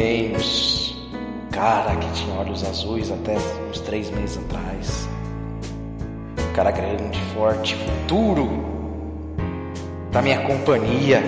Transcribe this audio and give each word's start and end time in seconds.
Reigns. 0.00 0.96
Cara 1.52 1.94
que 1.96 2.10
tinha 2.12 2.34
olhos 2.36 2.64
azuis 2.64 3.10
até 3.12 3.36
uns 3.68 3.80
três 3.80 4.10
meses 4.10 4.38
atrás. 4.38 5.08
Cara 6.54 6.70
grande, 6.70 7.20
forte, 7.34 7.76
futuro. 7.76 8.48
Da 10.10 10.22
minha 10.22 10.40
companhia. 10.40 11.22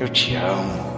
Eu 0.00 0.08
te 0.08 0.34
amo. 0.34 0.90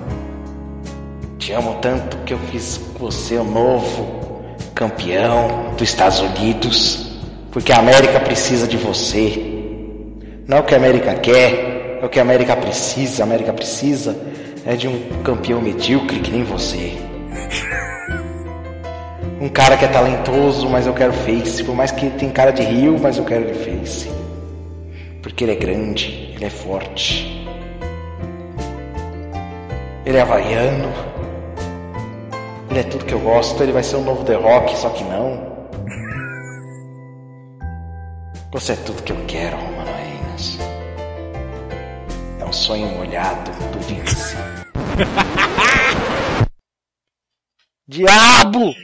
Te 1.38 1.52
amo 1.52 1.78
tanto 1.82 2.16
que 2.18 2.34
eu 2.34 2.38
fiz 2.38 2.80
você 3.00 3.36
o 3.36 3.44
novo 3.44 4.44
campeão 4.76 5.74
dos 5.76 5.88
Estados 5.88 6.20
Unidos. 6.20 7.20
Porque 7.50 7.72
a 7.72 7.78
América 7.80 8.20
precisa 8.20 8.68
de 8.68 8.76
você. 8.76 9.42
Não 10.46 10.58
é 10.58 10.60
o 10.60 10.64
que 10.64 10.74
a 10.74 10.76
América 10.76 11.14
quer, 11.14 11.98
é 12.00 12.06
o 12.06 12.08
que 12.08 12.20
a 12.20 12.22
América 12.22 12.54
precisa. 12.54 13.24
A 13.24 13.26
América 13.26 13.52
precisa 13.52 14.16
é 14.64 14.76
de 14.76 14.88
um 14.88 15.22
campeão 15.22 15.60
medíocre 15.60 16.20
que 16.20 16.30
nem 16.30 16.44
você. 16.44 16.92
Um 19.40 19.48
cara 19.48 19.76
que 19.76 19.84
é 19.84 19.88
talentoso, 19.88 20.68
mas 20.68 20.86
eu 20.86 20.94
quero 20.94 21.12
face. 21.12 21.64
Por 21.64 21.74
mais 21.74 21.90
que 21.90 22.06
ele 22.06 22.16
tenha 22.16 22.32
cara 22.32 22.52
de 22.52 22.62
rio, 22.62 22.96
mas 23.00 23.16
eu 23.18 23.24
quero 23.24 23.44
ele 23.44 23.54
face. 23.54 24.08
Porque 25.20 25.44
ele 25.44 25.52
é 25.52 25.56
grande, 25.56 26.32
ele 26.34 26.44
é 26.44 26.50
forte. 26.50 27.44
Ele 30.06 30.16
é 30.16 30.20
havaiano. 30.20 30.92
Ele 32.70 32.78
é 32.78 32.82
tudo 32.84 33.04
que 33.04 33.12
eu 33.12 33.20
gosto. 33.20 33.62
Ele 33.62 33.72
vai 33.72 33.82
ser 33.82 33.96
o 33.96 34.02
novo 34.02 34.24
The 34.24 34.34
Rock, 34.34 34.76
só 34.76 34.90
que 34.90 35.02
não. 35.04 35.52
Você 38.52 38.72
é 38.72 38.76
tudo 38.76 39.02
que 39.02 39.12
eu 39.12 39.24
quero, 39.26 39.56
Romano 39.56 39.90
Reigns. 39.96 40.58
Um 42.52 42.54
sonho 42.54 42.86
molhado 42.88 43.50
do 43.72 43.80
Vince. 43.80 44.36
Diabo! 47.88 48.74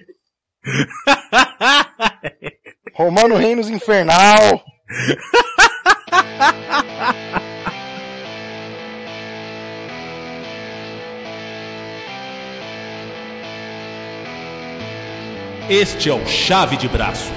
Romano 2.96 3.36
Reinos 3.36 3.68
Infernal! 3.68 4.64
Este 15.68 16.08
é 16.08 16.14
o 16.14 16.26
Chave 16.26 16.78
de 16.78 16.88
Braço. 16.88 17.30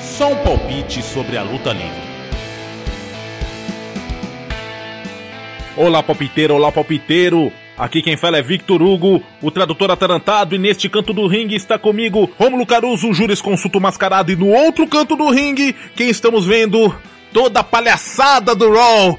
Só 0.00 0.32
um 0.32 0.42
palpite 0.42 1.04
sobre 1.04 1.36
a 1.36 1.44
luta 1.44 1.72
livre. 1.72 2.05
Olá, 5.76 6.02
palpiteiro, 6.02 6.54
olá, 6.54 6.72
palpiteiro. 6.72 7.52
Aqui 7.76 8.00
quem 8.00 8.16
fala 8.16 8.38
é 8.38 8.42
Victor 8.42 8.82
Hugo, 8.82 9.22
o 9.42 9.50
tradutor 9.50 9.90
atarantado, 9.90 10.54
e 10.54 10.58
neste 10.58 10.88
canto 10.88 11.12
do 11.12 11.26
ringue 11.26 11.54
está 11.54 11.78
comigo 11.78 12.30
Rômulo 12.38 12.64
Caruso, 12.64 13.12
jurisconsulto 13.12 13.78
mascarado, 13.78 14.32
e 14.32 14.36
no 14.36 14.48
outro 14.48 14.88
canto 14.88 15.14
do 15.14 15.28
ringue, 15.28 15.76
quem 15.94 16.08
estamos 16.08 16.46
vendo? 16.46 16.96
Toda 17.30 17.60
a 17.60 17.64
palhaçada 17.64 18.54
do 18.54 18.72
Raw, 18.72 19.18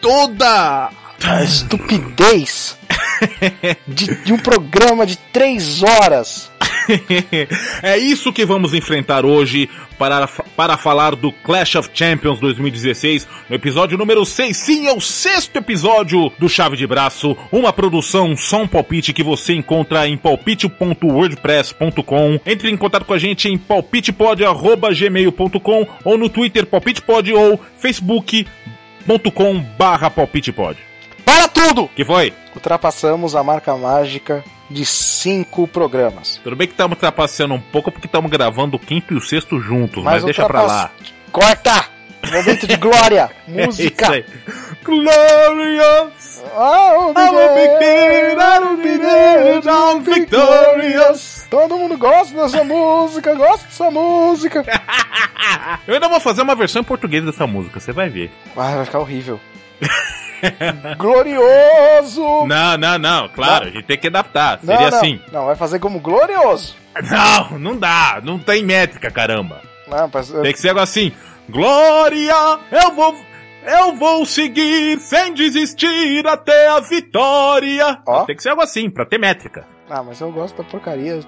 toda 0.00 0.88
A 1.22 1.44
estupidez 1.44 2.77
de, 3.86 4.24
de 4.24 4.32
um 4.32 4.38
programa 4.38 5.06
de 5.06 5.16
três 5.32 5.82
horas. 5.82 6.50
é 7.82 7.98
isso 7.98 8.32
que 8.32 8.46
vamos 8.46 8.72
enfrentar 8.74 9.24
hoje 9.24 9.68
para, 9.98 10.28
para 10.56 10.76
falar 10.76 11.16
do 11.16 11.32
Clash 11.32 11.74
of 11.76 11.90
Champions 11.92 12.40
2016, 12.40 13.28
no 13.48 13.56
episódio 13.56 13.96
número 13.98 14.24
6. 14.24 14.56
Sim, 14.56 14.86
é 14.86 14.92
o 14.92 15.00
sexto 15.00 15.56
episódio 15.56 16.30
do 16.38 16.48
Chave 16.48 16.76
de 16.76 16.86
Braço, 16.86 17.36
uma 17.50 17.72
produção, 17.72 18.36
só 18.36 18.62
um 18.62 18.68
palpite 18.68 19.12
que 19.12 19.22
você 19.22 19.54
encontra 19.54 20.08
em 20.08 20.16
palpite.wordpress.com. 20.16 22.40
Entre 22.46 22.70
em 22.70 22.76
contato 22.76 23.04
com 23.04 23.14
a 23.14 23.18
gente 23.18 23.48
em 23.48 23.58
palpitepod.gmail.com 23.58 25.86
ou 26.04 26.18
no 26.18 26.28
Twitter 26.28 26.66
palpitepod 26.66 27.32
ou 27.32 27.60
facebook.com 27.78 29.60
barra 29.76 30.08
palpitepod. 30.10 30.87
Tudo! 31.66 31.88
Que 31.88 32.04
foi? 32.04 32.32
Ultrapassamos 32.54 33.34
a 33.34 33.42
marca 33.42 33.76
mágica 33.76 34.44
de 34.70 34.84
cinco 34.84 35.66
programas. 35.66 36.40
Tudo 36.42 36.54
bem 36.56 36.66
que 36.68 36.74
estamos 36.74 36.98
trapaceando 36.98 37.54
um 37.54 37.60
pouco 37.60 37.90
porque 37.90 38.06
estamos 38.06 38.30
gravando 38.30 38.76
o 38.76 38.80
quinto 38.80 39.12
e 39.12 39.16
o 39.16 39.20
sexto 39.20 39.58
juntos, 39.60 40.04
mas, 40.04 40.22
deixa 40.22 40.46
pra 40.46 40.62
lá. 40.62 40.90
Corta! 41.32 41.86
Momento 42.32 42.66
de 42.66 42.76
glória! 42.76 43.30
Música! 43.46 44.06
É 44.18 44.20
isso 44.20 44.28
aí. 44.28 44.38
Glorious! 44.84 46.42
Oh, 46.56 47.12
I'm 49.66 50.02
victorious! 50.02 51.46
Todo 51.50 51.76
mundo 51.76 51.98
gosta 51.98 52.34
dessa 52.34 52.64
música, 52.64 53.34
gosta 53.34 53.66
dessa 53.66 53.90
música. 53.90 54.64
Eu 55.86 55.94
ainda 55.94 56.08
vou 56.08 56.20
fazer 56.20 56.42
uma 56.42 56.54
versão 56.54 56.80
em 56.82 56.84
português 56.84 57.24
dessa 57.24 57.46
música, 57.46 57.80
você 57.80 57.92
vai 57.92 58.08
ver. 58.08 58.30
Ah, 58.56 58.76
vai 58.76 58.84
ficar 58.84 59.00
horrível. 59.00 59.40
Glorioso! 60.96 62.46
Não, 62.46 62.76
não, 62.78 62.98
não, 62.98 63.28
claro, 63.28 63.64
Não. 63.64 63.72
a 63.72 63.74
gente 63.74 63.86
tem 63.86 63.98
que 63.98 64.06
adaptar. 64.06 64.58
Não, 64.62 64.74
Seria 64.74 64.90
não, 64.90 64.98
assim. 64.98 65.20
Não, 65.32 65.46
vai 65.46 65.56
fazer 65.56 65.78
como 65.78 66.00
glorioso. 66.00 66.76
Não, 67.10 67.58
não 67.58 67.76
dá, 67.76 68.20
não 68.22 68.38
tem 68.38 68.64
métrica, 68.64 69.10
caramba. 69.10 69.60
Não, 69.86 70.10
mas, 70.12 70.30
Tem 70.30 70.52
que 70.52 70.60
ser 70.60 70.70
algo 70.70 70.80
assim. 70.80 71.12
Glória, 71.48 72.58
eu 72.70 72.92
vou. 72.92 73.16
Eu 73.66 73.96
vou 73.96 74.24
seguir 74.24 74.98
sem 74.98 75.34
desistir 75.34 76.26
até 76.26 76.68
a 76.68 76.80
vitória. 76.80 78.00
Ó. 78.06 78.24
Tem 78.24 78.34
que 78.34 78.42
ser 78.42 78.50
algo 78.50 78.62
assim, 78.62 78.88
pra 78.88 79.04
ter 79.04 79.18
métrica. 79.18 79.66
Ah, 79.90 80.02
mas 80.02 80.20
eu 80.20 80.30
gosto 80.30 80.56
da 80.56 80.64
porcaria. 80.64 81.20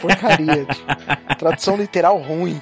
Porcaria. 0.00 0.64
tipo, 0.68 1.36
tradução 1.38 1.76
literal 1.76 2.18
ruim. 2.18 2.60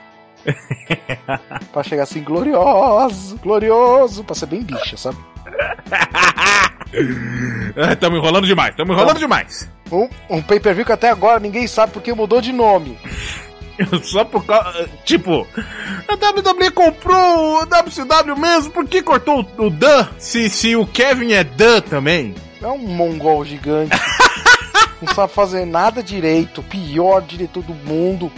pra 1.72 1.82
chegar 1.82 2.04
assim, 2.04 2.22
glorioso, 2.22 3.36
glorioso, 3.38 4.25
pra 4.25 4.34
ser 4.34 4.47
bem 4.47 4.62
bicha, 4.62 4.97
sabe? 4.97 5.19
Estamos 7.92 8.19
enrolando 8.19 8.47
demais, 8.47 8.70
estamos 8.70 8.97
enrolando 8.97 9.19
demais. 9.19 9.70
Um, 9.92 10.09
um 10.31 10.42
pay-per-view 10.42 10.86
que 10.86 10.92
até 10.92 11.10
agora 11.10 11.38
ninguém 11.38 11.66
sabe 11.66 11.92
porque 11.92 12.14
mudou 12.14 12.41
de 12.41 12.53
nome. 12.53 12.98
Só 14.03 14.25
por 14.25 14.44
causa. 14.44 14.88
Tipo, 15.04 15.47
a 16.09 16.14
WWE 16.14 16.70
comprou 16.70 17.60
o 17.60 17.66
WCW 17.66 18.36
mesmo, 18.36 18.70
por 18.72 18.86
que 18.86 19.03
cortou 19.03 19.47
o, 19.59 19.66
o 19.66 19.70
Dan? 19.70 20.09
Se, 20.19 20.48
se 20.48 20.75
o 20.75 20.86
Kevin 20.86 21.32
é 21.32 21.44
Dan 21.44 21.80
também. 21.82 22.34
É 22.60 22.66
um 22.66 22.78
mongol 22.78 23.44
gigante. 23.44 23.97
Não 25.00 25.15
sabe 25.15 25.32
fazer 25.32 25.65
nada 25.65 26.03
direito. 26.03 26.62
Pior 26.65 27.22
diretor 27.22 27.62
do 27.62 27.75
mundo. 27.75 28.32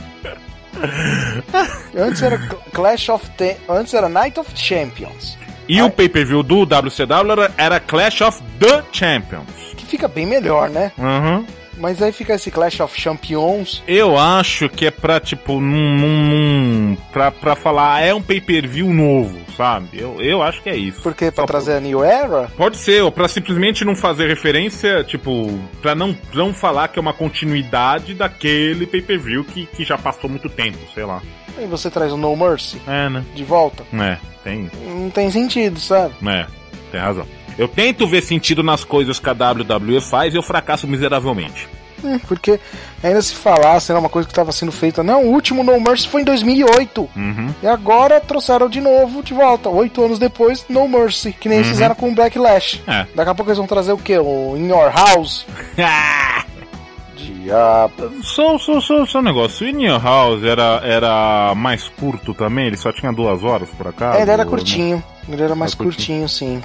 Antes 1.97 2.23
era 2.23 2.39
Clash 2.73 3.09
of 3.09 3.29
Ten... 3.37 3.57
Antes 3.69 3.95
era 3.95 4.09
Night 4.09 4.39
of 4.39 4.53
Champions. 4.55 5.39
E 5.69 5.79
Ai. 5.79 5.87
o 5.87 5.91
pay-per-view 5.91 6.43
do 6.43 6.67
WCW 6.67 7.33
era, 7.33 7.55
era 7.57 7.81
Clash 7.81 8.23
of 8.23 8.43
the 8.59 8.83
Champions. 8.93 9.49
Que 9.77 9.87
fica 9.87 10.09
bem 10.09 10.27
melhor, 10.27 10.69
né? 10.69 10.91
Uhum. 10.99 11.47
Mas 11.81 12.03
aí 12.03 12.13
fica 12.13 12.35
esse 12.35 12.51
Clash 12.51 12.79
of 12.81 13.01
Champions. 13.01 13.83
Eu 13.89 14.19
acho 14.19 14.69
que 14.69 14.87
é 14.87 14.91
pra, 14.91 15.19
tipo, 15.19 15.59
num. 15.61 15.97
num, 15.97 16.97
pra, 17.11 17.31
pra 17.31 17.57
falar, 17.57 18.03
é 18.03 18.15
um 18.15 18.21
pay-per-view 18.21 18.93
novo, 18.93 19.39
sabe? 19.57 19.89
Eu, 19.95 20.21
eu 20.21 20.43
acho 20.43 20.63
que 20.63 20.69
é 20.69 20.77
isso. 20.77 21.01
Porque 21.03 21.31
pra 21.31 21.43
Só 21.43 21.47
trazer 21.47 21.75
a 21.75 21.81
New 21.81 22.05
Era? 22.05 22.49
Pode 22.57 22.77
ser, 22.77 23.03
ou 23.03 23.11
pra 23.11 23.27
simplesmente 23.29 23.85
não 23.85 23.97
fazer 23.97 24.29
referência, 24.29 25.03
tipo, 25.05 25.59
pra 25.81 25.95
não, 25.95 26.15
não 26.35 26.53
falar 26.53 26.89
que 26.89 26.99
é 26.99 27.03
uma 27.03 27.15
continuidade 27.15 28.13
daquele 28.13 28.87
pay-per-view 28.87 29.45
que, 29.45 29.65
que 29.67 29.83
já 29.83 29.97
passou 29.97 30.29
muito 30.29 30.49
tempo, 30.51 30.79
sei 30.95 31.05
lá. 31.05 31.23
Aí 31.57 31.67
você 31.67 31.91
traz 31.91 32.13
o 32.13 32.17
No 32.17 32.37
Mercy 32.37 32.81
É, 32.87 33.09
né? 33.09 33.25
de 33.35 33.45
volta. 33.45 33.85
É, 33.95 34.19
tem. 34.45 34.71
Não 34.87 35.11
tem 35.11 35.31
sentido, 35.31 35.81
sabe? 35.81 36.15
É, 36.27 36.47
tem 36.93 37.01
razão. 37.01 37.27
Eu 37.59 37.69
tento 37.69 38.07
ver 38.07 38.23
sentido 38.23 38.63
nas 38.63 38.85
coisas 38.85 39.19
que 39.19 39.29
a 39.29 39.33
WWE 39.33 40.01
faz 40.01 40.33
e 40.33 40.37
eu 40.37 40.43
fracasso 40.43 40.87
miseravelmente. 40.87 41.69
Hum, 42.03 42.19
Porque 42.27 42.59
ainda 43.03 43.21
se 43.23 43.35
falasse, 43.35 43.91
era 43.91 43.99
uma 43.99 44.09
coisa 44.09 44.27
que 44.27 44.33
estava 44.33 44.53
sendo 44.53 44.73
feita. 44.73 45.03
Não, 45.03 45.25
o 45.25 45.33
último 45.33 45.63
No 45.63 45.81
Mercy 45.81 46.09
foi 46.09 46.23
em 46.23 46.25
2008. 46.25 47.09
Uhum. 47.17 47.55
E 47.63 47.67
agora 47.67 48.21
trouxeram 48.21 48.69
de 48.69 48.81
novo 48.81 49.23
de 49.23 49.35
volta. 49.35 49.69
Oito 49.69 50.03
anos 50.05 50.19
depois, 50.19 50.65
No 50.69 50.89
Mercy. 50.89 51.33
Que 51.33 51.49
nem 51.49 51.59
Uhum. 51.59 51.65
fizeram 51.65 51.95
com 51.95 52.09
o 52.09 52.15
Backlash. 52.15 52.83
É. 52.87 53.07
Daqui 53.15 53.31
a 53.31 53.35
pouco 53.35 53.51
eles 53.51 53.59
vão 53.59 53.67
trazer 53.67 53.93
o 53.93 53.99
quê? 53.99 54.19
O 54.19 54.55
In 54.57 54.69
Your 54.69 54.91
House? 54.93 55.47
Diabo. 57.21 58.11
Só, 58.23 58.59
só, 58.59 58.81
só, 58.81 59.05
só 59.07 59.19
um 59.19 59.23
negócio. 59.23 59.67
O 59.67 59.71
In 59.71 59.83
Your 59.85 60.03
House 60.03 60.43
era, 60.43 60.81
era 60.85 61.55
mais 61.55 61.89
curto 61.89 62.33
também? 62.35 62.67
Ele 62.67 62.77
só 62.77 62.93
tinha 62.93 63.13
duas 63.13 63.43
horas 63.45 63.69
por 63.71 63.89
acaso? 63.89 64.19
É, 64.19 64.23
ele 64.23 64.31
era 64.31 64.45
curtinho. 64.47 65.03
Ele 65.29 65.43
era 65.43 65.55
mais 65.55 65.73
Era 65.73 65.83
curtinho. 65.85 66.21
curtinho, 66.27 66.29
sim. 66.29 66.63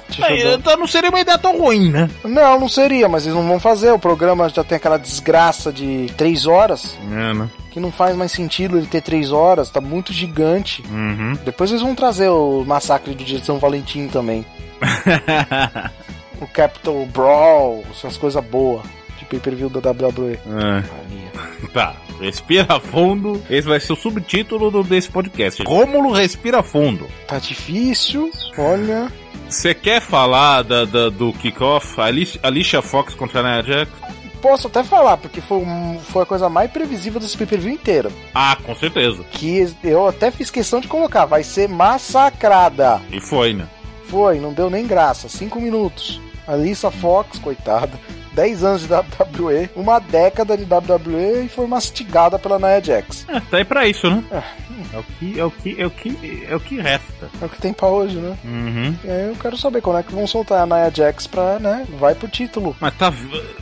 Então 0.54 0.76
não 0.76 0.86
seria 0.86 1.10
uma 1.10 1.20
ideia 1.20 1.38
tão 1.38 1.56
ruim, 1.58 1.90
né? 1.90 2.08
Não, 2.24 2.58
não 2.60 2.68
seria, 2.68 3.08
mas 3.08 3.24
eles 3.24 3.36
não 3.36 3.46
vão 3.46 3.60
fazer. 3.60 3.92
O 3.92 3.98
programa 3.98 4.48
já 4.48 4.64
tem 4.64 4.76
aquela 4.76 4.98
desgraça 4.98 5.72
de 5.72 6.06
três 6.16 6.46
horas, 6.46 6.96
É, 7.12 7.34
né? 7.34 7.48
que 7.70 7.78
não 7.78 7.92
faz 7.92 8.16
mais 8.16 8.32
sentido 8.32 8.78
ele 8.78 8.86
ter 8.86 9.02
três 9.02 9.30
horas, 9.30 9.68
tá 9.70 9.80
muito 9.82 10.12
gigante. 10.12 10.82
Uhum. 10.90 11.34
Depois 11.44 11.70
eles 11.70 11.82
vão 11.82 11.94
trazer 11.94 12.28
o 12.30 12.64
massacre 12.66 13.14
do 13.14 13.22
dia 13.22 13.38
de 13.38 13.44
São 13.44 13.58
Valentim 13.58 14.08
também. 14.08 14.44
O 16.38 16.46
Capital 16.48 17.06
Brawl, 17.06 17.82
essas 17.90 18.18
coisas 18.18 18.44
boas. 18.44 18.82
De 19.18 19.24
pay-per-view 19.24 19.68
da 19.68 19.90
WWE. 19.90 20.32
É. 20.34 21.06
Tá, 21.72 21.94
respira 22.20 22.78
fundo. 22.80 23.42
Esse 23.50 23.66
vai 23.68 23.80
ser 23.80 23.92
o 23.92 23.96
subtítulo 23.96 24.70
do, 24.70 24.82
desse 24.82 25.10
podcast. 25.10 25.62
Rômulo 25.66 26.12
respira 26.12 26.62
fundo. 26.62 27.06
Tá 27.26 27.38
difícil, 27.38 28.30
olha. 28.56 29.10
Você 29.48 29.74
quer 29.74 30.00
falar 30.00 30.62
da, 30.62 30.84
da- 30.84 31.08
do 31.08 31.32
kickoff? 31.34 31.96
Alicia, 32.42 32.82
Fox 32.82 33.14
contra 33.14 33.40
a 33.40 33.42
Nia 33.42 33.62
Jax? 33.62 33.90
Posso 34.40 34.66
até 34.66 34.84
falar, 34.84 35.16
porque 35.16 35.40
foi, 35.40 35.62
foi 36.10 36.22
a 36.22 36.26
coisa 36.26 36.48
mais 36.48 36.70
previsível 36.70 37.18
desse 37.20 37.36
pay-per-view 37.36 37.72
inteiro. 37.72 38.12
Ah, 38.34 38.56
com 38.62 38.74
certeza. 38.74 39.24
Que 39.32 39.66
eu 39.82 40.06
até 40.06 40.30
fiz 40.30 40.50
questão 40.50 40.80
de 40.80 40.88
colocar, 40.88 41.24
vai 41.26 41.42
ser 41.42 41.68
massacrada. 41.68 43.00
E 43.10 43.20
foi, 43.20 43.52
né? 43.54 43.66
Foi, 44.08 44.38
não 44.38 44.52
deu 44.52 44.70
nem 44.70 44.86
graça. 44.86 45.28
Cinco 45.28 45.60
minutos. 45.60 46.20
Alissa 46.46 46.90
Fox, 46.90 47.38
coitada. 47.38 47.92
10 48.34 48.64
anos 48.64 48.82
de 48.82 48.92
WWE, 48.92 49.70
uma 49.74 49.98
década 49.98 50.58
de 50.58 50.64
WWE 50.64 51.44
e 51.46 51.48
foi 51.48 51.66
mastigada 51.66 52.38
pela 52.38 52.58
Nia 52.58 52.82
Jax. 52.84 53.24
É, 53.28 53.40
tá 53.40 53.56
aí 53.56 53.64
pra 53.64 53.86
isso, 53.88 54.10
né? 54.10 54.22
É. 54.30 54.42
É 54.92 54.98
o 54.98 55.02
que, 55.02 55.40
é 55.40 55.44
o 55.44 55.50
que, 55.50 55.80
é 55.80 55.86
o 55.86 55.90
que, 55.90 56.46
é 56.50 56.54
o 56.54 56.60
que 56.60 56.78
resta. 56.78 57.30
É 57.40 57.44
o 57.46 57.48
que 57.48 57.58
tem 57.60 57.72
pra 57.72 57.88
hoje, 57.88 58.16
né? 58.18 58.36
Uhum. 58.44 58.94
Aí 59.04 59.28
eu 59.30 59.36
quero 59.40 59.56
saber 59.56 59.80
quando 59.80 59.98
é 60.00 60.02
que 60.02 60.14
vão 60.14 60.26
soltar 60.26 60.60
a 60.62 60.66
Nia 60.66 60.90
Jax 60.94 61.26
pra, 61.26 61.58
né? 61.58 61.86
Vai 61.98 62.14
pro 62.14 62.28
título. 62.28 62.76
Mas 62.78 62.94
tá, 62.96 63.10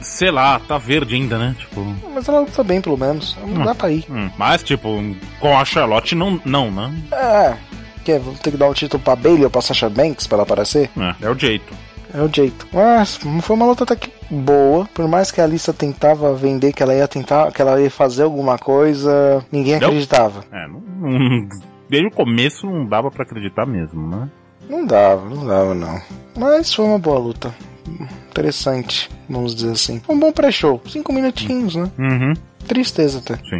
sei 0.01 0.33
lá, 0.33 0.59
tá 0.59 0.77
verde 0.77 1.15
ainda, 1.15 1.39
né? 1.39 1.55
Tipo, 1.57 1.81
Mas 2.13 2.27
ela 2.29 2.41
luta 2.41 2.65
bem, 2.65 2.81
pelo 2.81 2.99
menos. 2.99 3.37
Não 3.47 3.63
Hum. 3.63 3.65
dá 3.65 3.75
pra 3.77 3.91
ir. 3.91 4.05
hum. 4.11 4.29
mas 4.37 4.63
tipo, 4.65 4.89
com 5.39 5.57
a 5.57 5.65
Charlotte 5.65 6.17
não, 6.17 6.41
não, 6.45 6.69
né? 6.73 6.93
É. 7.13 7.55
Quer, 8.05 8.19
vou 8.19 8.35
ter 8.35 8.51
que 8.51 8.57
dar 8.57 8.69
o 8.69 8.75
título 8.75 9.01
pra 9.03 9.15
Bailey 9.15 9.45
ou 9.45 9.51
pra 9.51 9.63
Sasha 9.63 9.89
Banks 9.89 10.27
pra 10.27 10.35
ela 10.37 10.43
aparecer? 10.43 10.91
É, 10.99 11.27
é 11.27 11.31
o 11.31 11.39
jeito. 11.39 11.73
É 12.15 12.23
o 12.23 12.33
jeito. 12.33 12.67
Mas 12.73 13.17
foi 13.43 13.57
uma 13.57 13.67
luta 13.67 13.83
até 13.85 13.97
que 13.97 14.11
boa. 14.31 14.87
Por 14.95 15.09
mais 15.09 15.31
que 15.33 15.41
a 15.41 15.45
Alissa 15.45 15.73
tentava 15.73 16.33
vender 16.33 16.73
que 16.73 16.83
ela 16.83 16.95
ia 16.95 17.09
tentar, 17.09 17.51
que 17.53 17.61
ela 17.61 17.81
ia 17.81 17.91
fazer 17.91 18.23
alguma 18.23 18.57
coisa, 18.57 19.45
ninguém 19.51 19.81
Não. 19.81 19.89
acreditava. 19.89 20.45
É, 20.53 20.67
não, 20.69 20.81
não- 21.01 21.49
desde 21.89 22.07
o 22.09 22.13
começo 22.13 22.67
não 22.71 22.87
dava 22.87 23.11
pra 23.11 23.25
acreditar 23.25 23.67
mesmo, 23.67 24.09
né? 24.09 24.29
Não 24.71 24.87
dava, 24.87 25.29
não 25.29 25.45
dava 25.47 25.75
não. 25.75 26.01
Mas 26.39 26.73
foi 26.73 26.85
uma 26.85 26.99
boa 26.99 27.19
luta. 27.19 27.53
Interessante, 28.31 29.11
vamos 29.29 29.55
dizer 29.55 29.73
assim. 29.73 30.01
Um 30.09 30.19
bom 30.19 30.33
pré-show. 30.33 30.81
Cinco 30.89 31.13
minutinhos, 31.13 31.75
né? 31.75 31.91
Uhum. 31.99 32.33
Tristeza 32.67 33.19
até. 33.19 33.37
Sim. 33.37 33.59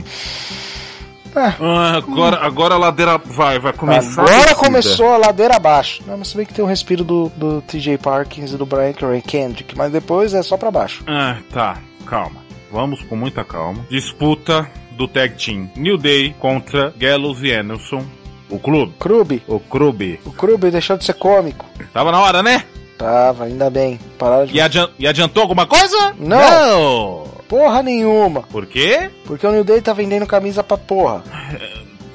É. 1.37 1.55
Ah, 1.61 1.97
agora, 1.97 2.37
agora 2.45 2.75
a 2.75 2.79
ladeira 2.79 3.19
vai, 3.19 3.59
vai 3.59 3.73
começar. 3.73 4.23
a 4.23 4.25
Agora 4.25 4.39
descida. 4.43 4.55
começou 4.61 5.13
a 5.13 5.17
ladeira 5.17 5.57
abaixo. 5.57 6.03
Não, 6.07 6.17
mas 6.19 6.29
se 6.29 6.37
bem 6.37 6.47
que 6.47 6.55
tem 6.55 6.65
um 6.65 6.69
respiro 6.69 7.03
do, 7.05 7.31
do 7.37 7.61
TJ 7.63 7.99
Parkins 7.99 8.53
e 8.53 8.57
do 8.57 8.65
Brian 8.65 8.95
Ray 9.01 9.21
Kendrick, 9.23 9.77
mas 9.77 9.91
depois 9.93 10.33
é 10.35 10.43
só 10.43 10.57
pra 10.57 10.71
baixo. 10.71 11.03
Ah, 11.07 11.39
tá, 11.53 11.79
calma. 12.07 12.43
Vamos 12.71 13.03
com 13.03 13.17
muita 13.17 13.45
calma. 13.45 13.85
Disputa 13.91 14.69
do 14.93 15.09
tag 15.09 15.35
team 15.35 15.69
New 15.77 15.97
Day 15.99 16.35
contra 16.39 16.93
Gallows 16.97 17.43
e 17.43 17.53
Anderson. 17.53 18.05
O 18.51 18.59
clube. 18.59 18.93
Krub, 19.01 19.43
O 19.49 19.59
clube. 19.59 20.21
o 20.25 20.31
Krub 20.31 20.71
deixou 20.71 20.97
de 20.97 21.05
ser 21.05 21.15
cômico. 21.15 21.67
Tava 21.93 22.13
na 22.13 22.21
hora, 22.21 22.43
né? 22.43 22.65
Tava, 22.99 23.45
ainda 23.45 23.69
bem. 23.71 23.99
Pararam 24.19 24.47
de. 24.47 24.55
E, 24.57 24.61
adian- 24.61 24.91
e 24.99 25.07
adiantou 25.09 25.43
alguma 25.43 25.67
coisa? 25.67 26.15
Não. 26.19 26.39
Não. 26.39 27.25
Porra 27.49 27.83
nenhuma. 27.83 28.43
Por 28.43 28.67
quê? 28.67 29.11
Porque 29.25 29.47
o 29.47 29.53
New 29.53 29.65
Day 29.65 29.81
tá 29.81 29.93
vendendo 29.93 30.27
camisa 30.27 30.63
pra 30.63 30.77
porra. 30.77 31.23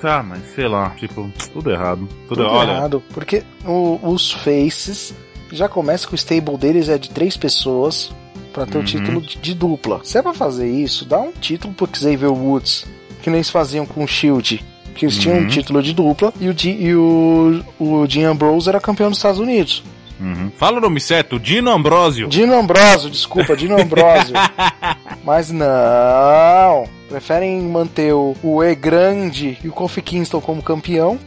Tá, 0.02 0.24
mas 0.24 0.42
sei 0.56 0.68
lá, 0.68 0.92
tipo, 0.92 1.30
tudo 1.54 1.72
errado. 1.72 2.08
Tudo, 2.28 2.44
Tudo 2.44 2.46
olha. 2.46 2.72
errado. 2.72 3.04
Porque 3.14 3.44
o- 3.66 4.00
os 4.02 4.32
faces 4.32 5.14
já 5.52 5.68
começa 5.68 6.08
com 6.08 6.14
o 6.14 6.18
stable 6.18 6.58
deles 6.58 6.88
é 6.90 6.98
de 6.98 7.10
três 7.10 7.36
pessoas 7.36 8.12
pra 8.54 8.66
ter 8.66 8.78
Uhum. 8.78 8.84
o 8.84 8.86
título 8.86 9.22
de, 9.22 9.38
de 9.38 9.54
dupla. 9.54 10.00
Se 10.04 10.18
é 10.18 10.22
pra 10.22 10.34
fazer 10.34 10.70
isso, 10.70 11.06
dá 11.06 11.20
um 11.20 11.32
título 11.32 11.74
pro 11.74 11.90
Xavier 11.92 12.32
Woods, 12.32 12.86
que 13.22 13.30
nem 13.30 13.38
eles 13.38 13.50
faziam 13.50 13.86
com 13.86 14.04
o 14.04 14.08
Shield. 14.08 14.64
Que 14.96 15.06
eles 15.06 15.18
tinham 15.18 15.38
um 15.38 15.42
Uhum. 15.42 15.48
título 15.48 15.82
de 15.84 15.94
dupla 15.94 16.34
e 16.42 16.50
o, 16.50 16.56
e 16.66 16.96
o, 16.96 17.64
o 17.80 18.08
Dean 18.08 18.32
Ambrose 18.32 18.68
era 18.68 18.80
campeão 18.82 19.10
dos 19.10 19.20
Estados 19.20 19.40
Unidos. 19.40 19.84
Uhum. 20.20 20.52
Fala 20.58 20.78
o 20.78 20.82
nome 20.82 21.00
certo, 21.00 21.40
Dino 21.40 21.72
Ambrosio. 21.72 22.28
Dino 22.28 22.54
Ambrosio, 22.54 23.10
desculpa, 23.10 23.56
Dino 23.56 23.80
Ambrosio. 23.80 24.36
Mas 25.24 25.50
não. 25.50 26.88
Preferem 27.08 27.62
manter 27.62 28.14
o, 28.14 28.36
o 28.44 28.64
E 28.64 28.76
Grande 28.76 29.58
e 29.64 29.70
o 29.70 29.72
Kofi 29.72 30.02
Kingston 30.02 30.42
como 30.42 30.62
campeão. 30.62 31.18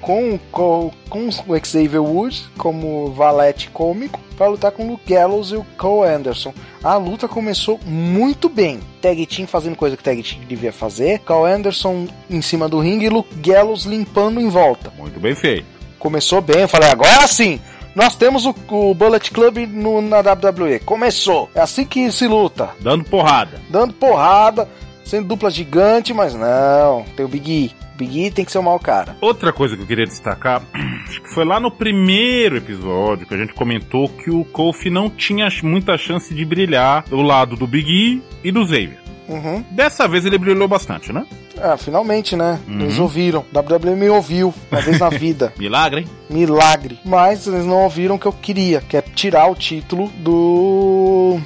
Com, 0.00 0.38
com, 0.50 0.90
com 1.10 1.28
o 1.28 1.32
Xavier 1.62 2.02
Woods 2.02 2.48
como 2.56 3.12
valete 3.12 3.68
cômico 3.68 4.18
para 4.34 4.48
lutar 4.48 4.72
com 4.72 4.86
o 4.86 4.90
Luke 4.92 5.12
Gallows 5.12 5.50
e 5.52 5.56
o 5.56 5.66
Cole 5.76 6.08
Anderson. 6.08 6.54
A 6.82 6.96
luta 6.96 7.28
começou 7.28 7.78
muito 7.84 8.48
bem. 8.48 8.80
Tag 9.02 9.26
Team 9.26 9.46
fazendo 9.46 9.76
coisa 9.76 9.98
que 9.98 10.02
Tag 10.02 10.22
Team 10.22 10.40
devia 10.48 10.72
fazer. 10.72 11.18
Cole 11.18 11.52
Anderson 11.52 12.08
em 12.30 12.40
cima 12.40 12.66
do 12.66 12.80
ringue 12.80 13.04
e 13.04 13.10
Luke 13.10 13.34
Gallows 13.34 13.84
limpando 13.84 14.40
em 14.40 14.48
volta. 14.48 14.90
Muito 14.96 15.20
bem 15.20 15.34
feito. 15.34 15.66
Começou 15.98 16.40
bem, 16.40 16.62
eu 16.62 16.68
falei, 16.68 16.88
agora 16.88 17.28
sim! 17.28 17.60
Nós 18.00 18.16
temos 18.16 18.46
o, 18.46 18.54
o 18.70 18.94
Bullet 18.94 19.30
Club 19.30 19.58
no- 19.68 20.00
na 20.00 20.20
WWE. 20.20 20.78
Começou. 20.78 21.50
É 21.54 21.60
assim 21.60 21.84
que 21.84 22.10
se 22.10 22.26
luta. 22.26 22.70
Dando 22.80 23.04
porrada. 23.04 23.60
Dando 23.68 23.92
porrada, 23.92 24.66
sendo 25.10 25.26
dupla 25.26 25.50
gigante, 25.50 26.14
mas 26.14 26.34
não. 26.34 27.04
Tem 27.16 27.26
o 27.26 27.28
Big 27.28 27.50
E. 27.50 27.70
Big 27.96 28.26
E 28.26 28.30
tem 28.30 28.44
que 28.44 28.52
ser 28.52 28.58
o 28.58 28.62
mau 28.62 28.78
cara. 28.78 29.16
Outra 29.20 29.52
coisa 29.52 29.76
que 29.76 29.82
eu 29.82 29.86
queria 29.86 30.06
destacar, 30.06 30.62
acho 31.08 31.20
que 31.20 31.34
foi 31.34 31.44
lá 31.44 31.58
no 31.58 31.70
primeiro 31.70 32.56
episódio 32.56 33.26
que 33.26 33.34
a 33.34 33.36
gente 33.36 33.52
comentou 33.52 34.08
que 34.08 34.30
o 34.30 34.44
Kofi 34.44 34.88
não 34.88 35.10
tinha 35.10 35.48
muita 35.64 35.98
chance 35.98 36.32
de 36.32 36.44
brilhar 36.44 37.04
do 37.08 37.20
lado 37.20 37.56
do 37.56 37.66
Big 37.66 37.90
E 37.90 38.22
e 38.44 38.52
do 38.52 38.64
Xavier. 38.64 39.00
Uhum. 39.28 39.64
Dessa 39.70 40.08
vez 40.08 40.24
ele 40.24 40.38
brilhou 40.38 40.66
bastante, 40.66 41.12
né? 41.12 41.24
Ah, 41.60 41.76
finalmente, 41.76 42.34
né? 42.34 42.58
Uhum. 42.66 42.80
Eles 42.80 42.98
ouviram. 42.98 43.44
WWE 43.54 43.94
me 43.94 44.08
ouviu 44.08 44.54
uma 44.70 44.80
vez 44.80 44.98
na 44.98 45.10
vida. 45.10 45.52
Milagre, 45.58 46.00
hein? 46.00 46.06
Milagre. 46.28 46.98
Mas 47.04 47.46
eles 47.46 47.66
não 47.66 47.82
ouviram 47.82 48.14
o 48.14 48.18
que 48.18 48.26
eu 48.26 48.32
queria, 48.32 48.80
que 48.80 48.96
é 48.96 49.02
tirar 49.02 49.46
o 49.50 49.54
título 49.54 50.08
do. 50.18 51.38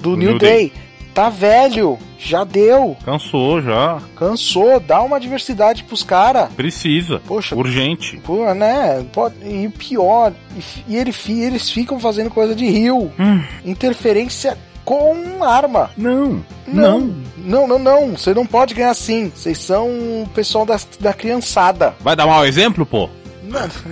do 0.00 0.16
New, 0.16 0.30
New 0.30 0.38
Day. 0.38 0.72
Tá 1.14 1.30
velho. 1.30 1.96
Já 2.18 2.42
deu. 2.42 2.96
Cansou 3.04 3.62
já. 3.62 4.00
Cansou. 4.16 4.80
Dá 4.80 5.00
uma 5.00 5.20
diversidade 5.20 5.84
pros 5.84 6.02
caras. 6.02 6.52
Precisa. 6.54 7.20
Poxa, 7.24 7.54
Urgente. 7.54 8.16
Pô, 8.18 8.52
né? 8.52 9.04
Pode, 9.12 9.36
e 9.44 9.68
pior, 9.68 10.32
e, 10.88 10.96
ele, 10.96 11.14
eles 11.28 11.70
ficam 11.70 12.00
fazendo 12.00 12.30
coisa 12.30 12.54
de 12.54 12.66
rio. 12.66 13.12
Hum. 13.18 13.42
Interferência 13.64 14.58
com 14.84 15.44
arma. 15.44 15.90
Não. 15.96 16.44
Não, 16.66 17.14
não, 17.36 17.68
não, 17.68 17.78
não. 17.78 18.08
Você 18.16 18.34
não 18.34 18.46
pode 18.46 18.74
ganhar 18.74 18.90
assim. 18.90 19.30
Vocês 19.34 19.58
são 19.58 19.88
o 19.88 20.28
pessoal 20.34 20.66
da, 20.66 20.78
da 20.98 21.12
criançada. 21.12 21.94
Vai 22.00 22.16
dar 22.16 22.26
mau 22.26 22.44
exemplo, 22.44 22.84
pô? 22.84 23.08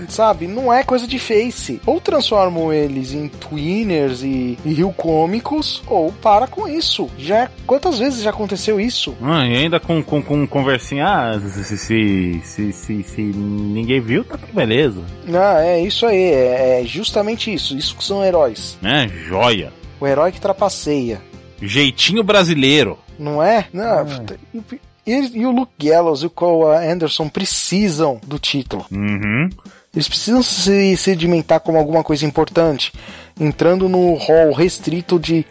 Sabe? 0.08 0.46
Não 0.46 0.72
é 0.72 0.82
coisa 0.82 1.06
de 1.06 1.18
face. 1.18 1.80
Ou 1.86 2.00
transformam 2.00 2.72
eles 2.72 3.12
em 3.12 3.28
twiners 3.28 4.22
e, 4.22 4.58
e 4.64 4.72
rio 4.72 4.92
cômicos, 4.92 5.82
ou 5.86 6.12
para 6.12 6.46
com 6.46 6.68
isso. 6.68 7.08
Já 7.18 7.50
quantas 7.66 7.98
vezes 7.98 8.22
já 8.22 8.30
aconteceu 8.30 8.80
isso? 8.80 9.14
Ah, 9.22 9.46
e 9.46 9.56
ainda 9.56 9.80
com, 9.80 10.02
com, 10.02 10.22
com 10.22 10.46
conversinha, 10.46 11.06
ah, 11.06 11.40
se, 11.40 11.64
se, 11.78 12.40
se, 12.44 12.72
se, 12.72 13.02
se 13.02 13.22
ninguém 13.22 14.00
viu, 14.00 14.24
tá 14.24 14.36
tudo 14.36 14.52
beleza. 14.52 15.00
Ah, 15.32 15.62
é 15.62 15.80
isso 15.80 16.06
aí. 16.06 16.22
É, 16.22 16.80
é 16.80 16.84
justamente 16.84 17.52
isso. 17.52 17.76
Isso 17.76 17.96
que 17.96 18.04
são 18.04 18.24
heróis. 18.24 18.76
Né? 18.80 19.08
Joia. 19.26 19.72
O 20.00 20.06
herói 20.06 20.32
que 20.32 20.40
trapaceia. 20.40 21.20
Jeitinho 21.60 22.24
brasileiro. 22.24 22.98
Não 23.18 23.42
é? 23.42 23.66
Não, 23.72 24.06
e, 24.52 24.60
e- 25.06 25.38
e 25.40 25.46
o 25.46 25.50
Luke 25.50 25.72
Gallows 25.88 26.22
e 26.22 26.26
o 26.26 26.30
Cole 26.30 26.76
Anderson 26.86 27.28
precisam 27.28 28.20
do 28.26 28.38
título. 28.38 28.86
Uhum. 28.90 29.48
Eles 29.94 30.08
precisam 30.08 30.42
se 30.42 30.96
sedimentar 30.96 31.60
como 31.60 31.76
alguma 31.76 32.02
coisa 32.02 32.24
importante. 32.24 32.92
Entrando 33.38 33.88
no 33.88 34.14
hall 34.14 34.52
restrito 34.52 35.18
de 35.18 35.44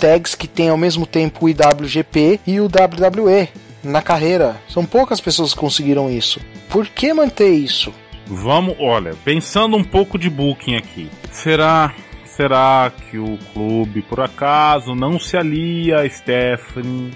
tags 0.00 0.34
que 0.34 0.46
tem 0.46 0.68
ao 0.68 0.76
mesmo 0.76 1.06
tempo 1.06 1.46
o 1.46 1.48
IWGP 1.48 2.40
e 2.46 2.60
o 2.60 2.66
WWE 2.66 3.48
na 3.82 4.02
carreira. 4.02 4.56
São 4.68 4.84
poucas 4.84 5.20
pessoas 5.20 5.54
que 5.54 5.60
conseguiram 5.60 6.10
isso. 6.10 6.40
Por 6.68 6.86
que 6.86 7.12
manter 7.14 7.50
isso? 7.50 7.92
Vamos, 8.26 8.76
olha, 8.80 9.14
pensando 9.24 9.76
um 9.76 9.84
pouco 9.84 10.18
de 10.18 10.28
booking 10.28 10.76
aqui. 10.76 11.08
Será, 11.30 11.94
será 12.24 12.92
que 13.10 13.16
o 13.18 13.38
clube 13.54 14.02
por 14.02 14.20
acaso 14.20 14.94
não 14.94 15.18
se 15.18 15.36
alia 15.36 16.00
a 16.00 16.10
Stephanie 16.10 17.12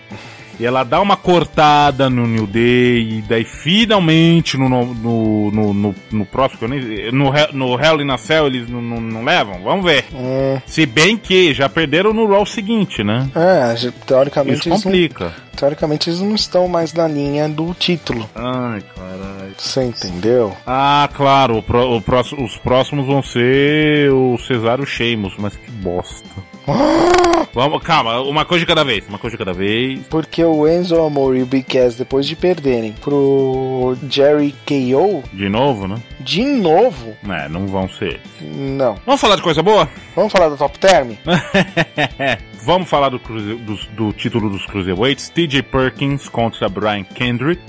e 0.61 0.67
ela 0.67 0.85
dá 0.85 1.01
uma 1.01 1.17
cortada 1.17 2.09
no 2.11 2.27
New 2.27 2.47
Day 2.47 3.19
e 3.19 3.25
daí 3.27 3.45
finalmente 3.45 4.57
no 4.59 4.69
no, 4.69 4.95
no, 4.95 5.51
no, 5.75 5.95
no- 6.13 6.27
próximo 6.27 6.69
no, 6.69 7.37
Hell- 7.37 7.49
no 7.53 7.81
Hell 7.81 8.01
in 8.03 8.11
a 8.11 8.19
Cell 8.19 8.47
eles 8.47 8.69
não, 8.69 8.81
não, 8.83 9.01
não 9.01 9.25
levam? 9.25 9.61
Vamos 9.63 9.85
ver. 9.85 10.05
É, 10.15 10.61
Se 10.67 10.85
bem 10.87 11.17
que 11.17 11.53
já 11.55 11.69
perderam 11.69 12.13
no 12.13 12.27
Raw 12.29 12.45
seguinte, 12.47 13.03
né? 13.03 13.29
é 13.35 13.91
teoricamente, 14.07 14.59
Isso 14.61 14.69
eles 14.69 14.79
não, 14.79 14.93
complica. 14.93 15.33
teoricamente 15.57 16.11
eles 16.11 16.21
não 16.21 16.35
estão 16.35 16.69
mais 16.69 16.93
na 16.93 17.09
linha 17.09 17.49
do 17.49 17.73
título. 17.75 18.29
Ai, 18.35 18.83
caralho. 18.95 19.55
Você 19.57 19.83
entendeu? 19.85 20.55
Ah, 20.67 21.09
claro, 21.15 21.57
o 21.59 21.63
pró- 21.63 21.97
o 21.97 22.01
próximo- 22.01 22.45
os 22.45 22.57
próximos 22.59 23.07
vão 23.07 23.23
ser 23.23 24.11
o 24.13 24.39
Cesário 24.39 24.87
Sheamus, 24.87 25.35
mas 25.39 25.57
que 25.57 25.71
bosta. 25.71 26.29
Vamos, 27.53 27.83
calma, 27.83 28.21
uma 28.21 28.45
coisa 28.45 28.61
de 28.65 28.67
cada 28.69 28.85
vez, 28.85 29.07
uma 29.09 29.19
coisa 29.19 29.37
de 29.37 29.45
cada 29.45 29.53
vez. 29.53 30.01
Porque 30.09 30.45
o 30.45 30.69
Enzo 30.69 31.01
Amore 31.01 31.39
e 31.39 31.43
o 31.43 31.47
Big 31.47 31.65
Cass, 31.65 31.97
depois 31.97 32.27
de 32.27 32.37
perderem 32.37 32.93
pro 32.93 33.97
Jerry 34.09 34.55
KO, 34.67 35.23
De 35.33 35.49
novo, 35.49 35.89
né? 35.89 35.97
de 36.21 36.43
novo, 36.45 37.17
É, 37.29 37.49
não 37.49 37.67
vão 37.67 37.89
ser. 37.89 38.21
não. 38.41 38.97
Vamos 39.05 39.21
falar 39.21 39.37
de 39.37 39.43
coisa 39.43 39.63
boa? 39.63 39.89
Vamos 40.15 40.33
falar 40.33 40.49
do 40.49 40.57
Top 40.57 40.79
Term? 40.79 41.13
Vamos 42.65 42.89
falar 42.89 43.09
do, 43.09 43.19
do, 43.19 43.75
do 43.97 44.13
título 44.13 44.51
dos 44.51 44.65
Cruiserweights. 44.67 45.31
TJ 45.31 45.63
Perkins 45.63 46.29
contra 46.29 46.69
Brian 46.69 47.05
Kendrick. 47.05 47.63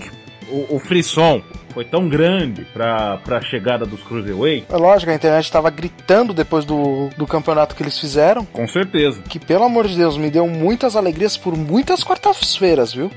O, 0.51 0.75
o 0.75 0.79
frisson 0.79 1.41
foi 1.73 1.85
tão 1.85 2.09
grande 2.09 2.65
pra, 2.73 3.17
pra 3.23 3.41
chegada 3.41 3.85
dos 3.85 4.01
Cruiserweights. 4.03 4.69
É 4.69 4.75
lógico, 4.77 5.09
a 5.11 5.15
internet 5.15 5.49
tava 5.51 5.69
gritando 5.69 6.33
depois 6.33 6.65
do, 6.65 7.09
do 7.17 7.25
campeonato 7.25 7.73
que 7.75 7.81
eles 7.81 7.97
fizeram. 7.97 8.43
Com 8.45 8.67
certeza. 8.67 9.21
Que, 9.21 9.39
pelo 9.39 9.63
amor 9.63 9.87
de 9.87 9.95
Deus, 9.95 10.17
me 10.17 10.29
deu 10.29 10.45
muitas 10.47 10.95
alegrias 10.97 11.37
por 11.37 11.55
muitas 11.55 12.03
quartas-feiras, 12.03 12.93
viu? 12.93 13.09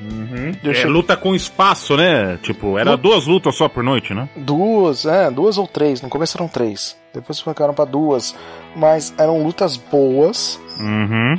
Eu 0.62 0.71
É, 0.71 0.75
che- 0.75 0.87
luta 0.87 1.17
com 1.17 1.35
espaço, 1.35 1.97
né? 1.97 2.38
Tipo, 2.43 2.79
era 2.79 2.93
Lu- 2.93 2.97
duas 2.99 3.26
lutas 3.26 3.57
só 3.57 3.69
por 3.69 3.83
noite, 3.83 4.14
né? 4.14 4.29
Duas, 4.37 5.05
é, 5.05 5.31
duas 5.31 5.59
ou 5.59 5.67
três. 5.67 6.00
No 6.00 6.09
começo 6.09 6.37
eram 6.37 6.47
três. 6.49 6.97
Depois 7.12 7.41
ficaram 7.41 7.75
pra 7.75 7.85
duas. 7.85 8.35
Mas 8.76 9.12
eram 9.19 9.43
lutas 9.43 9.76
boas, 9.76 10.61
Uhum. 10.81 11.38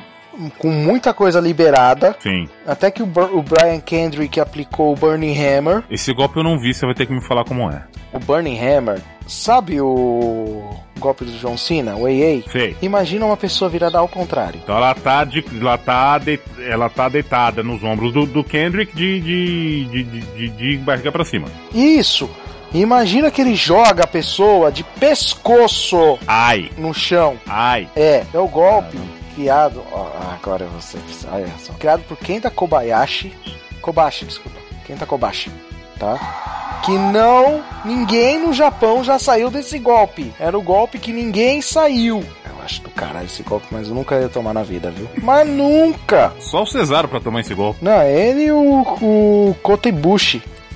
Com 0.58 0.70
muita 0.70 1.14
coisa 1.14 1.40
liberada. 1.40 2.16
Sim. 2.20 2.48
Até 2.66 2.92
que 2.92 3.02
o, 3.02 3.06
o 3.06 3.42
Brian 3.42 3.80
Kendrick 3.80 4.40
aplicou 4.40 4.94
o 4.94 4.96
Burning 4.96 5.36
Hammer. 5.38 5.84
Esse 5.90 6.14
golpe 6.14 6.38
eu 6.38 6.44
não 6.44 6.60
vi, 6.60 6.74
você 6.74 6.86
vai 6.86 6.96
ter 6.96 7.06
que 7.06 7.14
me 7.14 7.22
falar 7.22 7.44
como 7.44 7.70
é. 7.70 7.84
O 8.14 8.20
Burning 8.20 8.58
Hammer, 8.60 9.02
sabe 9.28 9.82
o 9.82 10.70
golpe 11.00 11.26
do 11.26 11.32
John 11.34 11.58
Cena, 11.58 11.96
o 11.96 12.06
AA? 12.06 12.50
Sei. 12.50 12.76
Imagina 12.82 13.26
uma 13.26 13.38
pessoa 13.38 13.70
virada 13.70 13.98
ao 13.98 14.08
contrário. 14.08 14.60
Então 14.64 14.76
ela 14.76 14.94
tá, 14.94 15.24
de, 15.24 15.44
ela 15.60 15.78
tá, 15.78 16.18
de, 16.18 16.40
ela 16.60 16.90
tá 16.90 17.10
deitada 17.10 17.62
nos 17.62 17.84
ombros 17.84 18.14
do, 18.14 18.26
do 18.26 18.44
Kendrick 18.44 18.96
de, 18.96 19.20
de, 19.20 19.86
de, 19.86 20.04
de, 20.04 20.50
de, 20.50 20.78
barriga 20.78 21.12
pra 21.12 21.26
cima. 21.26 21.48
Isso! 21.74 22.30
Imagina 22.74 23.32
que 23.32 23.42
ele 23.42 23.56
joga 23.56 24.04
a 24.04 24.08
pessoa 24.08 24.70
de 24.70 24.84
pescoço 24.84 26.20
Ai, 26.28 26.70
no 26.78 26.94
chão. 26.94 27.38
ai. 27.48 27.88
É, 27.96 28.26
é 28.34 28.40
o 28.40 28.48
golpe 28.48 28.98
criado. 29.36 29.84
ó, 29.92 30.08
agora 30.34 30.66
você. 30.68 30.98
Olha 31.32 31.52
só. 31.60 31.74
Criado 31.74 32.04
por 32.08 32.18
Kenta 32.18 32.50
Kobayashi. 32.50 33.36
Kobashi, 33.82 34.26
desculpa. 34.26 34.58
Kenta 34.86 35.06
Kobashi. 35.06 35.52
Tá? 36.00 36.82
Que 36.84 36.92
não. 36.92 37.64
Ninguém 37.84 38.40
no 38.40 38.54
Japão 38.54 39.04
já 39.04 39.20
saiu 39.20 39.50
desse 39.52 39.78
golpe. 39.78 40.34
Era 40.40 40.58
o 40.58 40.62
golpe 40.62 40.98
que 40.98 41.14
ninguém 41.14 41.62
saiu. 41.62 42.24
Eu 42.46 42.62
acho 42.64 42.82
do 42.82 42.90
caralho 42.90 43.26
esse 43.26 43.44
golpe, 43.44 43.68
mas 43.72 43.88
eu 43.88 43.94
nunca 43.94 44.20
ia 44.20 44.30
tomar 44.30 44.54
na 44.54 44.64
vida, 44.64 44.90
viu? 44.92 45.08
Mas 45.22 45.48
nunca! 45.48 46.34
Só 46.40 46.64
o 46.64 46.66
Cesaro 46.66 47.08
pra 47.08 47.20
tomar 47.20 47.42
esse 47.42 47.54
golpe. 47.54 47.84
Não, 47.84 48.02
ele 48.02 48.46
e 48.46 48.52
o, 48.52 48.82
o. 49.02 49.56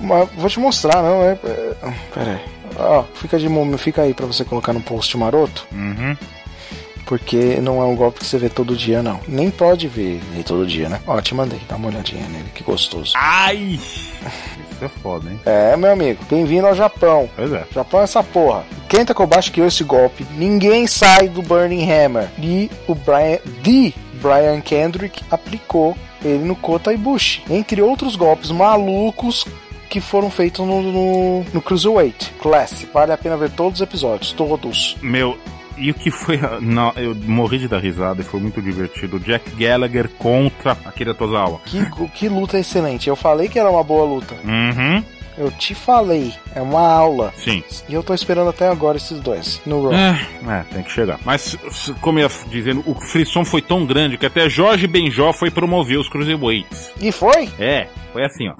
Mas 0.00 0.28
vou 0.36 0.48
te 0.48 0.58
mostrar, 0.58 1.02
não 1.02 1.22
é. 1.22 1.32
é 1.32 1.92
pera 2.14 2.30
aí. 2.32 2.60
Ó, 2.78 3.02
fica 3.14 3.38
de 3.38 3.48
momento, 3.48 3.78
fica 3.78 4.02
aí 4.02 4.14
pra 4.14 4.26
você 4.26 4.44
colocar 4.44 4.72
no 4.72 4.80
post 4.80 5.16
maroto. 5.18 5.66
Uhum. 5.72 6.16
Porque 7.10 7.60
não 7.60 7.82
é 7.82 7.84
um 7.84 7.96
golpe 7.96 8.20
que 8.20 8.24
você 8.24 8.38
vê 8.38 8.48
todo 8.48 8.76
dia, 8.76 9.02
não. 9.02 9.18
Nem 9.26 9.50
pode 9.50 9.88
ver 9.88 10.20
ele 10.32 10.44
todo 10.44 10.64
dia, 10.64 10.88
né? 10.88 11.00
Ó, 11.08 11.20
te 11.20 11.34
mandei. 11.34 11.60
Dá 11.68 11.74
uma 11.74 11.88
olhadinha 11.88 12.24
nele, 12.28 12.48
que 12.54 12.62
gostoso. 12.62 13.14
Ai! 13.16 13.80
Isso 14.70 14.84
é 14.84 14.88
foda, 14.88 15.28
hein? 15.28 15.40
É, 15.44 15.76
meu 15.76 15.90
amigo, 15.90 16.24
bem-vindo 16.30 16.68
ao 16.68 16.74
Japão. 16.76 17.28
Pois 17.34 17.52
é. 17.52 17.64
Japão 17.74 18.00
é 18.00 18.04
essa 18.04 18.22
porra. 18.22 18.64
Kenta 18.88 19.12
Kobashi 19.12 19.50
criou 19.50 19.66
esse 19.66 19.82
golpe. 19.82 20.24
Ninguém 20.36 20.86
sai 20.86 21.28
do 21.28 21.42
Burning 21.42 21.82
Hammer. 21.90 22.28
E 22.38 22.70
o 22.86 22.94
Brian. 22.94 23.40
De 23.60 23.92
Brian 24.22 24.60
Kendrick 24.60 25.24
aplicou 25.32 25.96
ele 26.24 26.44
no 26.44 26.54
Kota 26.54 26.92
Ibushi. 26.92 27.42
Entre 27.50 27.82
outros 27.82 28.14
golpes 28.14 28.52
malucos 28.52 29.44
que 29.88 30.00
foram 30.00 30.30
feitos 30.30 30.64
no, 30.64 30.80
no, 30.80 31.44
no 31.52 31.60
Cruiserweight 31.60 32.34
Class. 32.40 32.86
Vale 32.94 33.10
a 33.12 33.18
pena 33.18 33.36
ver 33.36 33.50
todos 33.50 33.80
os 33.80 33.84
episódios. 33.84 34.30
Todos. 34.30 34.96
Meu, 35.02 35.36
e 35.80 35.90
o 35.90 35.94
que 35.94 36.10
foi. 36.10 36.38
Não, 36.60 36.92
eu 36.96 37.14
morri 37.14 37.58
de 37.58 37.68
dar 37.68 37.78
risada 37.78 38.20
e 38.20 38.24
foi 38.24 38.40
muito 38.40 38.60
divertido. 38.60 39.18
Jack 39.18 39.50
Gallagher 39.56 40.08
contra 40.18 40.72
Akira 40.84 41.14
Tozawa. 41.14 41.60
Que, 41.64 41.84
que 42.08 42.28
luta 42.28 42.58
excelente. 42.58 43.08
Eu 43.08 43.16
falei 43.16 43.48
que 43.48 43.58
era 43.58 43.70
uma 43.70 43.82
boa 43.82 44.04
luta. 44.04 44.34
Uhum. 44.44 45.02
Eu 45.38 45.50
te 45.50 45.74
falei. 45.74 46.34
É 46.54 46.60
uma 46.60 46.86
aula. 46.86 47.32
Sim. 47.36 47.64
E 47.88 47.94
eu 47.94 48.02
tô 48.02 48.12
esperando 48.12 48.50
até 48.50 48.68
agora 48.68 48.98
esses 48.98 49.18
dois. 49.20 49.60
No 49.64 49.84
Raw. 49.84 49.94
É, 49.94 50.20
é, 50.46 50.64
tem 50.70 50.82
que 50.82 50.92
chegar. 50.92 51.18
Mas, 51.24 51.56
como 52.00 52.18
eu 52.18 52.24
ia 52.24 52.30
dizendo, 52.50 52.82
o 52.86 52.94
frisson 52.94 53.44
foi 53.44 53.62
tão 53.62 53.86
grande 53.86 54.18
que 54.18 54.26
até 54.26 54.50
Jorge 54.50 54.86
Benjó 54.86 55.32
foi 55.32 55.50
promover 55.50 55.98
os 55.98 56.08
Cruiserweights. 56.10 56.92
E 57.00 57.10
foi? 57.10 57.48
É, 57.58 57.86
foi 58.12 58.24
assim, 58.24 58.48
ó. 58.48 58.54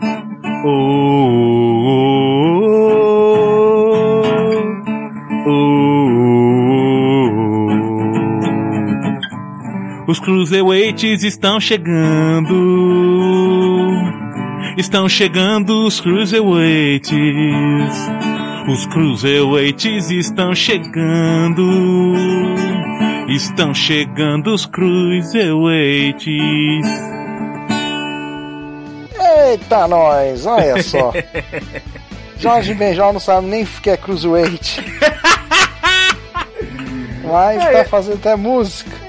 Os 10.11 10.19
Cruiserweights 10.19 11.23
estão 11.23 11.61
chegando. 11.61 12.53
Estão 14.77 15.09
chegando 15.09 15.87
os 15.87 16.01
Cruiserweights. 16.01 17.13
Os 18.67 18.87
Cruiserweights 18.87 20.11
estão 20.11 20.53
chegando. 20.53 21.63
Estão 23.29 23.73
chegando 23.73 24.53
os 24.53 24.67
Cruiserweights. 24.67 26.27
Eita, 29.47 29.87
nós! 29.87 30.45
Olha 30.45 30.83
só. 30.91 31.13
Jorge 32.37 32.75
Benjol 32.75 33.13
não 33.13 33.21
sabe 33.21 33.47
nem 33.47 33.63
o 33.63 33.67
que 33.81 33.91
é 33.91 33.97
Cruiserweight. 33.97 34.83
Mas 37.23 37.65
tá 37.65 37.85
fazendo 37.85 38.17
até 38.17 38.35
música. 38.35 39.00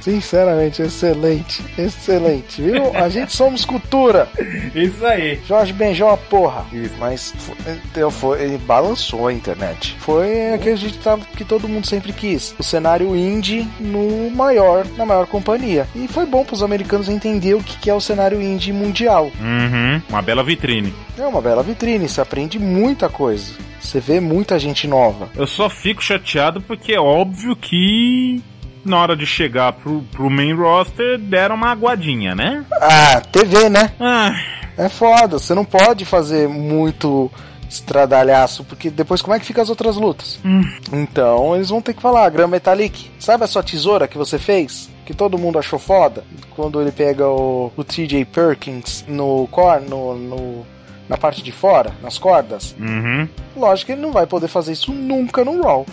Sinceramente, 0.00 0.82
excelente. 0.82 1.62
Excelente, 1.78 2.62
viu? 2.62 2.94
A 2.96 3.08
gente 3.08 3.32
somos 3.32 3.64
cultura. 3.64 4.28
Isso 4.74 5.04
aí. 5.06 5.40
Jorge 5.46 5.72
Benjol, 5.72 6.16
porra. 6.30 6.64
Mas 6.98 7.32
foi, 7.38 7.56
eu- 7.96 8.10
foi- 8.10 8.42
ele 8.42 8.58
balançou 8.58 9.26
a 9.28 9.32
internet. 9.32 9.96
Foi 10.00 10.52
aquele 10.54 10.76
que 10.78 10.98
tava- 10.98 11.24
que 11.36 11.44
todo 11.44 11.68
mundo 11.68 11.86
sempre 11.86 12.12
quis. 12.12 12.54
O 12.58 12.62
cenário 12.62 13.14
indie 13.16 13.66
no 13.80 14.30
maior, 14.30 14.86
na 14.96 15.04
maior 15.06 15.26
companhia. 15.26 15.86
E 15.94 16.06
foi 16.08 16.26
bom 16.26 16.44
pros 16.44 16.62
americanos 16.62 17.08
entender 17.08 17.54
o 17.54 17.62
que 17.62 17.78
que 17.78 17.90
é 17.90 17.94
o 17.94 18.00
cenário 18.00 18.40
indie 18.40 18.72
mundial. 18.72 19.30
Uhum, 19.40 20.02
uma 20.08 20.22
bela 20.22 20.42
vitrine. 20.42 20.92
É 21.18 21.26
uma 21.26 21.40
bela 21.40 21.62
vitrine, 21.62 22.08
você 22.08 22.20
aprende 22.20 22.58
muita 22.58 23.08
coisa. 23.08 23.52
Você 23.80 24.00
vê 24.00 24.20
muita 24.20 24.58
gente 24.58 24.86
nova. 24.86 25.28
Eu 25.36 25.46
só 25.46 25.70
fico 25.70 26.02
chateado 26.02 26.60
porque 26.60 26.92
é 26.92 27.00
óbvio 27.00 27.54
que 27.56 28.42
na 28.88 28.98
hora 29.00 29.16
de 29.16 29.26
chegar 29.26 29.72
pro, 29.74 30.02
pro 30.12 30.28
main 30.30 30.54
roster 30.54 31.18
deram 31.18 31.54
uma 31.54 31.70
aguadinha, 31.70 32.34
né? 32.34 32.64
Ah, 32.80 33.20
TV, 33.20 33.68
né? 33.68 33.92
Ah, 34.00 34.34
É 34.76 34.88
foda, 34.88 35.38
você 35.38 35.54
não 35.54 35.64
pode 35.64 36.04
fazer 36.04 36.48
muito 36.48 37.30
estradalhaço, 37.68 38.64
porque 38.64 38.90
depois 38.90 39.20
como 39.22 39.34
é 39.34 39.38
que 39.40 39.44
fica 39.46 39.60
as 39.62 39.68
outras 39.70 39.96
lutas? 39.96 40.38
Então 40.92 41.54
eles 41.54 41.68
vão 41.68 41.80
ter 41.82 41.94
que 41.94 42.02
falar, 42.02 42.28
Gran 42.30 42.46
Metalik, 42.48 43.10
sabe 43.18 43.44
a 43.44 43.46
sua 43.46 43.62
tesoura 43.62 44.08
que 44.08 44.16
você 44.18 44.38
fez? 44.38 44.88
Que 45.04 45.14
todo 45.14 45.38
mundo 45.38 45.58
achou 45.58 45.78
foda? 45.78 46.22
Quando 46.54 46.80
ele 46.80 46.92
pega 46.92 47.26
o, 47.26 47.72
o 47.76 47.84
TJ 47.84 48.24
Perkins 48.26 49.04
no 49.08 49.46
cor, 49.50 49.80
no, 49.80 50.14
no- 50.16 50.66
na 51.08 51.16
parte 51.16 51.42
de 51.42 51.50
fora, 51.50 51.92
nas 52.02 52.18
cordas. 52.18 52.76
uhum. 52.78 53.26
Lógico 53.56 53.86
que 53.86 53.92
ele 53.92 54.02
não 54.02 54.12
vai 54.12 54.26
poder 54.26 54.48
fazer 54.48 54.72
isso 54.72 54.92
nunca 54.92 55.42
no 55.42 55.62
Raw. 55.62 55.86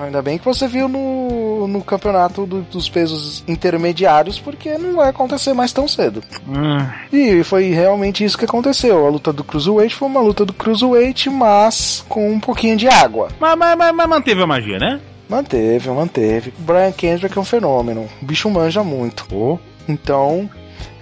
Ainda 0.00 0.22
bem 0.22 0.38
que 0.38 0.44
você 0.44 0.66
viu 0.66 0.88
no, 0.88 1.66
no 1.68 1.82
campeonato 1.82 2.46
do- 2.46 2.62
dos 2.62 2.88
pesos 2.88 3.44
intermediários, 3.46 4.38
porque 4.38 4.76
não 4.78 4.96
vai 4.96 5.08
acontecer 5.10 5.52
mais 5.52 5.72
tão 5.72 5.86
cedo. 5.86 6.22
Ah, 6.54 6.94
E 7.12 7.42
foi 7.44 7.70
realmente 7.70 8.24
isso 8.24 8.38
que 8.38 8.44
aconteceu. 8.44 9.06
A 9.06 9.10
luta 9.10 9.32
do 9.32 9.44
Cruiserweight 9.44 9.94
foi 9.94 10.08
uma 10.08 10.20
luta 10.20 10.44
do 10.44 10.52
Cruiserweight, 10.52 11.28
mas 11.30 12.04
com 12.08 12.30
um 12.30 12.40
pouquinho 12.40 12.76
de 12.76 12.88
água. 12.88 13.28
mas, 13.38 13.56
mas, 13.58 13.76
mas, 13.76 13.94
mas 13.94 14.08
manteve 14.08 14.42
a 14.42 14.46
magia, 14.46 14.78
né? 14.78 15.00
Manteve, 15.28 15.90
manteve. 15.90 16.52
O 16.58 16.62
Brian 16.62 16.90
Kendrick 16.92 17.36
é 17.36 17.40
um 17.40 17.44
fenômeno. 17.44 18.08
O 18.20 18.24
bicho 18.24 18.50
manja 18.50 18.82
muito. 18.82 19.60
Então, 19.88 20.50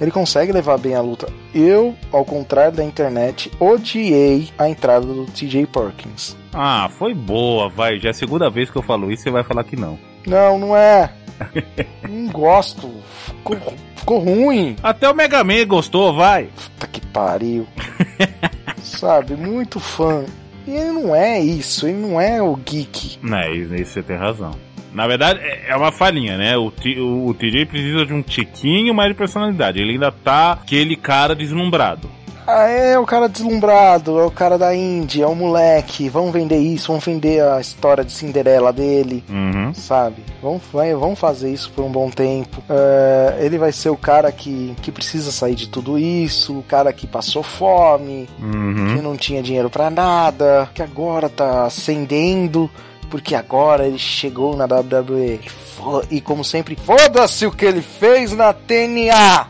ele 0.00 0.10
consegue 0.10 0.52
levar 0.52 0.76
bem 0.78 0.94
a 0.94 1.00
luta. 1.00 1.28
Eu, 1.54 1.94
ao 2.12 2.24
contrário 2.24 2.72
da 2.76 2.84
internet, 2.84 3.50
odiei 3.58 4.48
a 4.58 4.68
entrada 4.68 5.06
do 5.06 5.24
TJ 5.26 5.66
Perkins. 5.66 6.36
Ah, 6.52 6.88
foi 6.98 7.14
boa, 7.14 7.68
vai. 7.68 7.98
Já 7.98 8.08
é 8.08 8.10
a 8.10 8.14
segunda 8.14 8.50
vez 8.50 8.70
que 8.70 8.76
eu 8.76 8.82
falo 8.82 9.10
isso, 9.10 9.22
você 9.22 9.30
vai 9.30 9.44
falar 9.44 9.64
que 9.64 9.76
não. 9.76 9.98
Não, 10.26 10.58
não 10.58 10.76
é. 10.76 11.12
não 12.08 12.26
gosto. 12.28 12.90
Ficou, 13.26 13.56
ficou 13.96 14.18
ruim. 14.18 14.76
Até 14.82 15.08
o 15.08 15.14
Mega 15.14 15.44
Man 15.44 15.66
gostou, 15.66 16.14
vai. 16.14 16.48
Puta 16.54 16.86
que 16.86 17.00
pariu. 17.06 17.66
Sabe, 18.82 19.36
muito 19.36 19.78
fã. 19.78 20.24
E 20.66 20.70
ele 20.70 20.92
não 20.92 21.14
é 21.14 21.40
isso, 21.40 21.86
ele 21.86 21.98
não 21.98 22.20
é 22.20 22.42
o 22.42 22.54
geek. 22.56 23.18
É, 23.32 23.54
isso 23.54 23.92
você 23.92 24.02
tem 24.02 24.16
razão. 24.16 24.52
Na 24.92 25.06
verdade, 25.06 25.40
é 25.40 25.58
é 25.68 25.76
uma 25.76 25.92
falhinha, 25.92 26.36
né? 26.38 26.56
O, 26.56 26.72
o, 26.98 27.28
o 27.28 27.34
TJ 27.34 27.66
precisa 27.66 28.06
de 28.06 28.12
um 28.12 28.22
tiquinho 28.22 28.94
mais 28.94 29.10
de 29.10 29.14
personalidade. 29.14 29.78
Ele 29.78 29.92
ainda 29.92 30.10
tá 30.10 30.52
aquele 30.52 30.96
cara 30.96 31.34
deslumbrado. 31.34 32.10
Ah, 32.50 32.66
é 32.66 32.98
o 32.98 33.04
cara 33.04 33.28
deslumbrado, 33.28 34.18
é 34.18 34.24
o 34.24 34.30
cara 34.30 34.56
da 34.56 34.74
Índia, 34.74 35.24
é 35.24 35.26
o 35.26 35.34
moleque. 35.34 36.08
Vamos 36.08 36.32
vender 36.32 36.56
isso, 36.56 36.88
vamos 36.88 37.04
vender 37.04 37.42
a 37.42 37.60
história 37.60 38.02
de 38.02 38.10
Cinderela 38.10 38.72
dele. 38.72 39.22
Uhum. 39.28 39.74
sabe? 39.74 40.24
Vamos, 40.42 40.62
vai, 40.72 40.94
vamos 40.94 41.18
fazer 41.18 41.52
isso 41.52 41.70
por 41.72 41.84
um 41.84 41.90
bom 41.92 42.08
tempo. 42.08 42.62
É, 42.70 43.36
ele 43.40 43.58
vai 43.58 43.70
ser 43.70 43.90
o 43.90 43.98
cara 43.98 44.32
que, 44.32 44.74
que 44.80 44.90
precisa 44.90 45.30
sair 45.30 45.54
de 45.54 45.68
tudo 45.68 45.98
isso, 45.98 46.58
o 46.58 46.62
cara 46.62 46.90
que 46.90 47.06
passou 47.06 47.42
fome, 47.42 48.26
que 48.38 48.42
Uhum. 48.42 49.02
não 49.02 49.14
tinha 49.14 49.42
dinheiro 49.42 49.68
pra 49.68 49.90
nada, 49.90 50.70
que 50.72 50.82
agora 50.82 51.28
tá 51.28 51.66
ascendendo, 51.66 52.70
porque 53.10 53.34
agora 53.34 53.86
ele 53.86 53.98
chegou 53.98 54.56
na 54.56 54.64
WWE. 54.64 55.38
E 56.10 56.18
como 56.22 56.42
sempre, 56.42 56.76
foda-se 56.76 57.44
o 57.44 57.52
que 57.52 57.66
ele 57.66 57.82
fez 57.82 58.32
na 58.32 58.54
TNA! 58.54 59.48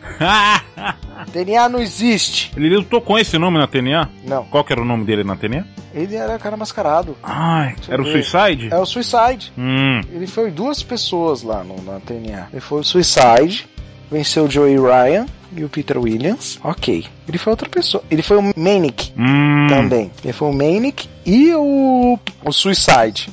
TNA 1.29 1.69
não 1.69 1.79
existe! 1.81 2.51
Ele 2.57 2.77
lutou 2.77 3.01
com 3.01 3.19
esse 3.19 3.39
nome 3.39 3.59
na 3.59 3.67
TNA? 3.67 4.09
Não, 4.27 4.45
Qual 4.45 4.65
que 4.65 4.73
era 4.73 4.81
o 4.83 4.85
nome 4.85 5.05
dele 5.05 5.25
na 5.25 5.37
TNA? 5.37 5.65
ele 5.95 6.15
era 6.15 6.37
o 6.37 6.39
cara 6.39 6.57
mascarado. 6.57 7.17
Ai, 7.23 7.75
eu 7.89 7.95
era 7.95 8.03
o. 8.03 8.05
Suicide? 8.07 8.69
É 8.73 8.77
o 8.79 8.87
Suicide. 8.87 9.53
Hum. 9.59 10.01
Ele 10.13 10.27
foi 10.27 10.51
duas 10.51 10.83
pessoas 10.83 11.43
lá 11.43 11.65
no, 11.65 11.81
na 11.83 11.99
TNA. 12.01 12.49
Ele 12.53 12.61
foi 12.61 12.81
o 12.81 12.85
Suicide, 12.85 13.67
venceu 14.11 14.45
o 14.45 14.51
Joey 14.51 14.77
Ryan 14.79 15.27
e 15.57 15.65
o 15.65 15.69
Peter 15.69 15.99
Williams. 15.99 16.59
Ok. 16.63 17.07
Ele 17.27 17.39
foi 17.39 17.51
outra 17.53 17.69
pessoa. 17.69 18.05
Ele 18.11 18.23
foi 18.23 18.37
o 18.37 18.53
Manic 18.57 19.13
Hum. 19.19 19.67
também. 19.69 20.11
Ele 20.23 20.33
foi 20.33 20.49
o 20.49 20.53
Manic 20.53 21.09
e 21.27 21.53
o, 21.55 22.19
o 22.45 22.53
Suicide. 22.53 23.31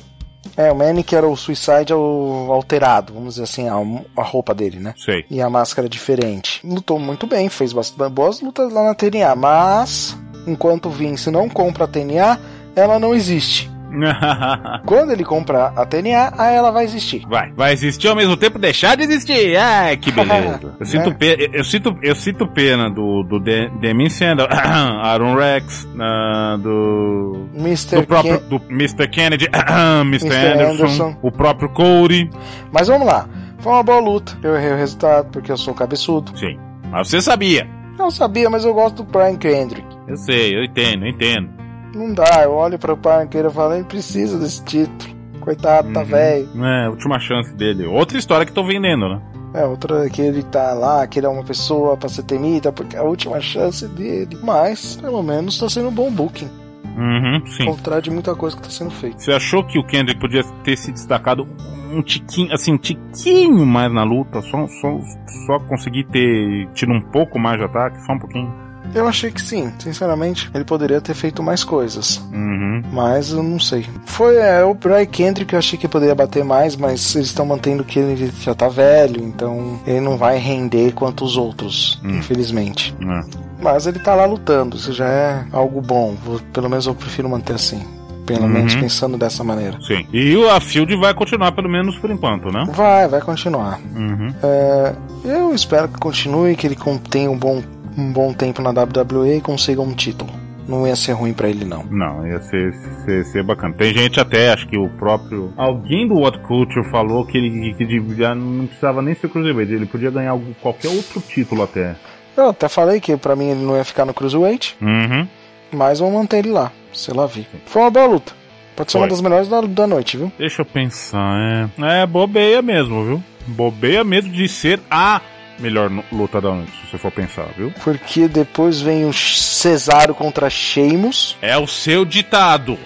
É, 0.56 0.70
o 0.70 0.76
Manic 0.76 1.14
era 1.14 1.26
o 1.26 1.36
Suicide 1.36 1.92
o 1.94 2.48
alterado, 2.50 3.12
vamos 3.12 3.34
dizer 3.34 3.44
assim, 3.44 3.68
a, 3.68 3.76
a 4.20 4.22
roupa 4.22 4.54
dele, 4.54 4.78
né? 4.78 4.94
Sei. 4.96 5.24
E 5.30 5.40
a 5.40 5.48
máscara 5.48 5.88
diferente. 5.88 6.60
Lutou 6.66 6.98
muito 6.98 7.26
bem, 7.26 7.48
fez 7.48 7.72
bastante 7.72 8.12
boas 8.12 8.40
lutas 8.40 8.72
lá 8.72 8.84
na 8.84 8.94
TNA, 8.94 9.34
mas 9.34 10.16
enquanto 10.46 10.86
o 10.86 10.90
Vince 10.90 11.30
não 11.30 11.48
compra 11.48 11.84
a 11.84 11.88
TNA, 11.88 12.38
ela 12.74 12.98
não 12.98 13.14
existe. 13.14 13.70
Quando 14.86 15.12
ele 15.12 15.24
comprar 15.24 15.72
a 15.76 15.84
TNA, 15.86 16.32
aí 16.36 16.54
ela 16.54 16.70
vai 16.70 16.84
existir. 16.84 17.22
Vai, 17.28 17.52
vai 17.52 17.72
existir 17.72 18.08
ao 18.08 18.16
mesmo 18.16 18.36
tempo 18.36 18.58
deixar 18.58 18.96
de 18.96 19.04
existir. 19.04 19.56
Ai, 19.56 19.96
que 19.96 20.10
beleza. 20.12 20.74
Eu 20.78 20.86
sinto, 20.86 21.10
Né? 21.10 21.16
pe- 21.18 21.50
eu 21.52 21.64
sinto, 21.64 21.96
eu 22.02 22.14
sinto 22.14 22.46
pena 22.46 22.90
do, 22.90 23.22
do 23.22 23.38
De- 23.40 23.68
Demi 23.80 24.10
Sandal, 24.10 24.46
Aaron 24.50 25.34
Rex, 25.36 25.88
ah, 26.00 26.56
do. 26.60 27.46
Mr. 27.54 27.96
Do 27.96 28.06
próprio 28.06 28.38
Ken- 28.40 28.48
do 28.48 28.62
Mr. 28.70 29.08
Kennedy, 29.08 29.48
Mr. 30.06 30.26
Anderson, 30.36 30.72
Anderson. 30.84 31.16
o 31.22 31.30
próprio 31.32 31.68
Cody. 31.70 32.30
Mas 32.72 32.88
vamos 32.88 33.06
lá. 33.06 33.26
Foi 33.58 33.72
uma 33.72 33.82
boa 33.82 34.00
luta. 34.00 34.36
Eu 34.42 34.54
errei 34.54 34.72
o 34.72 34.76
resultado 34.76 35.28
porque 35.30 35.50
eu 35.50 35.56
sou 35.56 35.74
cabeçudo. 35.74 36.36
Sim. 36.38 36.58
Mas 36.90 37.08
você 37.08 37.20
sabia. 37.20 37.66
Não 37.98 38.10
sabia, 38.10 38.48
mas 38.50 38.64
eu 38.64 38.74
gosto 38.74 38.96
do 38.96 39.04
Brian 39.04 39.36
Kendrick. 39.36 39.86
Eu 40.06 40.16
sei, 40.16 40.54
eu 40.54 40.62
entendo, 40.62 41.04
eu 41.06 41.08
entendo. 41.10 41.48
Não 41.96 42.12
dá, 42.12 42.42
eu 42.44 42.52
olho 42.52 42.78
para 42.78 42.92
o 42.92 42.96
Brian 42.96 43.26
Kendrick 43.26 43.52
e 43.52 43.54
falo, 43.54 43.74
ele 43.74 43.84
precisa 43.84 44.38
desse 44.38 44.62
título. 44.64 45.16
Coitado, 45.40 45.92
tá 45.92 46.00
Uhum. 46.00 46.06
velho. 46.06 46.48
É, 46.64 46.88
última 46.88 47.18
chance 47.20 47.54
dele. 47.54 47.86
Outra 47.86 48.18
história 48.18 48.44
que 48.44 48.52
tô 48.52 48.64
vendendo, 48.64 49.08
né? 49.08 49.20
É, 49.54 49.64
outra 49.64 50.10
que 50.10 50.20
ele 50.20 50.42
tá 50.42 50.74
lá, 50.74 51.06
que 51.06 51.18
ele 51.18 51.26
é 51.26 51.28
uma 51.30 51.44
pessoa 51.44 51.96
pra 51.96 52.08
ser 52.08 52.24
temida, 52.24 52.70
porque 52.72 52.96
é 52.96 52.98
a 52.98 53.02
última 53.04 53.40
chance 53.40 53.86
dele. 53.88 54.36
Mas, 54.42 54.96
pelo 54.96 55.22
menos, 55.22 55.58
tá 55.58 55.68
sendo 55.68 55.88
um 55.88 55.92
bom 55.94 56.10
booking. 56.10 56.50
Uhum, 56.98 57.46
sim. 57.46 57.64
Contrário 57.66 58.02
de 58.02 58.10
muita 58.10 58.34
coisa 58.34 58.56
que 58.56 58.62
tá 58.62 58.70
sendo 58.70 58.90
feita. 58.90 59.18
Você 59.18 59.32
achou 59.32 59.62
que 59.64 59.78
o 59.78 59.84
Kendrick 59.86 60.20
podia 60.20 60.42
ter 60.64 60.76
se 60.76 60.90
destacado 60.90 61.46
um 61.92 62.02
tiquinho, 62.02 62.52
assim, 62.52 62.72
um 62.72 62.78
tiquinho 62.78 63.64
mais 63.64 63.92
na 63.92 64.02
luta? 64.02 64.42
Só, 64.42 64.66
só, 64.66 64.98
só 65.46 65.58
conseguir 65.60 66.04
ter 66.04 66.68
tido 66.74 66.92
um 66.92 67.00
pouco 67.00 67.38
mais 67.38 67.58
de 67.58 67.64
ataque? 67.64 68.00
Só 68.04 68.12
um 68.14 68.18
pouquinho? 68.18 68.52
Eu 68.94 69.06
achei 69.06 69.30
que 69.30 69.40
sim, 69.42 69.72
sinceramente. 69.78 70.50
Ele 70.54 70.64
poderia 70.64 71.00
ter 71.00 71.14
feito 71.14 71.42
mais 71.42 71.62
coisas. 71.64 72.16
Uhum. 72.32 72.82
Mas 72.92 73.30
eu 73.30 73.42
não 73.42 73.58
sei. 73.60 73.86
Foi 74.06 74.36
é, 74.36 74.64
o 74.64 74.72
Brian 74.74 75.04
Kendrick 75.06 75.48
que 75.50 75.54
eu 75.54 75.58
achei 75.58 75.78
que 75.78 75.86
poderia 75.86 76.14
bater 76.14 76.44
mais, 76.44 76.76
mas 76.76 77.14
eles 77.14 77.28
estão 77.28 77.44
mantendo 77.46 77.84
que 77.84 77.98
ele 77.98 78.32
já 78.40 78.54
tá 78.54 78.68
velho, 78.68 79.22
então 79.22 79.78
ele 79.86 80.00
não 80.00 80.16
vai 80.16 80.38
render 80.38 80.92
quanto 80.92 81.24
os 81.24 81.36
outros, 81.36 82.00
Hum. 82.04 82.18
infelizmente. 82.18 82.94
É. 83.00 83.20
Mas 83.62 83.86
ele 83.86 83.98
tá 83.98 84.14
lá 84.14 84.24
lutando, 84.26 84.76
isso 84.76 84.92
já 84.92 85.06
é 85.06 85.44
algo 85.52 85.80
bom. 85.80 86.14
Vou- 86.24 86.40
pelo 86.52 86.68
menos 86.68 86.86
eu 86.86 86.94
prefiro 86.94 87.28
manter 87.28 87.54
assim. 87.54 87.82
Pelo 88.26 88.42
Uhum. 88.42 88.48
menos 88.48 88.74
pensando 88.74 89.16
dessa 89.16 89.44
maneira. 89.44 89.78
Sim. 89.86 90.04
E 90.12 90.36
o- 90.36 90.50
a 90.50 90.58
Field 90.60 90.96
vai 90.96 91.14
continuar, 91.14 91.52
pelo 91.52 91.68
menos 91.68 91.96
por 91.96 92.10
enquanto, 92.10 92.50
né? 92.50 92.64
Vai, 92.72 93.06
vai 93.06 93.20
continuar. 93.20 93.78
Uhum. 93.94 94.34
É, 94.42 94.92
eu 95.24 95.54
espero 95.54 95.86
que 95.86 95.96
continue, 96.00 96.56
que 96.56 96.66
ele 96.66 96.76
tenha 97.08 97.30
um 97.30 97.38
bom, 97.38 97.62
um 97.96 98.12
bom 98.12 98.32
tempo 98.32 98.60
na 98.62 98.70
WWE 98.70 99.36
e 99.36 99.40
consiga 99.40 99.80
um 99.80 99.94
título. 99.94 100.30
Não 100.68 100.84
ia 100.86 100.96
ser 100.96 101.12
ruim 101.12 101.32
pra 101.32 101.48
ele, 101.48 101.64
não. 101.64 101.84
Não, 101.84 102.26
ia 102.26 102.40
ser, 102.40 102.72
ser, 103.04 103.24
ser 103.26 103.42
bacana. 103.44 103.72
Tem 103.74 103.94
gente 103.94 104.18
até, 104.18 104.52
acho 104.52 104.66
que 104.66 104.76
o 104.76 104.88
próprio. 104.88 105.52
Alguém 105.56 106.08
do 106.08 106.14
What 106.14 106.40
Culture 106.40 106.84
falou 106.90 107.24
que 107.24 107.38
ele 107.38 107.72
que 107.74 107.84
devia- 107.86 108.34
não 108.34 108.66
precisava 108.66 109.00
nem 109.00 109.14
ser 109.14 109.28
Cruiserweight, 109.28 109.72
ele 109.72 109.86
podia 109.86 110.10
ganhar 110.10 110.32
algum- 110.32 110.52
qualquer 110.60 110.88
outro 110.88 111.20
título 111.20 111.62
até. 111.62 111.94
Eu 112.36 112.48
até 112.50 112.68
falei 112.68 113.00
que 113.00 113.16
pra 113.16 113.36
mim 113.36 113.46
ele 113.50 113.64
não 113.64 113.76
ia 113.76 113.84
ficar 113.84 114.04
no 114.04 114.12
Cruiserweight. 114.12 114.76
Uhum. 114.82 115.26
Mas 115.72 116.00
vamos 116.00 116.14
manter 116.14 116.38
ele 116.38 116.50
lá, 116.50 116.72
sei 116.92 117.14
lá 117.14 117.26
vi. 117.26 117.46
Foi 117.66 117.82
uma 117.82 117.90
boa 117.90 118.06
luta. 118.06 118.32
Pode 118.74 118.90
ser 118.90 118.98
Foi. 118.98 119.02
uma 119.02 119.08
das 119.08 119.20
melhores 119.20 119.48
da, 119.48 119.60
da 119.60 119.86
noite, 119.86 120.16
viu? 120.16 120.32
Deixa 120.36 120.62
eu 120.62 120.66
pensar, 120.66 121.70
é. 121.78 122.02
É 122.02 122.06
bobeia 122.06 122.60
mesmo, 122.60 123.04
viu? 123.04 123.22
Bobeia 123.46 124.02
mesmo 124.04 124.32
de 124.32 124.48
ser 124.48 124.80
a 124.90 125.20
melhor 125.58 125.90
luta 126.12 126.40
da 126.40 126.50
noite, 126.52 126.72
se 126.72 126.90
você 126.90 126.98
for 126.98 127.10
pensar, 127.10 127.46
viu? 127.56 127.72
Porque 127.82 128.28
depois 128.28 128.80
vem 128.80 129.04
o 129.04 129.12
Cesaro 129.12 130.14
contra 130.14 130.48
Sheamus. 130.50 131.36
É 131.40 131.56
o 131.56 131.66
seu 131.66 132.04
ditado, 132.04 132.78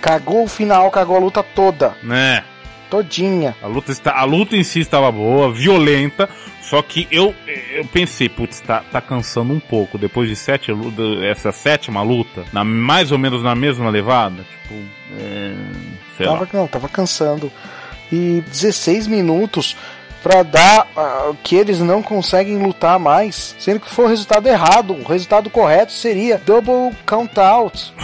Cagou 0.00 0.44
o 0.44 0.48
final, 0.48 0.90
cagou 0.90 1.16
a 1.16 1.20
luta 1.20 1.42
toda. 1.42 1.96
né? 2.02 2.44
Todinha. 2.88 3.56
A 3.60 3.66
luta, 3.66 3.90
está, 3.90 4.16
a 4.16 4.22
luta 4.22 4.56
em 4.56 4.62
si 4.62 4.78
estava 4.78 5.10
boa, 5.10 5.52
violenta, 5.52 6.28
só 6.62 6.80
que 6.80 7.08
eu, 7.10 7.34
eu 7.74 7.84
pensei, 7.86 8.28
putz, 8.28 8.60
tá, 8.60 8.84
tá 8.92 9.00
cansando 9.00 9.52
um 9.52 9.58
pouco. 9.58 9.98
Depois 9.98 10.28
de 10.28 10.36
sete 10.36 10.70
lutas, 10.70 11.20
essa 11.24 11.50
sétima 11.50 12.02
luta, 12.02 12.44
na, 12.52 12.62
mais 12.62 13.10
ou 13.10 13.18
menos 13.18 13.42
na 13.42 13.56
mesma 13.56 13.90
levada, 13.90 14.44
tipo, 14.44 14.74
é, 15.18 15.54
sei 16.16 16.26
lá. 16.26 16.38
Tava, 16.38 16.48
não, 16.52 16.68
tava 16.68 16.88
cansando. 16.88 17.50
E 18.12 18.44
16 18.46 19.08
minutos 19.08 19.76
pra 20.26 20.42
dar 20.42 20.88
ah, 20.96 21.32
que 21.44 21.54
eles 21.54 21.78
não 21.78 22.02
conseguem 22.02 22.58
lutar 22.58 22.98
mais, 22.98 23.54
sendo 23.60 23.78
que 23.78 23.88
foi 23.88 24.06
o 24.06 24.08
resultado 24.08 24.48
errado. 24.48 24.92
O 24.92 25.04
resultado 25.04 25.48
correto 25.48 25.92
seria 25.92 26.36
double 26.36 26.92
count 27.06 27.38
out. 27.38 27.94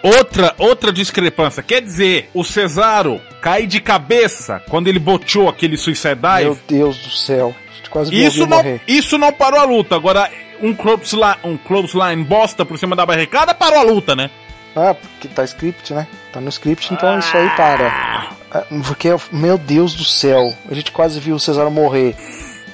Outra, 0.00 0.54
outra 0.56 0.92
discrepância, 0.92 1.64
quer 1.64 1.82
dizer, 1.82 2.30
o 2.32 2.44
Cesaro 2.44 3.20
cai 3.42 3.66
de 3.66 3.80
cabeça 3.80 4.62
quando 4.70 4.86
ele 4.86 5.00
boteou 5.00 5.48
aquele 5.48 5.76
Suicide 5.76 6.14
Dive. 6.14 6.44
Meu 6.44 6.58
Deus 6.68 6.96
do 6.98 7.10
céu. 7.10 7.52
Quase 7.90 8.14
Isso 8.14 8.46
não, 8.46 8.56
morrer. 8.56 8.80
isso 8.88 9.18
não 9.18 9.32
parou 9.32 9.60
a 9.60 9.64
luta. 9.64 9.94
Agora, 9.94 10.28
um 10.60 10.74
clothesline, 10.74 11.36
um 11.44 11.56
clothesline 11.56 12.24
bosta 12.24 12.64
por 12.64 12.78
cima 12.78 12.94
da 12.96 13.06
barricada 13.06 13.54
parou 13.54 13.78
a 13.78 13.82
luta, 13.82 14.16
né? 14.16 14.30
Ah, 14.76 14.94
porque 14.94 15.28
tá 15.28 15.44
script, 15.44 15.92
né? 15.92 16.06
Tá 16.32 16.40
no 16.40 16.48
script, 16.48 16.92
então 16.92 17.18
isso 17.18 17.36
aí 17.36 17.48
para. 17.50 18.23
Ah, 18.54 18.64
Porque, 18.86 19.08
meu 19.32 19.58
Deus 19.58 19.94
do 19.94 20.04
céu, 20.04 20.54
a 20.70 20.74
gente 20.74 20.92
quase 20.92 21.18
viu 21.18 21.34
o 21.34 21.40
Cesaro 21.40 21.70
morrer. 21.70 22.14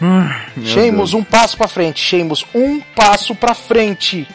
Meu 0.00 0.66
Sheamus, 0.66 1.14
um 1.14 1.24
passo 1.24 1.56
pra 1.56 1.68
frente. 1.68 2.00
Sheamus, 2.00 2.44
um 2.54 2.80
passo 2.94 3.34
pra 3.34 3.54
frente. 3.54 4.28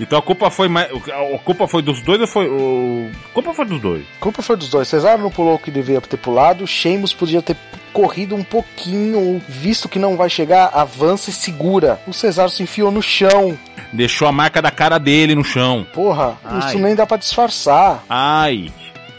Então 0.00 0.18
a 0.18 0.22
culpa 0.22 0.50
foi 0.50 0.68
mais. 0.68 0.90
A 0.90 1.38
culpa 1.38 1.68
foi 1.68 1.82
dos 1.82 2.00
dois 2.02 2.20
ou 2.20 2.26
foi. 2.26 2.48
O... 2.48 3.10
A 3.30 3.34
culpa 3.34 3.52
foi 3.54 3.64
dos 3.64 3.80
dois. 3.80 4.02
A 4.16 4.20
culpa 4.20 4.42
foi 4.42 4.56
dos 4.56 4.68
dois. 4.68 4.88
Cesaro 4.88 5.22
não 5.22 5.30
pulou 5.30 5.54
o 5.54 5.58
que 5.58 5.70
devia 5.70 6.00
ter 6.00 6.16
pulado. 6.16 6.66
Sheamus 6.66 7.12
podia 7.12 7.42
ter 7.42 7.56
corrido 7.92 8.34
um 8.34 8.42
pouquinho. 8.42 9.40
Visto 9.48 9.88
que 9.88 9.98
não 9.98 10.16
vai 10.16 10.28
chegar, 10.30 10.70
avança 10.72 11.30
e 11.30 11.32
segura. 11.32 12.00
O 12.06 12.12
Cesaro 12.12 12.50
se 12.50 12.62
enfiou 12.62 12.90
no 12.90 13.02
chão. 13.02 13.56
Deixou 13.92 14.26
a 14.26 14.32
marca 14.32 14.62
da 14.62 14.70
cara 14.70 14.98
dele 14.98 15.34
no 15.34 15.44
chão. 15.44 15.86
Porra, 15.92 16.36
Ai. 16.44 16.58
isso 16.70 16.78
nem 16.78 16.94
dá 16.94 17.06
pra 17.06 17.16
disfarçar. 17.18 18.02
Ai. 18.08 18.72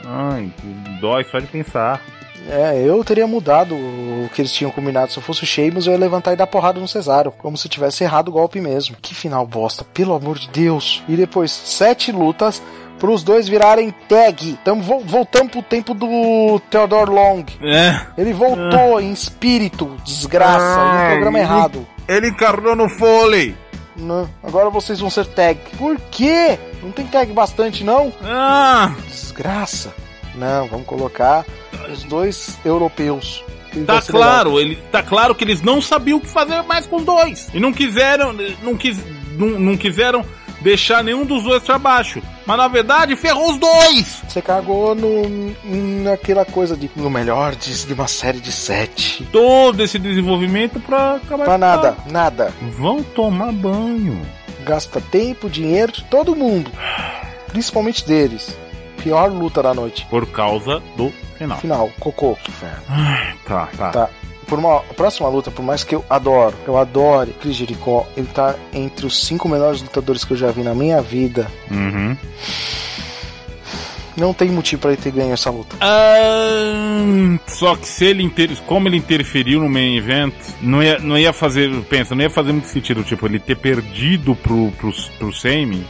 Ai, 0.05 0.51
dói 0.99 1.23
só 1.25 1.39
de 1.39 1.47
pensar. 1.47 2.01
É, 2.49 2.77
eu 2.85 3.01
teria 3.05 3.25
mudado 3.25 3.73
o 3.73 4.29
que 4.33 4.41
eles 4.41 4.51
tinham 4.51 4.69
combinado. 4.71 5.11
Se 5.11 5.17
eu 5.17 5.23
fosse 5.23 5.43
o 5.43 5.47
Sheamus, 5.47 5.87
eu 5.87 5.93
ia 5.93 5.99
levantar 5.99 6.33
e 6.33 6.35
dar 6.35 6.45
porrada 6.47 6.77
no 6.79 6.87
Cesaro. 6.89 7.31
Como 7.31 7.55
se 7.57 7.69
tivesse 7.69 8.03
errado 8.03 8.27
o 8.27 8.31
golpe 8.33 8.59
mesmo. 8.59 8.97
Que 9.01 9.15
final 9.15 9.45
bosta, 9.47 9.85
pelo 9.93 10.13
amor 10.13 10.37
de 10.37 10.49
Deus. 10.49 11.01
E 11.07 11.15
depois, 11.15 11.51
sete 11.51 12.11
lutas 12.11 12.61
pros 12.99 13.23
dois 13.23 13.47
virarem 13.47 13.91
tag. 14.09 14.59
Tamo, 14.65 14.81
vo- 14.83 14.99
voltamos 15.05 15.53
pro 15.53 15.61
tempo 15.61 15.93
do 15.93 16.59
Theodore 16.69 17.09
Long. 17.11 17.45
É. 17.61 18.01
Ele 18.17 18.33
voltou 18.33 18.99
em 18.99 19.13
espírito, 19.13 19.95
desgraça, 20.03 20.81
Ai, 20.81 21.03
no 21.05 21.11
programa 21.13 21.37
ele- 21.39 21.47
errado. 21.47 21.87
Ele 22.09 22.27
encarnou 22.27 22.75
no 22.75 22.89
Foley. 22.89 23.55
Não, 23.95 24.29
agora 24.41 24.69
vocês 24.69 24.99
vão 24.99 25.09
ser 25.09 25.25
tag. 25.27 25.59
Por 25.77 25.99
quê? 26.11 26.57
Não 26.81 26.91
tem 26.91 27.05
tag 27.05 27.31
bastante, 27.31 27.83
não? 27.83 28.11
Ah. 28.23 28.95
Desgraça. 29.07 29.93
Não, 30.35 30.67
vamos 30.67 30.87
colocar 30.87 31.45
os 31.91 32.03
dois 32.03 32.57
europeus. 32.65 33.43
Tá 33.85 33.95
legal. 33.95 34.01
claro, 34.07 34.59
ele, 34.59 34.75
tá 34.91 35.01
claro 35.01 35.33
que 35.33 35.43
eles 35.43 35.61
não 35.61 35.81
sabiam 35.81 36.19
o 36.19 36.21
que 36.21 36.27
fazer 36.27 36.61
mais 36.63 36.85
com 36.85 36.97
os 36.97 37.05
dois. 37.05 37.49
E 37.53 37.59
não 37.59 37.73
quiseram, 37.73 38.33
não, 38.61 38.75
quis, 38.75 38.99
não, 39.35 39.59
não 39.59 39.75
quiseram 39.75 40.23
deixar 40.63 41.03
nenhum 41.03 41.25
dos 41.25 41.43
dois 41.43 41.61
pra 41.61 41.77
baixo. 41.77 42.21
Mas 42.45 42.57
na 42.57 42.67
verdade, 42.67 43.15
ferrou 43.15 43.51
os 43.51 43.57
dois! 43.57 44.21
Você 44.27 44.41
cagou 44.41 44.95
no, 44.95 45.23
naquela 46.03 46.45
coisa 46.45 46.75
de 46.75 46.89
no 46.95 47.09
melhor 47.09 47.55
de, 47.55 47.85
de 47.85 47.93
uma 47.93 48.07
série 48.07 48.39
de 48.39 48.51
sete. 48.51 49.23
Todo 49.31 49.81
esse 49.83 49.99
desenvolvimento 49.99 50.79
pra 50.79 51.15
acabar 51.15 51.45
Pra 51.45 51.57
nada, 51.57 51.97
nada. 52.09 52.53
Vão 52.77 53.03
tomar 53.03 53.51
banho. 53.51 54.19
Gasta 54.65 55.01
tempo, 55.01 55.49
dinheiro 55.49 55.91
de 55.91 56.03
todo 56.05 56.35
mundo. 56.35 56.71
Principalmente 57.49 58.07
deles. 58.07 58.57
Pior 59.03 59.29
luta 59.29 59.61
da 59.61 59.73
noite. 59.73 60.07
Por 60.09 60.25
causa 60.27 60.81
do 60.95 61.11
final. 61.37 61.57
Final, 61.57 61.91
cocô. 61.99 62.37
Inferno. 62.47 62.83
Tá, 63.45 63.67
tá. 63.77 63.89
Tá. 63.91 64.09
Por 64.47 64.59
uma 64.59 64.81
próxima 64.81 65.27
luta, 65.29 65.49
por 65.49 65.63
mais 65.63 65.83
que 65.83 65.95
eu 65.95 66.05
adoro, 66.09 66.55
eu 66.67 66.77
adore 66.77 67.33
Chris 67.41 67.55
Jericho, 67.55 68.05
ele 68.15 68.27
tá 68.27 68.55
entre 68.73 69.05
os 69.05 69.25
cinco 69.25 69.47
melhores 69.47 69.81
lutadores 69.81 70.23
que 70.23 70.31
eu 70.33 70.37
já 70.37 70.51
vi 70.51 70.61
na 70.63 70.75
minha 70.75 71.01
vida. 71.01 71.49
Uhum. 71.71 72.15
Não 74.15 74.33
tem 74.33 74.49
motivo 74.49 74.81
pra 74.81 74.91
ele 74.91 75.01
ter 75.01 75.11
ganho 75.11 75.33
essa 75.33 75.49
luta. 75.49 75.75
Ah, 75.81 77.39
só 77.47 77.75
que 77.75 77.87
se 77.87 78.05
ele 78.05 78.21
inter... 78.21 78.55
como 78.67 78.87
ele 78.87 78.97
interferiu 78.97 79.59
no 79.59 79.69
main 79.69 79.97
event, 79.97 80.33
não 80.61 80.83
ia, 80.83 80.99
não 80.99 81.17
ia 81.17 81.33
fazer, 81.33 81.71
pensa, 81.85 82.13
não 82.13 82.21
ia 82.21 82.29
fazer 82.29 82.51
muito 82.51 82.67
sentido, 82.67 83.03
tipo, 83.03 83.25
ele 83.25 83.39
ter 83.39 83.57
perdido 83.57 84.35
pro, 84.35 84.71
pro, 84.73 84.91
pro 85.17 85.33
Sami 85.33 85.83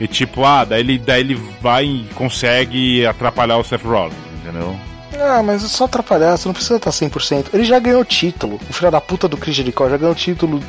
e 0.00 0.06
tipo, 0.06 0.44
ah, 0.44 0.64
daí 0.64 0.80
ele, 0.80 0.98
daí 0.98 1.20
ele 1.20 1.38
vai 1.60 1.84
e 1.84 2.06
consegue 2.14 3.06
atrapalhar 3.06 3.58
o 3.58 3.64
Seth 3.64 3.82
Rollins, 3.82 4.16
entendeu? 4.40 4.78
Ah, 5.20 5.42
mas 5.42 5.64
é 5.64 5.68
só 5.68 5.84
atrapalhar, 5.84 6.36
você 6.36 6.48
não 6.48 6.54
precisa 6.54 6.76
estar 6.76 6.90
100%. 6.90 7.46
Ele 7.52 7.64
já 7.64 7.78
ganhou 7.78 8.00
o 8.00 8.04
título. 8.04 8.60
O 8.68 8.72
filho 8.72 8.90
da 8.90 9.00
puta 9.00 9.28
do 9.28 9.36
Chris 9.36 9.54
Jericho 9.54 9.88
já 9.88 9.96
ganhou 9.96 10.12
o 10.12 10.16
título 10.16 10.62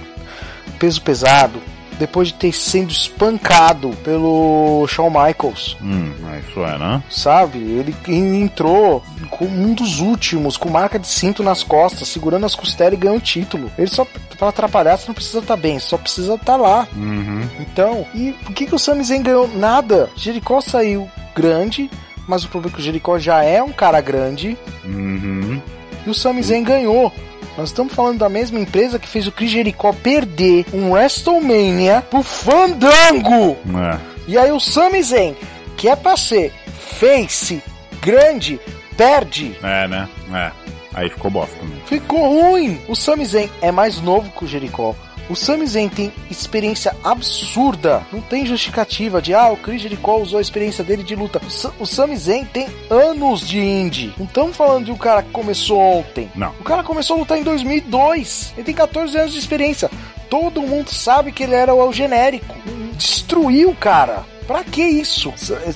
peso 0.79 1.01
pesado. 1.01 1.61
Depois 1.99 2.27
de 2.27 2.35
ter 2.35 2.51
sido 2.51 2.91
espancado 2.91 3.89
pelo 4.03 4.85
Shawn 4.87 5.09
Michaels. 5.09 5.75
Hum, 5.81 6.13
isso 6.47 6.59
é, 6.59 6.77
né? 6.77 7.03
Sabe? 7.09 7.57
Ele 7.57 7.95
entrou 8.07 9.03
com 9.31 9.45
um 9.45 9.73
dos 9.73 9.99
últimos, 9.99 10.57
com 10.57 10.69
marca 10.69 10.99
de 10.99 11.07
cinto 11.07 11.41
nas 11.41 11.63
costas, 11.63 12.07
segurando 12.07 12.45
as 12.45 12.53
costelas 12.53 12.93
e 12.93 12.97
ganhou 12.97 13.17
o 13.17 13.21
título. 13.21 13.71
Ele 13.77 13.87
só, 13.87 14.05
pra 14.37 14.49
atrapalhar, 14.49 14.95
você 14.95 15.07
não 15.07 15.15
precisa 15.15 15.39
estar 15.39 15.57
bem, 15.57 15.79
só 15.79 15.97
precisa 15.97 16.35
estar 16.35 16.55
lá. 16.55 16.87
Uhum. 16.95 17.41
Então, 17.59 18.05
e 18.13 18.31
por 18.43 18.53
que, 18.53 18.67
que 18.67 18.75
o 18.75 18.79
Sami 18.79 19.03
Zayn 19.03 19.23
ganhou? 19.23 19.47
Nada. 19.47 20.09
Jericho 20.15 20.61
saiu 20.61 21.09
grande, 21.35 21.89
mas 22.27 22.43
o 22.43 22.49
problema 22.49 22.73
é 22.73 22.75
que 22.75 22.81
o 22.81 22.83
Jericho 22.83 23.19
já 23.19 23.43
é 23.43 23.61
um 23.63 23.71
cara 23.71 24.01
grande 24.01 24.57
Uhum. 24.83 25.61
e 26.05 26.09
o 26.09 26.13
Sami 26.13 26.43
Zayn 26.43 26.63
ganhou. 26.63 27.11
Nós 27.57 27.69
estamos 27.69 27.93
falando 27.93 28.19
da 28.19 28.29
mesma 28.29 28.59
empresa 28.59 28.99
que 28.99 29.07
fez 29.07 29.25
o 29.25 29.31
Chris 29.31 29.49
Jericho 29.49 29.91
perder 30.03 30.65
um 30.71 30.91
WrestleMania 30.91 32.03
pro 32.07 32.21
Fandango. 32.21 33.57
É. 33.75 33.97
E 34.27 34.37
aí 34.37 34.51
o 34.51 34.59
Sami 34.59 35.01
Zayn, 35.01 35.35
que 35.75 35.87
é 35.89 35.95
pra 35.95 36.15
ser 36.15 36.53
face, 36.99 37.61
grande, 38.01 38.59
perde. 38.95 39.55
É, 39.63 39.87
né? 39.87 40.07
É. 40.33 40.51
Aí 40.93 41.09
ficou 41.09 41.31
bosta 41.31 41.55
também. 41.59 41.77
Ficou 41.85 42.19
ruim. 42.51 42.79
O 42.87 42.95
Sami 42.95 43.25
Zayn 43.25 43.49
é 43.61 43.71
mais 43.71 43.99
novo 44.01 44.31
que 44.31 44.45
o 44.45 44.47
Jericho. 44.47 44.95
O 45.29 45.35
Sami 45.35 45.67
Zayn 45.67 45.89
tem 45.89 46.13
experiência 46.31 46.95
absurda. 47.03 48.01
Não 48.13 48.21
tem 48.21 48.45
justificativa 48.45 49.21
de, 49.21 49.33
ah, 49.33 49.49
o 49.49 49.57
Chris 49.57 49.81
Jericho 49.81 50.15
usou 50.15 50.39
a 50.39 50.41
experiência 50.41 50.83
dele 50.83 51.03
de 51.03 51.15
luta. 51.15 51.41
O, 51.45 51.49
Sa 51.49 51.71
o 51.79 51.85
Sami 51.85 52.15
Zayn 52.15 52.45
tem 52.45 52.67
anos 52.89 53.45
de 53.45 53.59
indie. 53.59 54.13
Não 54.17 54.25
estamos 54.25 54.55
falando 54.55 54.85
de 54.85 54.91
um 54.91 54.97
cara 54.97 55.21
que 55.21 55.31
começou 55.31 55.79
ontem. 55.79 56.31
Não. 56.33 56.51
O 56.59 56.63
cara 56.63 56.81
começou 56.81 57.17
a 57.17 57.19
lutar 57.19 57.37
em 57.37 57.43
2002. 57.43 58.53
Ele 58.55 58.63
tem 58.63 58.75
14 58.75 59.17
anos 59.17 59.33
de 59.33 59.39
experiência. 59.39 59.91
Todo 60.29 60.61
mundo 60.61 60.89
sabe 60.89 61.31
que 61.31 61.43
ele 61.43 61.55
era 61.55 61.75
o 61.75 61.91
genérico. 61.91 62.55
Destruiu 62.93 63.71
o 63.71 63.75
cara. 63.75 64.23
Pra 64.47 64.63
que 64.63 64.81
isso? 64.81 65.33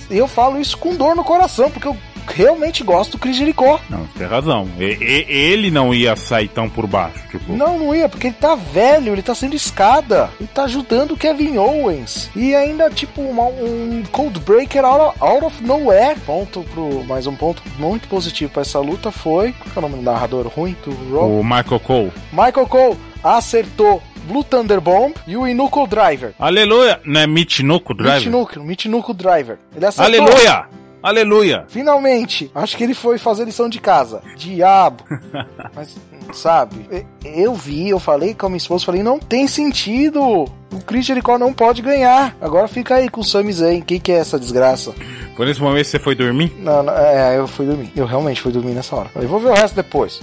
Eu 0.10 0.30
falo 0.30 0.60
isso 0.60 0.78
com 0.78 0.96
dor 0.96 1.14
no 1.14 1.26
coração, 1.26 1.70
porque 1.70 1.88
eu 1.88 1.98
realmente 2.28 2.84
gosto 2.84 3.12
do 3.12 3.18
Chris 3.18 3.36
Jericho. 3.38 3.80
Não, 3.90 4.00
você 4.06 4.20
tem 4.20 4.28
razão. 4.28 4.68
E- 4.80 4.84
e- 5.02 5.26
ele 5.30 5.70
não 5.72 5.94
ia 5.94 6.16
sair 6.16 6.48
tão 6.48 6.70
por 6.70 6.88
baixo, 6.88 7.20
tipo. 7.30 7.54
Não, 7.54 7.78
não 7.80 7.96
ia, 7.96 8.08
porque 8.10 8.28
ele 8.28 8.36
tá 8.40 8.56
velho, 8.56 9.14
ele 9.14 9.22
tá 9.22 9.34
sendo 9.36 9.56
escada. 9.56 10.30
Ele 10.40 10.50
tá 10.54 10.64
ajudando 10.64 11.12
o 11.12 11.18
Kevin 11.18 11.58
Owens. 11.58 12.30
E 12.36 12.56
ainda, 12.56 12.90
tipo, 12.90 13.22
uma- 13.22 13.46
um 13.48 14.04
Cold 14.12 14.40
Breaker 14.42 14.84
out 14.86 15.02
of, 15.02 15.18
out 15.24 15.46
of 15.46 15.64
nowhere. 15.64 16.20
Ponto 16.26 16.62
pro. 16.74 17.04
Mais 17.06 17.28
um 17.28 17.36
ponto 17.36 17.62
muito 17.78 18.08
positivo 18.08 18.52
pra 18.52 18.62
essa 18.62 18.80
luta 18.80 19.12
foi. 19.12 19.54
Qual 19.74 19.76
é 19.76 19.80
o 19.80 19.82
nome 19.82 19.96
do 19.96 20.02
narrador 20.02 20.48
ruim 20.48 20.76
do 20.86 21.16
Raw? 21.16 21.30
O 21.40 21.44
Michael 21.44 21.80
Cole. 21.80 22.12
Michael 22.32 22.68
Cole 22.68 22.98
acertou 23.24 24.02
Blue 24.28 24.44
Thunder 24.44 24.80
Bomb 24.80 25.14
e 25.26 25.36
o 25.36 25.48
Inuko 25.48 25.88
Driver. 25.88 26.34
Aleluia! 26.40 27.00
Não 27.04 27.22
é 27.22 27.28
Michinoku 27.28 27.94
Driver? 27.94 28.18
Michinuko, 28.20 28.60
Michinuko 28.60 29.14
Driver. 29.14 29.58
Ele 29.76 29.86
acertou. 29.86 30.06
Aleluia! 30.26 30.66
Aleluia! 31.02 31.66
Finalmente! 31.68 32.52
Acho 32.54 32.78
que 32.78 32.84
ele 32.84 32.94
foi 32.94 33.18
fazer 33.18 33.46
lição 33.46 33.68
de 33.68 33.80
casa. 33.80 34.22
Diabo! 34.38 35.04
Mas, 35.76 35.98
sabe, 36.32 37.06
eu 37.24 37.56
vi, 37.56 37.90
eu 37.90 38.00
falei 38.00 38.34
com 38.34 38.46
a 38.46 38.50
minha 38.50 38.58
esposa, 38.58 38.86
falei, 38.86 39.02
não 39.02 39.20
tem 39.20 39.48
sentido! 39.48 40.22
O 40.22 40.80
Chris 40.86 41.06
Jericho 41.06 41.38
não 41.38 41.54
pode 41.54 41.82
ganhar. 41.82 42.36
Agora 42.40 42.68
fica 42.68 42.96
aí 42.96 43.10
com 43.10 43.22
o 43.22 43.24
Sami 43.26 43.52
Zayn. 43.52 43.82
Quem 43.82 44.00
que 44.00 44.12
é 44.12 44.16
essa 44.16 44.40
desgraça? 44.40 44.94
Foi 45.36 45.46
nesse 45.46 45.62
momento 45.62 45.84
que 45.84 45.90
você 45.90 46.00
foi 46.00 46.16
dormir? 46.16 46.54
Não, 46.60 46.82
não, 46.82 46.94
é, 46.98 47.38
eu 47.38 47.48
fui 47.48 47.66
dormir. 47.66 47.92
Eu 47.96 48.06
realmente 48.06 48.42
fui 48.42 48.52
dormir 48.52 48.74
nessa 48.74 48.96
hora. 48.96 49.10
Falei, 49.10 49.28
vou 49.28 49.40
ver 49.40 49.50
o 49.50 49.54
resto 49.54 49.76
depois. 49.76 50.22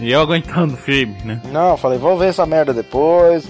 E 0.00 0.10
eu 0.10 0.20
aguentando 0.20 0.76
firme, 0.76 1.16
né? 1.24 1.40
Não, 1.52 1.76
falei, 1.76 1.98
vou 1.98 2.18
ver 2.18 2.30
essa 2.30 2.44
merda 2.44 2.74
depois. 2.74 3.48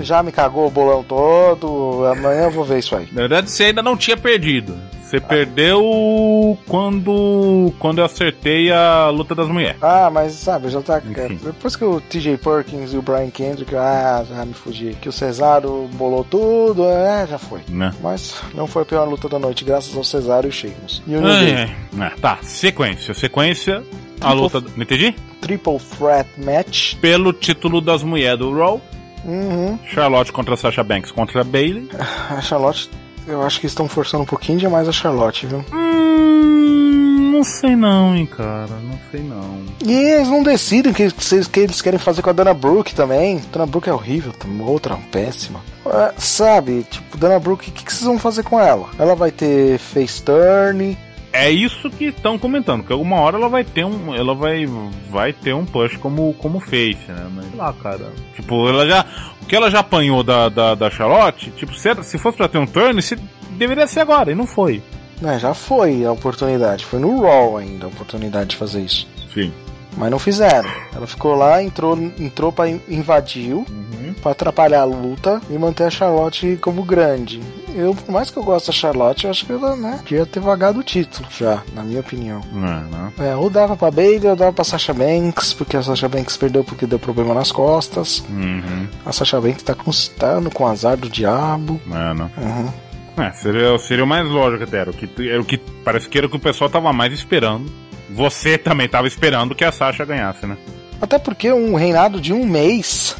Já 0.00 0.22
me 0.22 0.32
cagou 0.32 0.66
o 0.66 0.70
bolão 0.70 1.02
todo. 1.02 2.06
Amanhã 2.06 2.44
eu 2.44 2.50
vou 2.50 2.64
ver 2.64 2.78
isso 2.78 2.96
aí. 2.96 3.08
Na 3.12 3.22
verdade, 3.22 3.50
você 3.50 3.64
ainda 3.64 3.82
não 3.82 3.96
tinha 3.96 4.16
perdido. 4.16 4.74
Você 5.12 5.20
perdeu 5.20 6.58
quando 6.66 7.70
quando 7.78 7.98
eu 7.98 8.04
acertei 8.06 8.72
a 8.72 9.10
luta 9.10 9.34
das 9.34 9.46
mulheres. 9.46 9.76
Ah, 9.82 10.08
mas 10.10 10.32
sabe, 10.32 10.70
já 10.70 10.80
tá. 10.80 11.02
Enfim. 11.04 11.38
Depois 11.44 11.76
que 11.76 11.84
o 11.84 12.00
TJ 12.00 12.38
Perkins 12.38 12.94
e 12.94 12.96
o 12.96 13.02
Brian 13.02 13.28
Kendrick, 13.28 13.76
ah, 13.76 14.24
já 14.26 14.42
me 14.46 14.54
fugi. 14.54 14.96
Que 14.98 15.10
o 15.10 15.12
Cesaro 15.12 15.86
bolou 15.92 16.24
tudo, 16.24 16.86
é, 16.86 17.26
já 17.26 17.36
foi. 17.36 17.60
Né? 17.68 17.92
Mas 18.02 18.40
não 18.54 18.66
foi 18.66 18.84
a 18.84 18.86
pior 18.86 19.06
luta 19.06 19.28
da 19.28 19.38
noite, 19.38 19.66
graças 19.66 19.94
ao 19.94 20.02
Cesaro 20.02 20.46
e 20.46 20.48
o 20.48 20.52
Sheamus. 20.52 21.02
E 21.06 21.14
o 21.14 21.26
Ai, 21.26 21.54
ai. 21.54 22.06
É, 22.06 22.10
tá, 22.18 22.38
sequência. 22.40 23.12
Sequência, 23.12 23.82
a 24.18 24.32
luta. 24.32 24.62
Não 24.62 24.82
entendi? 24.82 25.14
Triple 25.42 25.78
Threat 25.78 26.30
Match. 26.38 26.94
Pelo 26.96 27.34
título 27.34 27.82
das 27.82 28.02
mulheres 28.02 28.38
do 28.38 28.56
Raw. 28.56 28.80
Uhum. 29.26 29.78
Charlotte 29.84 30.32
contra 30.32 30.56
Sasha 30.56 30.82
Banks 30.82 31.12
contra 31.12 31.44
Bailey. 31.44 31.86
A 32.30 32.40
Charlotte, 32.40 32.88
eu 33.26 33.42
acho 33.42 33.60
que 33.60 33.66
estão 33.66 33.88
forçando 33.88 34.22
um 34.22 34.26
pouquinho 34.26 34.58
demais 34.58 34.88
a 34.88 34.92
Charlotte, 34.92 35.46
viu? 35.46 35.64
Hum, 35.72 37.30
não 37.32 37.44
sei 37.44 37.76
não, 37.76 38.14
hein, 38.14 38.26
cara. 38.26 38.68
Não 38.68 38.98
sei 39.10 39.20
não. 39.20 39.62
E 39.84 39.92
eles 39.92 40.28
não 40.28 40.42
decidem 40.42 40.92
o 40.92 40.94
que, 40.94 41.08
que, 41.10 41.60
eles 41.60 41.82
querem 41.82 41.98
fazer 41.98 42.22
com 42.22 42.30
a 42.30 42.32
Dana 42.32 42.54
Brooke 42.54 42.94
também. 42.94 43.40
Dana 43.52 43.66
Brooke 43.66 43.88
é 43.88 43.92
horrível, 43.92 44.32
também, 44.32 44.66
outra 44.66 44.96
péssima. 45.10 45.60
É, 45.86 46.12
sabe, 46.18 46.84
tipo, 46.88 47.16
Dana 47.16 47.38
Brooke, 47.38 47.70
o 47.70 47.72
que, 47.72 47.84
que 47.84 47.92
vocês 47.92 48.04
vão 48.04 48.18
fazer 48.18 48.44
com 48.44 48.58
ela? 48.58 48.88
Ela 48.98 49.14
vai 49.14 49.30
ter 49.30 49.78
face 49.78 50.22
turn. 50.22 50.96
É 51.32 51.50
isso 51.50 51.88
que 51.88 52.06
estão 52.06 52.38
comentando, 52.38 52.84
que 52.84 52.92
alguma 52.92 53.16
hora 53.20 53.36
ela 53.38 53.48
vai 53.48 53.64
ter 53.64 53.84
um, 53.86 54.14
ela 54.14 54.34
vai, 54.34 54.66
vai 55.08 55.32
ter 55.32 55.54
um 55.54 55.64
push 55.64 55.96
como, 55.96 56.34
como 56.34 56.60
face, 56.60 56.98
né? 57.08 57.26
Mas 57.34 57.46
sei 57.46 57.56
lá, 57.56 57.72
cara. 57.72 58.12
Tipo, 58.36 58.68
ela 58.68 58.86
já, 58.86 59.04
o 59.40 59.46
que 59.46 59.56
ela 59.56 59.70
já 59.70 59.78
apanhou 59.80 60.22
da, 60.22 60.48
da, 60.50 60.74
da 60.74 60.90
Charlotte, 60.90 61.50
tipo, 61.52 61.74
se, 61.74 61.88
se 62.04 62.18
fosse 62.18 62.36
pra 62.36 62.48
ter 62.48 62.58
um 62.58 62.66
turn, 62.66 63.00
se, 63.00 63.16
deveria 63.52 63.86
ser 63.86 64.00
agora, 64.00 64.30
e 64.30 64.34
não 64.34 64.46
foi. 64.46 64.82
Né, 65.22 65.38
já 65.38 65.54
foi 65.54 66.04
a 66.04 66.12
oportunidade. 66.12 66.84
Foi 66.84 66.98
no 67.00 67.22
Raw 67.22 67.56
ainda 67.56 67.86
a 67.86 67.88
oportunidade 67.88 68.50
de 68.50 68.56
fazer 68.56 68.82
isso. 68.82 69.08
Sim. 69.32 69.52
Mas 69.96 70.10
não 70.10 70.18
fizeram. 70.18 70.68
Ela 70.94 71.06
ficou 71.06 71.34
lá, 71.34 71.62
entrou, 71.62 71.96
entrou 72.18 72.50
pra 72.52 72.68
in- 72.68 72.80
invadiu, 72.88 73.64
pra 74.20 74.32
atrapalhar 74.32 74.80
a 74.80 74.84
luta 74.84 75.40
e 75.48 75.56
manter 75.58 75.84
a 75.84 75.90
Charlotte 75.90 76.58
como 76.60 76.82
grande. 76.82 77.40
Eu, 77.74 77.94
por 77.94 78.12
mais 78.12 78.30
que 78.30 78.36
eu 78.36 78.42
goste 78.42 78.68
da 78.68 78.72
Charlotte, 78.72 79.24
eu 79.24 79.30
acho 79.30 79.46
que 79.46 79.52
ela, 79.52 79.76
né, 79.76 80.00
devia 80.04 80.26
ter 80.26 80.40
vagado 80.40 80.80
o 80.80 80.82
título 80.82 81.26
já, 81.30 81.62
na 81.74 81.82
minha 81.82 82.00
opinião. 82.00 82.40
É? 83.18 83.30
É, 83.30 83.36
ou 83.36 83.48
dava 83.48 83.76
pra 83.76 83.90
Bailey 83.90 84.28
ou 84.28 84.36
dava 84.36 84.52
pra 84.52 84.64
Sasha 84.64 84.92
Banks, 84.92 85.54
porque 85.54 85.76
a 85.76 85.82
Sasha 85.82 86.08
Banks 86.08 86.36
perdeu 86.36 86.62
porque 86.62 86.86
deu 86.86 86.98
problema 86.98 87.34
nas 87.34 87.50
costas. 87.50 88.24
Uhum. 88.28 88.86
A 89.04 89.12
Sasha 89.12 89.40
Banks 89.40 89.62
tá 89.62 89.74
com, 89.74 89.90
tá 90.18 90.40
com 90.52 90.66
azar 90.66 90.96
do 90.96 91.08
diabo. 91.08 91.80
É, 91.86 92.14
né? 92.14 92.30
Uhum. 92.36 92.72
É, 93.22 93.30
seria, 93.32 93.78
seria 93.78 94.04
o 94.04 94.06
mais 94.06 94.26
lógico 94.28 94.64
até. 94.64 94.78
Era 94.78 94.90
o 94.90 94.94
que, 94.94 95.28
era 95.28 95.40
o 95.40 95.44
que 95.44 95.58
parece 95.58 96.08
que 96.08 96.18
era 96.18 96.26
o 96.26 96.30
que 96.30 96.36
o 96.36 96.40
pessoal 96.40 96.70
tava 96.70 96.92
mais 96.92 97.12
esperando. 97.12 97.70
Você 98.10 98.58
também 98.58 98.88
tava 98.88 99.06
esperando 99.06 99.54
que 99.54 99.64
a 99.64 99.72
Sasha 99.72 100.04
ganhasse, 100.04 100.46
né? 100.46 100.56
Até 101.00 101.18
porque 101.18 101.52
um 101.52 101.74
reinado 101.74 102.20
de 102.20 102.32
um 102.32 102.46
mês 102.46 103.16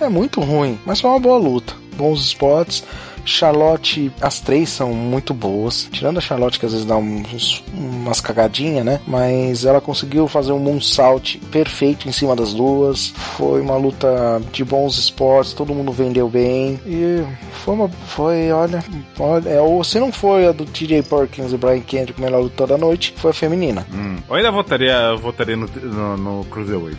é 0.00 0.08
muito 0.08 0.40
ruim, 0.40 0.78
mas 0.84 1.00
foi 1.00 1.10
uma 1.10 1.20
boa 1.20 1.38
luta. 1.38 1.74
Bons 1.96 2.20
spots. 2.26 2.84
Charlotte, 3.24 4.12
as 4.20 4.40
três 4.40 4.68
são 4.68 4.92
muito 4.92 5.32
boas. 5.34 5.88
Tirando 5.92 6.18
a 6.18 6.20
Charlotte, 6.20 6.58
que 6.58 6.66
às 6.66 6.72
vezes 6.72 6.86
dá 6.86 6.96
umas 6.96 8.20
cagadinhas, 8.20 8.84
né? 8.84 9.00
Mas 9.06 9.64
ela 9.64 9.80
conseguiu 9.80 10.28
fazer 10.28 10.52
um 10.52 10.58
moonsault 10.58 11.38
perfeito 11.50 12.08
em 12.08 12.12
cima 12.12 12.34
das 12.34 12.52
duas. 12.52 13.08
Foi 13.36 13.60
uma 13.60 13.76
luta 13.76 14.40
de 14.52 14.64
bons 14.64 14.98
esportes, 14.98 15.52
todo 15.52 15.74
mundo 15.74 15.92
vendeu 15.92 16.28
bem. 16.28 16.80
E 16.86 17.24
foi 17.64 17.74
uma. 17.74 17.88
Foi, 17.88 18.50
olha. 18.50 18.84
olha 19.18 19.48
é, 19.48 19.60
ou 19.60 19.82
se 19.84 19.98
não 19.98 20.12
foi 20.12 20.46
a 20.46 20.52
do 20.52 20.64
TJ 20.64 21.02
Perkins 21.02 21.52
e 21.52 21.56
Brian 21.56 21.80
Kendrick, 21.80 22.20
melhor 22.20 22.42
luta 22.42 22.66
da 22.66 22.78
noite, 22.78 23.14
foi 23.16 23.30
a 23.30 23.34
feminina. 23.34 23.86
Hum. 23.92 24.16
Eu 24.28 24.36
ainda 24.36 24.50
votaria, 24.50 25.14
votaria 25.16 25.56
no, 25.56 25.66
no, 25.66 26.16
no 26.16 26.44
Cruiserweight. 26.46 26.98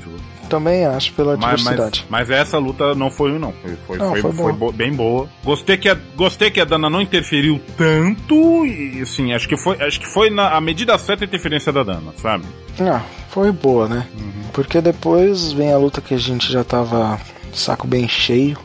Também 0.54 0.86
acho, 0.86 1.12
pela 1.14 1.36
Mas, 1.36 1.62
diversidade. 1.62 2.06
mas, 2.10 2.28
mas 2.30 2.38
essa 2.40 2.60
luta 2.60 2.94
não 2.94 3.10
foi 3.10 3.32
ruim, 3.32 3.40
não. 3.40 3.52
Foi, 3.54 3.76
foi, 3.88 3.98
Não, 3.98 4.10
foi, 4.12 4.22
foi 4.22 4.32
foi 4.34 4.54
bo- 4.54 4.72
bem 4.72 4.94
boa. 4.94 5.28
Gostei 5.44 5.78
que, 5.78 5.90
a, 5.90 5.98
gostei 6.16 6.52
que 6.52 6.62
a 6.62 6.66
Dana 6.66 6.92
não 6.92 7.02
interferiu 7.02 7.60
tanto. 7.76 8.64
E 8.68 9.02
assim, 9.02 9.34
acho 9.34 9.48
que 9.50 9.58
foi, 9.58 9.82
acho 9.82 10.00
que 10.00 10.06
foi 10.06 10.30
na 10.30 10.56
a 10.56 10.62
medida 10.62 10.96
certa 11.00 11.24
a 11.24 11.26
interferência 11.26 11.72
da 11.74 11.82
Dana, 11.82 12.14
sabe? 12.22 12.46
Ah, 12.80 13.02
foi 13.30 13.52
boa, 13.52 13.88
né? 13.88 14.06
Uhum. 14.16 14.44
Porque 14.54 14.80
depois 14.80 15.52
vem 15.52 15.74
a 15.74 15.78
luta 15.78 16.02
que 16.02 16.14
a 16.14 16.18
gente 16.20 16.52
já 16.52 16.64
tava 16.64 17.20
saco 17.52 17.88
bem 17.88 18.08
cheio, 18.08 18.56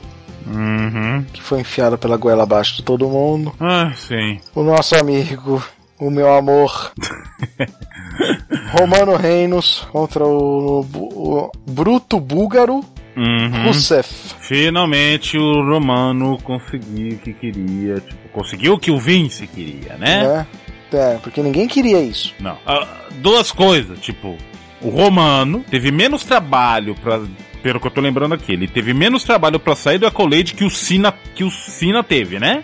Uhum. 0.47 1.25
que 1.33 1.43
foi 1.43 1.61
enfiada 1.61 1.97
pela 1.97 2.17
goela 2.19 2.43
abaixo 2.43 2.77
de 2.77 2.83
todo 2.83 3.09
mundo. 3.09 3.55
Ah, 3.59 3.93
sim. 3.97 4.41
O 4.55 4.63
nosso 4.63 4.95
amigo, 4.95 5.63
o 5.99 6.11
meu 6.11 6.31
amor, 6.35 6.93
Romano 8.79 9.17
Reinos 9.17 9.87
contra 9.93 10.25
o, 10.25 10.81
o 10.81 11.53
Bruto 11.67 12.19
Búlgaro 12.19 12.83
Uhum. 13.19 13.65
Rusev. 13.65 14.07
Finalmente 14.39 15.37
o 15.37 15.65
Romano 15.65 16.39
conseguiu 16.39 17.17
o 17.17 17.19
que 17.19 17.33
queria. 17.33 17.97
Tipo, 17.97 18.29
conseguiu 18.33 18.75
o 18.75 18.79
que 18.79 18.93
o 18.93 18.99
Vince 18.99 19.49
queria, 19.49 19.97
né? 19.97 20.23
Né? 20.23 20.47
É, 20.93 21.19
porque 21.21 21.43
ninguém 21.43 21.67
queria 21.67 22.01
isso. 22.01 22.33
Não. 22.39 22.57
Ah, 22.65 22.87
duas 23.17 23.51
coisas, 23.51 23.99
tipo, 23.99 24.39
o 24.81 24.89
Romano 24.89 25.65
teve 25.69 25.91
menos 25.91 26.23
trabalho 26.23 26.95
pra. 26.95 27.21
Pelo 27.61 27.81
que 27.81 27.89
eu 27.89 27.91
tô 27.91 28.01
lembrando 28.01 28.37
aqui, 28.37 28.53
ele 28.53 28.69
teve 28.69 28.95
menos 28.95 29.25
trabalho 29.25 29.59
pra 29.59 29.75
sair 29.75 29.99
do 29.99 30.07
Accolade 30.07 30.55
que 30.55 30.65
o 30.65 30.71
Cena, 30.71 31.13
que 31.35 31.43
o 31.43 31.51
Cena 31.51 32.05
teve, 32.05 32.39
né? 32.39 32.63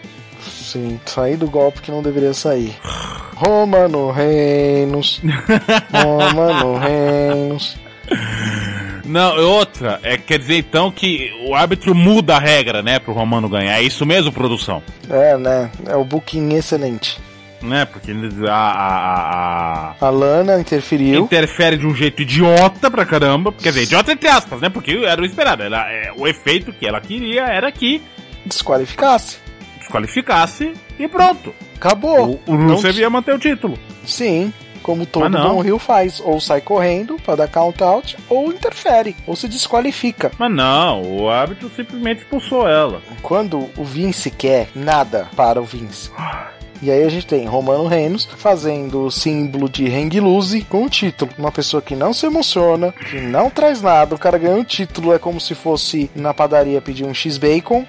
Sim, 0.50 1.00
sair 1.07 1.37
do 1.37 1.48
golpe 1.48 1.80
que 1.80 1.90
não 1.90 2.02
deveria 2.02 2.35
sair. 2.35 2.76
Romano 3.35 4.11
Reinos. 4.11 5.20
Romano 5.92 6.78
Reinos. 6.78 7.76
Não, 9.04 9.37
outra, 9.38 10.00
é, 10.02 10.16
quer 10.16 10.38
dizer 10.38 10.59
então 10.59 10.90
que 10.90 11.30
o 11.46 11.54
árbitro 11.54 11.94
muda 11.94 12.37
a 12.37 12.38
regra, 12.38 12.83
né, 12.83 12.98
pro 12.98 13.12
Romano 13.12 13.48
ganhar. 13.48 13.78
É 13.78 13.83
isso 13.83 14.07
mesmo, 14.07 14.33
produção? 14.33 14.83
É, 15.11 15.37
né? 15.37 15.70
É 15.87 15.96
o 15.96 16.04
booking 16.04 16.54
excelente. 16.54 17.20
Né, 17.61 17.87
porque 17.87 18.12
a, 18.46 18.52
a, 18.52 19.94
a, 20.00 20.07
A 20.07 20.11
Lana 20.11 20.61
interferiu. 20.61 21.24
interfere 21.24 21.78
de 21.78 21.87
um 21.87 21.94
jeito 21.94 22.20
idiota 22.22 22.90
pra 22.90 23.07
caramba. 23.07 23.52
Quer 23.52 23.70
dizer, 23.70 23.83
idiota 23.85 24.12
entre 24.12 24.28
aspas, 24.28 24.61
né, 24.61 24.68
porque 24.68 24.92
era 24.92 25.20
o 25.20 25.24
esperado. 25.24 25.62
Ela, 25.62 25.90
é, 25.90 26.12
o 26.16 26.26
efeito 26.26 26.72
que 26.72 26.87
ela 26.87 27.00
queria 27.00 27.44
era 27.44 27.70
que 27.72 28.02
Desqualificasse. 28.44 29.38
Desqualificasse 29.85 30.73
e 30.99 31.07
pronto. 31.09 31.55
Acabou. 31.77 32.40
O, 32.47 32.53
o 32.53 32.57
Rusev 32.57 32.99
ia 32.99 33.11
manter 33.11 33.35
o 33.35 33.38
título. 33.38 33.79
Sim, 34.05 34.53
como 34.83 35.07
todo 35.07 35.37
Ah, 35.37 35.42
bom 35.42 35.61
Rio 35.61 35.79
faz. 35.79 36.20
Ou 36.20 36.40
sai 36.40 36.61
correndo 36.61 37.16
pra 37.25 37.35
dar 37.35 37.49
count 37.49 37.83
out, 37.83 38.16
ou 38.29 38.51
interfere, 38.53 39.14
ou 39.27 39.35
se 39.37 39.49
desqualifica. 39.49 40.31
Mas 40.38 40.53
não, 40.53 41.03
o 41.03 41.29
árbitro 41.31 41.70
simplesmente 41.75 42.23
expulsou 42.23 42.68
ela. 42.68 43.03
Quando 43.23 43.70
o 43.77 43.85
Vince 43.85 44.31
quer, 44.31 44.68
nada 44.75 45.29
para 45.37 45.61
o 45.61 45.64
Vince. 45.64 46.11
E 46.85 46.90
aí 46.90 47.03
a 47.03 47.09
gente 47.09 47.27
tem 47.27 47.47
Romano 47.47 47.87
Reinos 47.87 48.29
fazendo 48.37 49.07
o 49.07 49.11
símbolo 49.11 49.70
de 49.70 49.87
hang 49.87 50.20
loose 50.20 50.61
com 50.64 50.85
o 50.85 50.90
título. 50.90 51.31
Uma 51.38 51.51
pessoa 51.51 51.81
que 51.81 51.97
não 51.97 52.12
se 52.12 52.27
emociona, 52.27 52.92
que 52.92 53.23
não 53.23 53.49
traz 53.49 53.81
nada. 53.81 54.14
O 54.14 54.18
cara 54.18 54.37
ganha 54.37 54.61
o 54.61 54.64
título, 54.64 55.14
é 55.14 55.18
como 55.18 55.40
se 55.40 55.55
fosse 55.55 56.11
na 56.14 56.35
padaria 56.35 56.83
pedir 56.83 57.07
um 57.07 57.14
X-Bacon. 57.14 57.87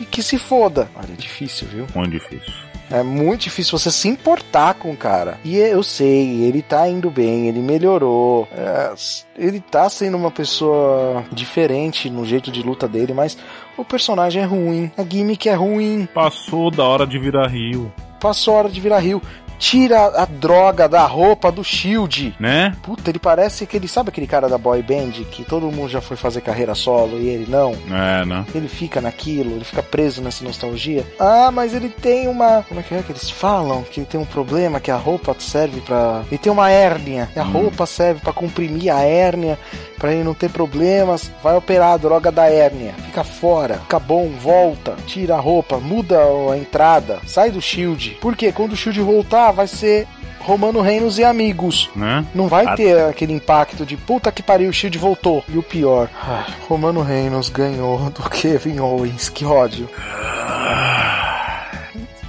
E 0.00 0.04
que 0.04 0.24
se 0.24 0.38
foda. 0.38 0.90
Olha, 0.96 1.12
é 1.12 1.16
difícil, 1.16 1.68
viu? 1.68 1.86
Muito 1.94 2.10
difícil. 2.10 2.52
É 2.90 3.00
muito 3.04 3.42
difícil 3.42 3.78
você 3.78 3.92
se 3.92 4.08
importar 4.08 4.74
com 4.74 4.90
o 4.90 4.96
cara. 4.96 5.38
E 5.44 5.56
eu 5.56 5.84
sei, 5.84 6.42
ele 6.42 6.62
tá 6.62 6.88
indo 6.88 7.12
bem, 7.12 7.46
ele 7.46 7.60
melhorou. 7.60 8.48
é, 8.50 8.92
ele 9.36 9.60
tá 9.60 9.88
sendo 9.88 10.16
uma 10.16 10.32
pessoa 10.32 11.24
diferente 11.30 12.10
no 12.10 12.26
jeito 12.26 12.50
de 12.50 12.60
luta 12.60 12.88
dele, 12.88 13.14
mas 13.14 13.38
o 13.78 13.84
personagem 13.84 14.42
é 14.42 14.44
ruim, 14.44 14.90
a 14.98 15.04
gimmick 15.04 15.48
é 15.48 15.54
ruim. 15.54 16.08
Passou 16.12 16.70
da 16.70 16.84
hora 16.84 17.06
de 17.06 17.18
virar 17.18 17.46
rio, 17.46 17.90
Passou 18.22 18.54
a 18.54 18.58
hora 18.58 18.68
de 18.68 18.80
virar 18.80 19.00
rio. 19.00 19.20
Tira 19.62 20.06
a 20.20 20.24
droga 20.24 20.88
da 20.88 21.06
roupa 21.06 21.52
do 21.52 21.62
Shield. 21.62 22.34
né? 22.40 22.74
Puta, 22.82 23.10
ele 23.10 23.20
parece 23.20 23.62
aquele. 23.62 23.86
Sabe 23.86 24.08
aquele 24.08 24.26
cara 24.26 24.48
da 24.48 24.58
boy 24.58 24.82
band 24.82 25.12
que 25.30 25.44
todo 25.44 25.70
mundo 25.70 25.88
já 25.88 26.00
foi 26.00 26.16
fazer 26.16 26.40
carreira 26.40 26.74
solo 26.74 27.16
e 27.20 27.28
ele 27.28 27.46
não? 27.48 27.70
É, 27.88 28.24
né? 28.24 28.44
Ele 28.52 28.66
fica 28.66 29.00
naquilo, 29.00 29.52
ele 29.52 29.64
fica 29.64 29.80
preso 29.80 30.20
nessa 30.20 30.42
nostalgia. 30.44 31.06
Ah, 31.16 31.50
mas 31.52 31.74
ele 31.74 31.88
tem 31.88 32.26
uma. 32.26 32.64
Como 32.68 32.80
é 32.80 32.82
que 32.82 32.92
é 32.92 33.02
que 33.02 33.12
eles 33.12 33.30
falam? 33.30 33.84
Que 33.84 34.00
ele 34.00 34.06
tem 34.06 34.20
um 34.20 34.24
problema, 34.24 34.80
que 34.80 34.90
a 34.90 34.96
roupa 34.96 35.34
serve 35.38 35.80
pra. 35.80 36.24
Ele 36.28 36.38
tem 36.38 36.50
uma 36.52 36.68
hérnia. 36.68 37.30
E 37.36 37.38
a 37.38 37.44
roupa 37.44 37.86
serve 37.86 38.20
pra 38.20 38.32
comprimir 38.32 38.92
a 38.92 39.00
hérnia, 39.02 39.56
pra 39.96 40.12
ele 40.12 40.24
não 40.24 40.34
ter 40.34 40.50
problemas. 40.50 41.30
Vai 41.40 41.56
operar 41.56 41.92
a 41.92 41.96
droga 41.98 42.32
da 42.32 42.50
hérnia. 42.50 42.94
Fica 43.06 43.22
fora, 43.22 43.74
fica 43.78 44.00
bom, 44.00 44.28
volta, 44.28 44.96
tira 45.06 45.36
a 45.36 45.40
roupa, 45.40 45.78
muda 45.78 46.18
a 46.52 46.58
entrada, 46.58 47.20
sai 47.24 47.52
do 47.52 47.60
shield. 47.60 48.18
Porque 48.20 48.50
quando 48.50 48.72
o 48.72 48.76
shield 48.76 49.00
voltar, 49.02 49.51
vai 49.52 49.66
ser. 49.68 50.06
Romano 50.40 50.80
Reinos 50.80 51.18
e 51.20 51.24
amigos. 51.24 51.88
Né? 51.94 52.24
Não 52.34 52.48
vai 52.48 52.66
Ah. 52.66 52.74
ter 52.74 52.98
aquele 53.04 53.32
impacto 53.32 53.86
de 53.86 53.96
puta 53.96 54.32
que 54.32 54.42
pariu, 54.42 54.70
o 54.70 54.72
Shield 54.72 54.98
voltou. 54.98 55.44
E 55.48 55.56
o 55.56 55.62
pior, 55.62 56.08
ai, 56.20 56.52
Romano 56.68 57.00
Reigns 57.00 57.48
ganhou 57.48 57.98
do 58.10 58.28
Kevin 58.28 58.80
Owens. 58.80 59.28
Que 59.28 59.44
ódio. 59.44 59.88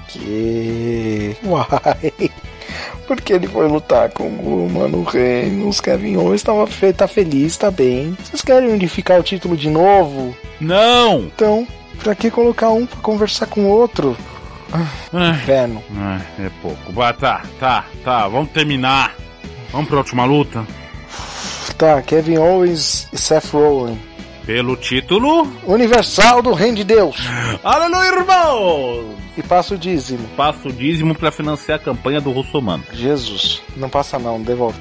Que. 0.08 1.36
Uai. 1.44 2.14
Porque 3.08 3.34
ele 3.34 3.48
foi 3.48 3.68
lutar 3.68 4.10
com 4.12 4.24
o 4.28 4.68
Romano 4.68 5.04
Reigns. 5.04 5.82
Kevin 5.82 6.18
Owens 6.18 6.44
tava 6.44 6.68
fe- 6.68 6.94
tá 6.94 7.08
feliz, 7.08 7.58
tá 7.58 7.70
bem. 7.72 8.16
Vocês 8.24 8.42
querem 8.42 8.70
unificar 8.72 9.20
o 9.20 9.24
título 9.24 9.58
de 9.58 9.70
novo? 9.70 10.36
Não! 10.60 11.20
Então, 11.36 11.68
pra 12.02 12.16
que 12.16 12.30
colocar 12.32 12.70
um 12.70 12.86
pra 12.86 13.00
conversar 13.02 13.48
com 13.48 13.62
o 13.62 13.68
outro? 13.70 14.16
Inferno. 15.14 15.84
ai, 15.96 16.46
é 16.46 16.52
pouco. 16.62 16.92
Vai, 16.92 17.14
tá, 17.14 17.42
tá, 17.60 17.86
tá, 18.04 18.28
vamos 18.28 18.52
terminar. 18.52 19.16
Vamos 19.72 19.88
pra 19.88 19.98
última 19.98 20.26
luta? 20.26 20.66
Tá, 21.78 22.02
Kevin 22.02 22.38
Owens 22.38 23.08
e 23.12 23.18
Seth 23.18 23.52
Rollins. 23.52 24.00
Pelo 24.46 24.76
título. 24.76 25.48
Universal 25.66 26.42
do 26.42 26.54
Reino 26.54 26.78
de 26.78 26.84
Deus. 26.84 27.16
Aleluia, 27.64 28.10
irmão! 28.10 29.16
E 29.38 29.42
passa 29.42 29.74
o 29.74 29.78
dízimo. 29.78 30.28
Passa 30.36 30.68
o 30.68 30.72
dízimo 30.72 31.16
pra 31.16 31.32
financiar 31.32 31.80
a 31.80 31.84
campanha 31.84 32.20
do 32.20 32.32
Russomano. 32.32 32.84
Jesus, 32.94 33.62
não 33.76 33.90
passa 33.90 34.20
não, 34.20 34.42
devolve. 34.42 34.80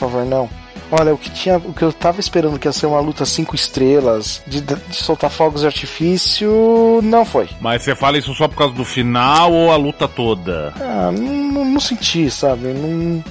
Por 0.00 0.08
favor, 0.08 0.24
não. 0.24 0.48
Olha, 0.90 1.12
o 1.12 1.18
que 1.18 1.28
tinha, 1.28 1.58
o 1.58 1.74
que 1.74 1.82
eu 1.82 1.92
tava 1.92 2.20
esperando 2.20 2.58
que 2.58 2.66
ia 2.66 2.72
ser 2.72 2.86
uma 2.86 3.00
luta 3.00 3.26
cinco 3.26 3.54
estrelas, 3.54 4.42
de, 4.46 4.62
de 4.62 4.76
soltar 4.90 5.30
fogos 5.30 5.60
de 5.60 5.66
artifício, 5.66 7.00
não 7.02 7.22
foi. 7.22 7.50
Mas 7.60 7.82
você 7.82 7.94
fala 7.94 8.16
isso 8.16 8.34
só 8.34 8.48
por 8.48 8.56
causa 8.56 8.72
do 8.74 8.84
final 8.84 9.52
ou 9.52 9.70
a 9.70 9.76
luta 9.76 10.08
toda? 10.08 10.72
Ah, 10.80 11.12
não, 11.12 11.52
não, 11.52 11.64
não 11.66 11.80
senti, 11.80 12.30
sabe? 12.30 12.68
Não, 12.68 13.22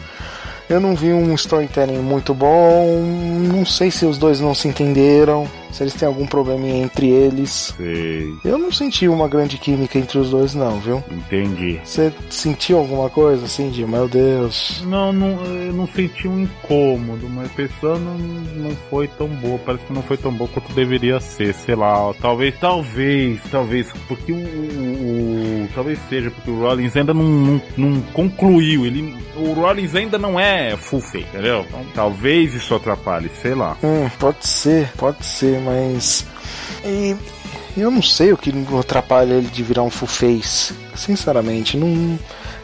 eu 0.70 0.80
não 0.80 0.96
vi 0.96 1.12
um 1.12 1.34
storytelling 1.34 1.98
muito 1.98 2.36
bom. 2.36 3.02
Não 3.52 3.66
sei 3.66 3.90
se 3.90 4.06
os 4.06 4.20
dois 4.20 4.40
não 4.40 4.54
se 4.54 4.68
entenderam, 4.68 5.50
se 5.72 5.84
eles 5.84 5.94
têm 5.94 6.08
algum 6.08 6.26
probleminha 6.26 6.84
entre 6.84 7.10
eles. 7.10 7.74
Sei, 7.78 8.34
Eu 8.44 8.58
não 8.58 8.72
senti 8.72 9.08
uma 9.08 9.28
grande 9.28 9.58
química 9.58 9.98
entre 9.98 10.18
os 10.18 10.30
dois, 10.30 10.54
não, 10.56 10.80
viu? 10.80 11.04
entendi. 11.12 11.80
Você 11.84 12.12
sentiu 12.30 12.78
alguma 12.80 13.10
coisa 13.10 13.46
assim 13.46 13.70
de, 13.70 13.86
meu 13.86 14.08
Deus, 14.08 14.84
Não, 14.88 15.12
não, 15.14 15.44
eu 15.46 15.74
não 15.74 15.88
senti 15.88 16.28
um 16.28 16.42
incômodo, 16.42 17.28
mas 17.30 17.48
a 17.48 17.54
pessoa 17.54 17.98
não, 18.00 18.18
não 18.18 18.72
foi 18.90 19.08
tão 19.08 19.28
boa. 19.28 19.60
Parece 19.60 19.84
que 19.86 19.94
não 19.94 20.02
foi 20.04 20.18
tão 20.18 20.32
boa 20.32 20.50
quanto 20.54 20.72
deveria 20.74 21.20
ser, 21.20 21.54
sei 21.54 21.76
lá. 21.76 22.12
Talvez, 22.22 22.56
talvez, 22.60 23.40
talvez, 23.52 23.88
porque 24.08 24.32
o, 24.32 24.36
o- 24.36 25.64
o- 25.64 25.68
talvez 25.74 26.00
seja 26.10 26.32
porque 26.32 26.50
o 26.50 26.60
Rollins 26.60 26.96
ainda 26.96 27.14
não, 27.14 27.24
não, 27.24 27.62
não 27.78 28.02
concluiu. 28.14 28.86
Ele, 28.86 29.16
o 29.36 29.54
Rollins 29.54 29.96
ainda 29.96 30.18
não 30.18 30.40
é 30.40 30.76
full 30.78 31.02
fake, 31.02 31.28
entendeu? 31.34 31.66
Então, 31.68 31.86
talvez 31.94 32.54
isso 32.54 32.74
atrapalhe, 32.76 33.30
sei 33.42 33.54
lá. 33.56 33.78
Hum, 33.84 34.10
pode 34.20 34.46
ser, 34.48 34.92
pode 34.98 35.26
ser, 35.26 35.59
mas. 35.60 36.26
E 36.84 37.16
eu 37.78 37.92
não 37.92 38.02
sei 38.02 38.34
o 38.34 38.38
que 38.38 38.52
atrapalha 38.80 39.34
ele 39.34 39.48
de 39.48 39.64
virar 39.64 39.84
um 39.84 39.90
full 39.90 40.08
face. 40.08 40.74
Sinceramente, 40.96 41.78
não. 41.78 42.20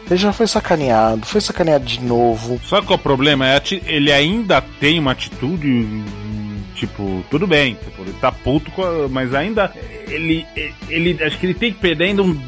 Ele 0.06 0.16
já 0.16 0.32
foi 0.32 0.46
sacaneado, 0.46 1.26
foi 1.26 1.40
sacaneado 1.40 1.84
de 1.84 2.00
novo. 2.00 2.60
Só 2.64 2.80
que 2.80 2.92
o 2.92 2.98
problema 2.98 3.48
é 3.48 3.60
ele 3.86 4.12
ainda 4.12 4.60
tem 4.60 5.00
uma 5.00 5.12
atitude 5.12 6.04
Tipo, 6.76 7.24
tudo 7.30 7.46
bem, 7.46 7.74
tipo, 7.74 8.02
ele 8.02 8.12
tá 8.20 8.30
puto, 8.30 8.70
mas 9.10 9.34
ainda 9.34 9.72
ele, 10.08 10.46
ele. 10.90 11.24
Acho 11.24 11.38
que 11.38 11.46
ele 11.46 11.54
tem 11.54 11.72
que 11.72 11.78
perder 11.78 12.04
ainda 12.04 12.22
um 12.22 12.38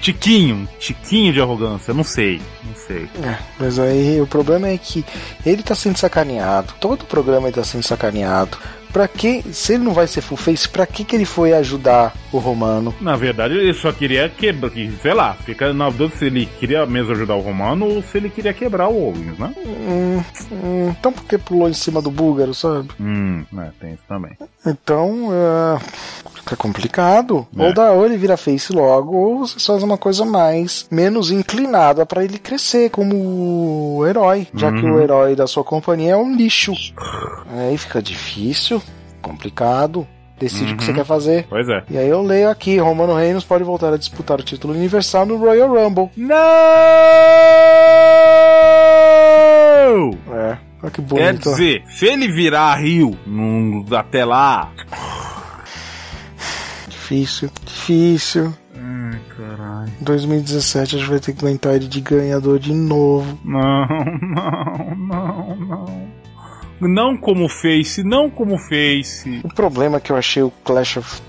tiquinho, 0.00 0.56
um 0.56 0.66
tiquinho 0.78 1.34
de 1.34 1.40
arrogância. 1.40 1.92
Não 1.92 2.02
sei, 2.02 2.40
não 2.64 2.74
sei. 2.74 3.06
É, 3.22 3.36
mas 3.60 3.78
aí 3.78 4.18
o 4.22 4.26
problema 4.26 4.68
é 4.68 4.78
que 4.78 5.04
ele 5.44 5.62
tá 5.62 5.74
sendo 5.74 5.98
sacaneado. 5.98 6.72
Todo 6.80 7.02
o 7.02 7.06
programa 7.06 7.48
ele 7.48 7.56
tá 7.56 7.62
sendo 7.62 7.82
sacaneado. 7.82 8.56
Pra 8.94 9.08
que, 9.08 9.42
se 9.52 9.74
ele 9.74 9.82
não 9.82 9.92
vai 9.92 10.06
ser 10.06 10.20
full 10.20 10.36
face, 10.38 10.68
pra 10.68 10.86
que 10.86 11.02
que 11.02 11.16
ele 11.16 11.24
foi 11.24 11.52
ajudar 11.52 12.14
o 12.32 12.38
Romano? 12.38 12.94
Na 13.00 13.16
verdade, 13.16 13.52
ele 13.54 13.74
só 13.74 13.90
queria 13.90 14.28
quebrar, 14.28 14.70
que, 14.70 14.88
sei 15.02 15.12
lá, 15.12 15.34
fica 15.34 15.72
na 15.74 15.90
dúvida 15.90 16.16
se 16.16 16.26
ele 16.26 16.46
queria 16.60 16.86
mesmo 16.86 17.10
ajudar 17.10 17.34
o 17.34 17.40
Romano 17.40 17.86
ou 17.86 18.02
se 18.04 18.18
ele 18.18 18.30
queria 18.30 18.52
quebrar 18.54 18.86
o 18.88 19.08
Owens, 19.08 19.36
né? 19.36 19.52
Hum, 19.66 20.22
hum, 20.52 20.88
então 20.96 21.10
por 21.12 21.24
que 21.24 21.36
pulou 21.36 21.68
em 21.68 21.72
cima 21.74 22.00
do 22.00 22.08
búlgaro, 22.08 22.54
sabe? 22.54 22.88
Hum, 23.00 23.44
é, 23.58 23.68
tem 23.80 23.94
isso 23.94 24.02
também. 24.08 24.30
Então, 24.64 25.28
é, 25.32 25.78
fica 26.36 26.54
complicado. 26.56 27.44
É. 27.58 27.62
Ou, 27.66 27.74
dá, 27.74 27.90
ou 27.90 28.06
ele 28.06 28.16
vira 28.16 28.36
face 28.36 28.72
logo, 28.72 29.12
ou 29.16 29.38
você 29.44 29.58
faz 29.58 29.82
uma 29.82 29.98
coisa 29.98 30.24
mais, 30.24 30.86
menos 30.88 31.32
inclinada 31.32 32.06
pra 32.06 32.22
ele 32.22 32.38
crescer 32.38 32.90
como 32.90 34.04
herói. 34.06 34.46
Já 34.54 34.70
que 34.70 34.84
Uhum. 34.84 34.94
o 34.94 35.00
herói 35.00 35.34
da 35.34 35.48
sua 35.48 35.64
companhia 35.64 36.12
é 36.12 36.16
um 36.16 36.34
lixo. 36.36 36.72
Aí 37.56 37.76
fica 37.76 38.00
difícil, 38.02 38.80
complicado. 39.24 40.06
Decide 40.38 40.72
o 40.72 40.76
que 40.76 40.82
Uhum. 40.82 40.86
você 40.88 40.92
quer 40.92 41.04
fazer. 41.04 41.46
Pois 41.48 41.68
é. 41.68 41.82
E 41.88 41.96
aí 41.96 42.08
eu 42.08 42.20
leio 42.20 42.50
aqui, 42.50 42.76
Romano 42.78 43.14
Reigns 43.14 43.44
pode 43.44 43.62
voltar 43.64 43.92
a 43.94 43.96
disputar 43.96 44.38
o 44.40 44.42
título 44.42 44.74
universal 44.74 45.24
no 45.24 45.36
Royal 45.36 45.68
Rumble. 45.68 46.10
Não! 49.04 50.10
É, 50.32 50.58
olha 50.82 50.90
que 50.90 51.00
Quer 51.02 51.02
bonito. 51.02 51.50
dizer, 51.50 51.82
se 51.86 52.06
ele 52.06 52.28
virar 52.28 52.74
Rio 52.76 53.16
num- 53.26 53.84
até 53.96 54.24
lá. 54.24 54.70
Difícil, 56.88 57.50
difícil. 57.64 58.52
Ai, 58.76 59.18
caralho. 59.36 59.92
Em 60.00 60.04
2017 60.04 60.96
a 60.96 60.98
gente 60.98 61.08
vai 61.10 61.20
ter 61.20 61.32
que 61.32 61.44
aguentar 61.44 61.74
ele 61.74 61.86
de 61.86 62.00
ganhador 62.00 62.58
de 62.58 62.72
novo. 62.72 63.38
Não, 63.44 63.86
não, 64.20 64.94
não. 64.96 65.43
Não 66.88 67.16
como 67.16 67.48
Face, 67.48 68.02
não 68.02 68.28
como 68.30 68.58
Face. 68.58 69.40
O 69.44 69.48
problema 69.48 69.96
é 69.96 70.00
que 70.00 70.10
eu 70.12 70.16
achei 70.16 70.42
o 70.42 70.52
Clash 70.64 70.98
of, 70.98 71.20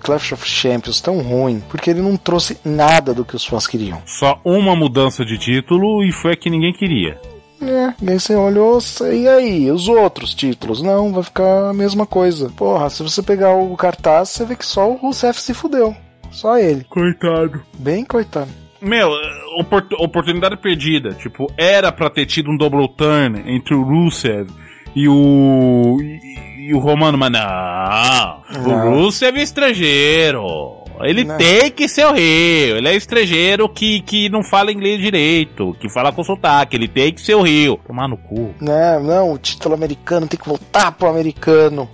Clash 0.00 0.32
of 0.32 0.46
Champions 0.48 1.00
tão 1.00 1.18
ruim, 1.20 1.62
porque 1.68 1.90
ele 1.90 2.00
não 2.02 2.16
trouxe 2.16 2.58
nada 2.64 3.12
do 3.14 3.24
que 3.24 3.36
os 3.36 3.44
fãs 3.44 3.66
queriam. 3.66 4.00
Só 4.06 4.40
uma 4.44 4.74
mudança 4.76 5.24
de 5.24 5.38
título 5.38 6.04
e 6.04 6.12
foi 6.12 6.32
a 6.32 6.36
que 6.36 6.50
ninguém 6.50 6.72
queria. 6.72 7.20
É, 7.60 7.92
e 8.00 8.10
aí 8.10 8.20
você 8.20 8.36
olhou, 8.36 8.78
e 9.12 9.26
aí, 9.28 9.70
os 9.70 9.88
outros 9.88 10.32
títulos? 10.32 10.80
Não, 10.80 11.12
vai 11.12 11.24
ficar 11.24 11.70
a 11.70 11.72
mesma 11.74 12.06
coisa. 12.06 12.50
Porra, 12.50 12.88
se 12.88 13.02
você 13.02 13.20
pegar 13.20 13.52
o 13.54 13.76
cartaz, 13.76 14.28
você 14.28 14.44
vê 14.44 14.54
que 14.54 14.64
só 14.64 14.88
o 14.88 14.94
Rusev 14.94 15.36
se 15.38 15.52
fudeu. 15.52 15.94
Só 16.30 16.56
ele. 16.56 16.84
Coitado. 16.88 17.60
Bem 17.76 18.04
coitado. 18.04 18.48
Meu, 18.80 19.10
opor- 19.58 19.88
oportunidade 19.98 20.56
perdida. 20.56 21.14
Tipo, 21.14 21.52
era 21.56 21.90
pra 21.90 22.08
ter 22.08 22.26
tido 22.26 22.48
um 22.48 22.56
double 22.56 22.86
turn 22.96 23.42
entre 23.52 23.74
o 23.74 23.82
Rusev 23.82 24.48
e 24.94 25.08
o. 25.08 25.96
e, 26.00 26.68
e 26.70 26.74
o 26.74 26.78
Romano, 26.78 27.16
mas 27.18 27.30
não. 27.30 28.42
O. 28.66 28.90
Rusev 29.04 29.36
é 29.38 29.42
estrangeiro. 29.42 30.76
Ele 31.00 31.22
Não. 31.22 31.36
tem 31.36 31.70
que 31.70 31.86
ser 31.88 32.04
o 32.06 32.12
Rio. 32.12 32.76
Ele 32.76 32.88
é 32.88 32.96
estrangeiro 32.96 33.68
que, 33.68 34.00
que 34.00 34.28
não 34.28 34.42
fala 34.42 34.72
inglês 34.72 35.00
direito, 35.00 35.76
que 35.78 35.88
fala 35.88 36.10
com 36.10 36.24
sotaque. 36.24 36.76
Ele 36.76 36.88
tem 36.88 37.12
que 37.12 37.20
ser 37.20 37.36
o 37.36 37.42
Rio. 37.42 37.78
Tomar 37.86 38.08
no 38.08 38.16
cu. 38.16 38.52
Não, 38.60 39.00
não, 39.04 39.32
o 39.32 39.38
título 39.38 39.74
americano 39.76 40.26
tem 40.26 40.36
que 40.38 40.48
voltar 40.48 40.90
pro 40.90 41.08
americano. 41.08 41.88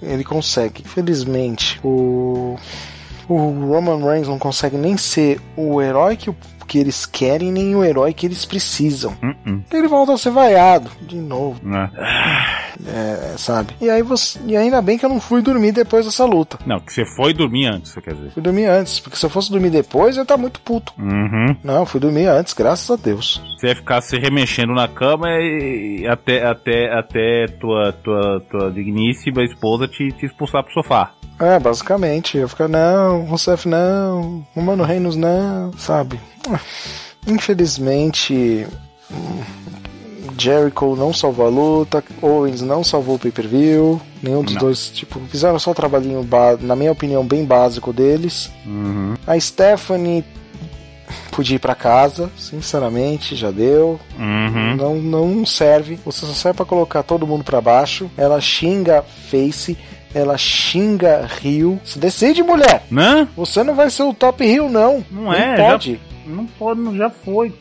Ele 0.00 0.22
consegue. 0.22 0.82
Infelizmente, 0.82 1.80
o. 1.82 2.56
O 3.28 3.36
Roman 3.72 4.04
Reigns 4.04 4.28
não 4.28 4.38
consegue 4.38 4.76
nem 4.76 4.96
ser 4.96 5.40
o 5.56 5.80
herói 5.80 6.16
que, 6.16 6.28
o- 6.28 6.36
que 6.64 6.78
eles 6.78 7.06
querem, 7.06 7.50
nem 7.52 7.74
o 7.74 7.84
herói 7.84 8.12
que 8.12 8.26
eles 8.26 8.44
precisam. 8.44 9.16
Uh-uh. 9.22 9.62
Ele 9.72 9.88
volta 9.88 10.14
a 10.14 10.18
ser 10.18 10.30
vaiado 10.30 10.90
de 11.02 11.16
novo, 11.16 11.60
Né? 11.62 11.90
É, 12.86 13.34
sabe? 13.36 13.74
E 13.80 13.88
aí 13.88 14.02
você. 14.02 14.38
E 14.46 14.56
ainda 14.56 14.80
bem 14.80 14.98
que 14.98 15.04
eu 15.04 15.08
não 15.08 15.20
fui 15.20 15.42
dormir 15.42 15.72
depois 15.72 16.04
dessa 16.04 16.24
luta. 16.24 16.58
Não, 16.66 16.80
que 16.80 16.92
você 16.92 17.04
foi 17.04 17.32
dormir 17.32 17.66
antes, 17.66 17.92
você 17.92 18.00
quer 18.00 18.14
dizer. 18.14 18.30
Fui 18.30 18.42
dormir 18.42 18.66
antes, 18.66 19.00
porque 19.00 19.16
se 19.16 19.24
eu 19.26 19.30
fosse 19.30 19.50
dormir 19.50 19.70
depois, 19.70 20.16
eu 20.16 20.20
ia 20.20 20.22
estar 20.22 20.36
muito 20.36 20.60
puto. 20.60 20.92
Uhum. 20.98 21.56
Não, 21.62 21.86
fui 21.86 22.00
dormir 22.00 22.26
antes, 22.26 22.52
graças 22.52 22.90
a 22.90 22.96
Deus. 22.96 23.42
Você 23.58 23.68
ia 23.68 23.76
ficar 23.76 24.00
se 24.00 24.18
remexendo 24.18 24.72
na 24.72 24.88
cama 24.88 25.28
e 25.40 26.06
até, 26.06 26.44
até, 26.44 26.92
até 26.92 27.46
tua, 27.60 27.92
tua, 27.92 28.40
tua 28.50 28.70
digníssima 28.70 29.42
esposa 29.44 29.86
te, 29.86 30.08
te 30.12 30.26
expulsar 30.26 30.62
pro 30.64 30.72
sofá. 30.72 31.12
É, 31.38 31.58
basicamente. 31.58 32.38
Eu 32.38 32.48
ficar, 32.48 32.68
não, 32.68 33.24
Rousseff 33.24 33.68
não, 33.68 34.46
Romano 34.54 34.84
Reinos 34.84 35.16
não, 35.16 35.72
sabe? 35.72 36.20
Infelizmente, 37.26 38.66
Jericho 40.36 40.96
não 40.96 41.12
salvou 41.12 41.46
a 41.46 41.48
luta, 41.48 42.02
Owens 42.20 42.60
não 42.62 42.82
salvou 42.84 43.16
o 43.16 43.18
pay-per-view, 43.18 44.00
nenhum 44.22 44.42
dos 44.42 44.54
Não. 44.54 44.60
dois, 44.62 44.90
tipo, 44.90 45.20
fizeram 45.28 45.58
só 45.58 45.70
o 45.70 45.74
trabalhinho, 45.74 46.22
ba- 46.22 46.56
na 46.60 46.74
minha 46.76 46.92
opinião, 46.92 47.24
bem 47.24 47.44
básico 47.44 47.92
deles. 47.92 48.50
Uhum. 48.66 49.14
A 49.26 49.38
Stephanie 49.38 50.24
podia 51.30 51.56
ir 51.56 51.58
pra 51.58 51.74
casa, 51.74 52.30
sinceramente, 52.36 53.34
já 53.36 53.50
deu. 53.50 53.98
Uhum. 54.18 54.76
Não, 54.76 54.94
não 54.96 55.46
serve. 55.46 55.98
Você 56.04 56.24
só 56.26 56.32
serve 56.32 56.56
pra 56.56 56.66
colocar 56.66 57.02
todo 57.02 57.26
mundo 57.26 57.44
pra 57.44 57.60
baixo. 57.60 58.10
Ela 58.16 58.40
xinga 58.40 59.02
Face, 59.30 59.76
ela 60.14 60.36
xinga 60.38 61.26
Rio. 61.40 61.80
Se 61.84 61.98
decide, 61.98 62.42
mulher! 62.42 62.84
Né? 62.90 63.26
Você 63.36 63.62
não 63.62 63.74
vai 63.74 63.90
ser 63.90 64.02
o 64.04 64.12
top 64.14 64.44
Rio, 64.44 64.68
não. 64.68 65.04
Não 65.10 65.32
é, 65.32 65.56
pode. 65.70 66.00
Não 66.26 66.46
pode, 66.46 66.80
não, 66.80 66.96
já 66.96 67.10
foi. 67.10 67.52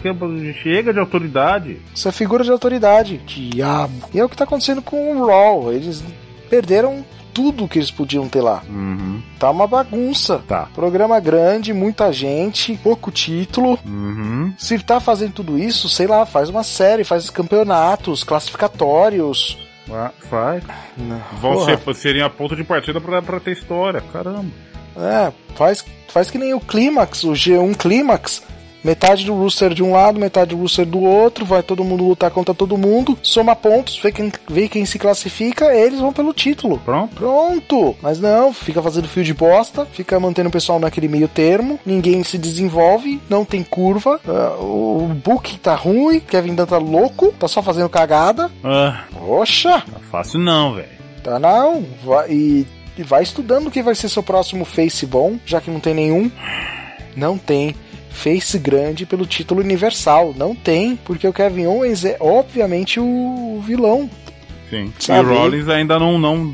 Chega 0.61 0.93
de 0.93 0.99
autoridade. 0.99 1.81
Você 1.93 2.09
é 2.09 2.11
figura 2.11 2.43
de 2.43 2.51
autoridade. 2.51 3.17
Diabo. 3.25 4.09
E 4.13 4.19
é 4.19 4.23
o 4.23 4.29
que 4.29 4.37
tá 4.37 4.43
acontecendo 4.43 4.81
com 4.81 5.15
o 5.15 5.25
Raw. 5.25 5.71
Eles 5.71 6.03
perderam 6.49 7.03
tudo 7.33 7.67
que 7.67 7.79
eles 7.79 7.91
podiam 7.91 8.27
ter 8.27 8.41
lá. 8.41 8.61
Uhum. 8.69 9.21
Tá 9.39 9.49
uma 9.49 9.67
bagunça. 9.67 10.41
Tá. 10.47 10.67
Programa 10.73 11.19
grande, 11.19 11.73
muita 11.73 12.11
gente, 12.11 12.77
pouco 12.83 13.11
título. 13.11 13.79
Uhum. 13.85 14.53
Se 14.57 14.77
tá 14.79 14.99
fazendo 14.99 15.33
tudo 15.33 15.57
isso, 15.57 15.89
sei 15.89 16.07
lá, 16.07 16.25
faz 16.25 16.49
uma 16.49 16.63
série, 16.63 17.03
faz 17.03 17.29
campeonatos, 17.29 18.23
classificatórios. 18.23 19.57
Vai-. 20.29 20.61
Não. 20.97 21.21
Vão 21.39 21.65
ser, 21.65 21.79
seriam 21.95 22.27
a 22.27 22.29
ponto 22.29 22.55
de 22.55 22.63
partida 22.63 23.01
pra, 23.01 23.21
pra 23.21 23.39
ter 23.39 23.51
história. 23.51 24.01
Caramba. 24.13 24.70
É, 24.97 25.31
faz, 25.55 25.85
faz 26.07 26.29
que 26.29 26.37
nem 26.37 26.53
o 26.53 26.59
Clímax, 26.59 27.23
o 27.23 27.31
G1 27.31 27.75
Clímax. 27.75 28.43
Metade 28.83 29.25
do 29.25 29.35
Rooster 29.35 29.75
de 29.75 29.83
um 29.83 29.91
lado, 29.91 30.19
metade 30.19 30.55
do 30.55 30.61
Rooster 30.61 30.87
do 30.87 31.01
outro, 31.01 31.45
vai 31.45 31.61
todo 31.61 31.83
mundo 31.83 32.03
lutar 32.03 32.31
contra 32.31 32.53
todo 32.53 32.77
mundo, 32.77 33.17
soma 33.21 33.55
pontos, 33.55 33.99
vê 33.99 34.11
quem, 34.11 34.31
vê 34.49 34.67
quem 34.67 34.85
se 34.85 34.97
classifica, 34.97 35.71
eles 35.71 35.99
vão 35.99 36.11
pelo 36.11 36.33
título. 36.33 36.79
Pronto. 36.79 37.13
Pronto! 37.13 37.95
Mas 38.01 38.19
não, 38.19 38.51
fica 38.51 38.81
fazendo 38.81 39.07
fio 39.07 39.23
de 39.23 39.35
bosta, 39.35 39.85
fica 39.85 40.19
mantendo 40.19 40.49
o 40.49 40.51
pessoal 40.51 40.79
naquele 40.79 41.07
meio 41.07 41.27
termo, 41.27 41.79
ninguém 41.85 42.23
se 42.23 42.39
desenvolve, 42.39 43.21
não 43.29 43.45
tem 43.45 43.63
curva, 43.63 44.19
ah, 44.27 44.55
o 44.59 45.11
book 45.23 45.59
tá 45.59 45.75
ruim, 45.75 46.19
Kevin 46.19 46.55
Dunn 46.55 46.65
tá 46.65 46.79
louco, 46.79 47.31
tá 47.37 47.47
só 47.47 47.61
fazendo 47.61 47.87
cagada. 47.87 48.49
Ah, 48.63 49.03
Poxa! 49.13 49.83
tá 49.91 49.99
fácil 50.11 50.39
não, 50.39 50.73
velho. 50.73 51.01
Tá 51.23 51.37
não, 51.37 51.85
vai, 52.03 52.31
e, 52.31 52.67
e 52.97 53.03
vai 53.03 53.23
estudando 53.23 53.67
o 53.67 53.71
que 53.71 53.81
vai 53.81 53.95
ser 53.95 54.09
seu 54.09 54.23
próximo 54.23 54.65
face 54.65 55.05
bom, 55.05 55.37
já 55.45 55.61
que 55.61 55.71
não 55.71 55.79
tem 55.79 55.93
nenhum. 55.93 56.31
Não 57.15 57.37
tem 57.37 57.75
face 58.09 58.59
grande 58.59 59.05
pelo 59.05 59.25
título 59.25 59.61
universal, 59.61 60.33
não 60.35 60.53
tem, 60.53 60.95
porque 60.97 61.27
o 61.27 61.33
Kevin 61.33 61.65
Owens 61.65 62.05
é 62.05 62.17
obviamente 62.19 62.99
o 62.99 63.61
vilão. 63.65 64.09
Sim. 64.69 64.93
Sabe? 64.99 65.29
E 65.29 65.31
o 65.31 65.37
Rollins 65.37 65.67
ainda 65.67 65.99
não, 65.99 66.17
não. 66.17 66.53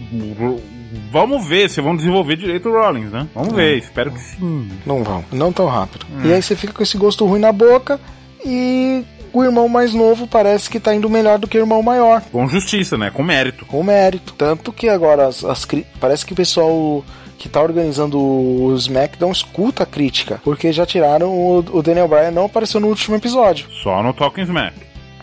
Vamos 1.12 1.48
ver 1.48 1.70
se 1.70 1.82
vão 1.82 1.96
desenvolver 1.96 2.36
direito 2.36 2.70
o 2.70 2.72
Rollins, 2.72 3.12
né? 3.12 3.28
Vamos 3.36 3.54
ver, 3.54 3.78
espero 3.78 4.12
que 4.12 4.20
sim. 4.20 4.70
Não 4.86 5.04
vão, 5.04 5.24
não 5.32 5.52
tão 5.52 5.68
rápido. 5.68 6.06
E 6.24 6.32
aí 6.32 6.42
você 6.42 6.56
fica 6.56 6.74
com 6.74 6.82
esse 6.82 6.98
gosto 6.98 7.26
ruim 7.26 7.40
na 7.40 7.52
boca 7.52 8.00
e 8.46 9.04
o 9.38 9.44
irmão 9.44 9.68
mais 9.68 9.94
novo 9.94 10.28
parece 10.28 10.70
que 10.70 10.80
tá 10.80 10.94
indo 10.94 11.10
melhor 11.10 11.38
do 11.40 11.48
que 11.48 11.58
o 11.58 11.62
irmão 11.62 11.82
maior. 11.84 12.22
Com 12.32 12.48
justiça, 12.48 12.98
né? 12.98 13.10
Com 13.12 13.24
mérito. 13.24 13.66
com 13.66 13.84
mérito. 13.84 14.34
Tanto 14.34 14.72
que 14.74 14.88
agora 14.90 15.28
as, 15.28 15.44
as 15.44 15.66
parece 16.00 16.26
que 16.26 16.34
o 16.34 16.36
pessoal 16.36 17.04
que 17.38 17.48
tá 17.48 17.62
organizando 17.62 18.20
o 18.20 18.74
SmackDown 18.76 19.32
escuta 19.32 19.84
a 19.84 19.86
crítica, 19.86 20.42
porque 20.44 20.72
já 20.74 20.86
tiraram 20.88 21.30
o, 21.30 21.60
o 21.60 21.84
Daniel 21.84 22.08
Bryan 22.08 22.32
não 22.32 22.46
apareceu 22.46 22.80
no 22.80 22.88
último 22.88 23.16
episódio, 23.16 23.68
Só 23.84 24.02
no 24.02 24.12
Talking 24.12 24.42
Smack. 24.42 24.74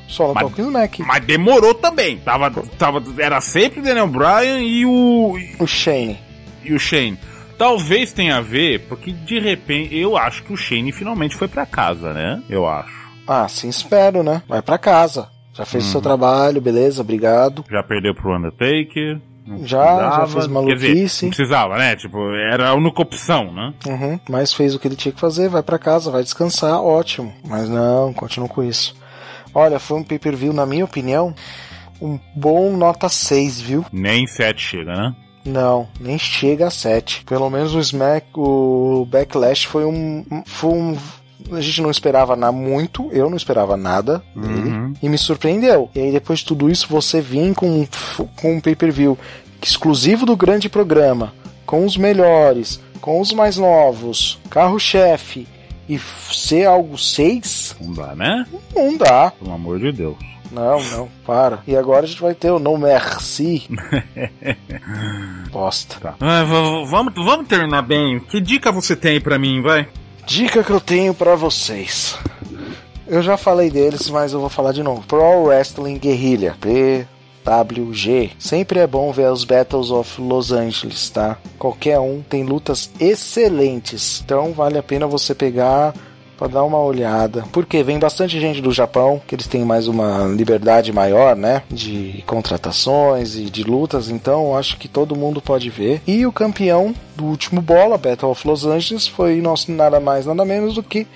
só 0.07 0.29
no 0.29 0.35
Mas- 0.35 0.45
Talking 0.45 0.63
Smack. 0.63 1.03
Mas 1.03 1.25
demorou 1.25 1.75
também. 1.75 2.19
Tava, 2.19 2.53
tava, 2.79 3.03
era 3.19 3.41
sempre 3.41 3.81
o 3.81 3.83
Daniel 3.83 4.07
Bryan 4.07 4.61
e 4.61 4.87
o, 4.87 5.37
O 5.59 5.67
Shane. 5.67 6.17
e 6.65 6.73
o 6.73 6.79
Shane. 6.79 7.19
Talvez 7.59 8.13
tenha 8.13 8.37
a 8.37 8.41
ver, 8.41 8.81
porque 8.89 9.11
de 9.13 9.39
repente 9.41 9.97
eu 9.97 10.17
acho 10.17 10.43
que 10.45 10.53
o 10.53 10.57
Shane 10.57 10.93
finalmente 10.93 11.35
foi 11.37 11.49
pra 11.49 11.65
casa, 11.67 12.13
né? 12.13 12.41
Eu 12.49 12.67
acho. 12.67 13.04
Ah, 13.27 13.49
sim, 13.49 13.69
espero, 13.69 14.23
né? 14.23 14.43
Vai 14.49 14.63
pra 14.63 14.79
casa. 14.79 15.29
Já 15.53 15.65
fez 15.65 15.87
o 15.87 15.91
seu 15.91 16.01
trabalho, 16.01 16.61
beleza, 16.61 17.01
obrigado. 17.01 17.65
Já 17.71 17.83
perdeu 17.83 18.15
pro 18.15 18.37
Undertaker. 18.37 19.21
Já, 19.63 20.19
já 20.21 20.27
fez 20.27 20.47
Quer 20.47 20.53
maluquice. 20.53 20.95
dizer, 20.95 21.23
não 21.27 21.29
precisava, 21.31 21.77
né? 21.77 21.95
Tipo, 21.97 22.19
era 22.51 22.71
a 22.71 22.75
única 22.75 23.03
opção, 23.03 23.53
né? 23.53 23.75
Uhum, 23.87 24.19
mas 24.29 24.53
fez 24.55 24.75
o 24.75 24.79
que 24.79 24.89
ele 24.89 24.97
tinha 24.97 25.13
que 25.13 25.21
fazer, 25.21 25.49
vai 25.49 25.63
pra 25.63 25.79
casa, 25.79 26.11
vai 26.11 26.23
descansar, 26.23 26.81
ótimo. 26.83 27.33
Mas 27.47 27.69
não, 27.69 28.13
continua 28.15 28.49
com 28.49 28.63
isso. 28.63 28.97
Olha, 29.55 29.79
foi 29.79 29.99
um 29.99 30.03
pay-per-view, 30.03 30.53
na 30.53 30.65
minha 30.67 30.85
opinião, 30.85 31.35
um 32.01 32.19
bom 32.35 32.75
nota 32.77 33.09
6, 33.09 33.61
viu? 33.61 33.85
Nem 33.93 34.27
7 34.27 34.61
chega, 34.61 34.93
né? 34.93 35.15
Não, 35.45 35.87
nem 36.01 36.19
chega 36.19 36.67
a 36.67 36.71
7. 36.71 37.23
Pelo 37.25 37.51
menos 37.51 37.75
o 37.75 37.79
Smack, 37.81 38.27
o 38.35 39.07
Backlash 39.11 39.67
foi 39.67 39.85
um. 39.85 40.25
Foi 40.47 40.71
um 40.71 40.97
a 41.53 41.61
gente 41.61 41.83
não 41.83 41.91
esperava 41.91 42.35
nada 42.37 42.53
muito, 42.53 43.11
eu 43.13 43.29
não 43.29 43.37
esperava 43.37 43.77
nada 43.77 44.23
dele. 44.35 44.71
Uhum. 44.71 44.93
E 45.03 45.09
me 45.09 45.19
surpreendeu. 45.19 45.91
E 45.95 46.01
aí, 46.01 46.13
depois 46.13 46.41
de 46.41 46.47
tudo 46.47 46.71
isso, 46.71 46.87
você 46.89 47.21
vir 47.21 47.55
com, 47.55 47.87
com 48.37 48.57
um 48.57 48.61
pay-per-view 48.61 49.19
exclusivo 49.63 50.27
do 50.27 50.37
grande 50.37 50.69
programa, 50.69 51.33
com 51.67 51.85
os 51.85 51.97
melhores, 51.97 52.81
com 53.01 53.21
os 53.21 53.33
mais 53.33 53.57
novos, 53.57 54.39
carro-chefe, 54.51 55.47
e 55.89 55.99
ser 56.33 56.67
algo 56.67 56.97
6? 56.97 57.77
Não 57.81 57.93
dá, 57.93 58.15
né? 58.15 58.47
Não 58.75 58.97
dá. 58.97 59.31
Pelo 59.31 59.53
amor 59.53 59.79
de 59.79 59.93
Deus. 59.93 60.17
Não, 60.51 60.83
não, 60.85 61.09
para. 61.27 61.63
E 61.67 61.77
agora 61.77 62.05
a 62.05 62.09
gente 62.09 62.23
vai 62.23 62.33
ter 62.33 62.51
o 62.51 62.61
No 62.61 62.79
Merci. 62.79 63.69
Bosta. 65.51 65.97
Tá. 66.01 66.15
Ah, 66.21 66.45
vamos, 66.45 67.15
vamos 67.15 67.49
terminar 67.49 67.83
bem. 67.83 68.21
Que 68.21 68.41
dica 68.41 68.71
você 68.71 68.95
tem 68.95 69.21
pra 69.21 69.39
mim, 69.39 69.61
vai? 69.61 69.89
Dica 70.27 70.65
que 70.65 70.71
eu 70.71 70.81
tenho 70.81 71.13
pra 71.13 71.35
vocês. 71.35 72.17
Eu 73.07 73.23
já 73.23 73.37
falei 73.37 73.71
deles, 73.71 74.09
mas 74.09 74.33
eu 74.33 74.41
vou 74.41 74.49
falar 74.49 74.73
de 74.73 74.83
novo. 74.83 75.03
Pro 75.07 75.45
Wrestling 75.45 75.99
Guerrilla. 75.99 76.57
PWG. 76.61 78.31
Sempre 78.39 78.81
é 78.81 78.87
bom 78.87 79.13
ver 79.13 79.31
os 79.31 79.45
Battles 79.45 79.91
of 79.91 80.21
Los 80.21 80.51
Angeles, 80.51 81.11
tá? 81.11 81.37
Qualquer 81.59 82.01
um 82.01 82.23
tem 82.23 82.43
lutas 82.43 82.91
excelentes. 82.99 84.23
Então 84.25 84.53
vale 84.53 84.79
a 84.79 84.83
pena 84.83 85.07
você 85.07 85.35
pegar 85.35 85.95
pra 86.45 86.49
dar 86.49 86.65
uma 86.65 86.79
olhada. 86.79 87.45
Porque 87.53 87.83
vem 87.83 87.99
bastante 87.99 88.39
gente 88.39 88.61
do 88.61 88.73
Japão, 88.73 89.21
que 89.27 89.35
eles 89.35 89.47
têm 89.47 89.65
mais 89.65 89.89
uma 89.89 90.27
liberdade 90.27 90.93
maior, 90.93 91.35
né? 91.35 91.63
De 91.71 92.23
contratações 92.27 93.37
e 93.37 93.45
de 93.45 93.63
lutas. 93.63 94.11
Então 94.11 94.57
acho 94.57 94.77
que 94.77 94.89
todo 94.89 95.17
mundo 95.17 95.41
pode 95.41 95.71
ver. 95.71 96.03
E 96.07 96.27
o 96.27 96.33
campeão 96.33 96.95
do 97.17 97.25
último 97.25 97.61
bola, 97.61 97.97
Battle 97.97 98.31
of 98.31 98.47
Los 98.47 98.67
Angeles, 98.67 99.07
foi 99.07 99.41
nosso 99.41 99.73
nada 99.73 99.99
mais 99.99 100.27
nada 100.27 100.45
menos 100.45 100.75
do 100.75 100.83
que 100.83 101.07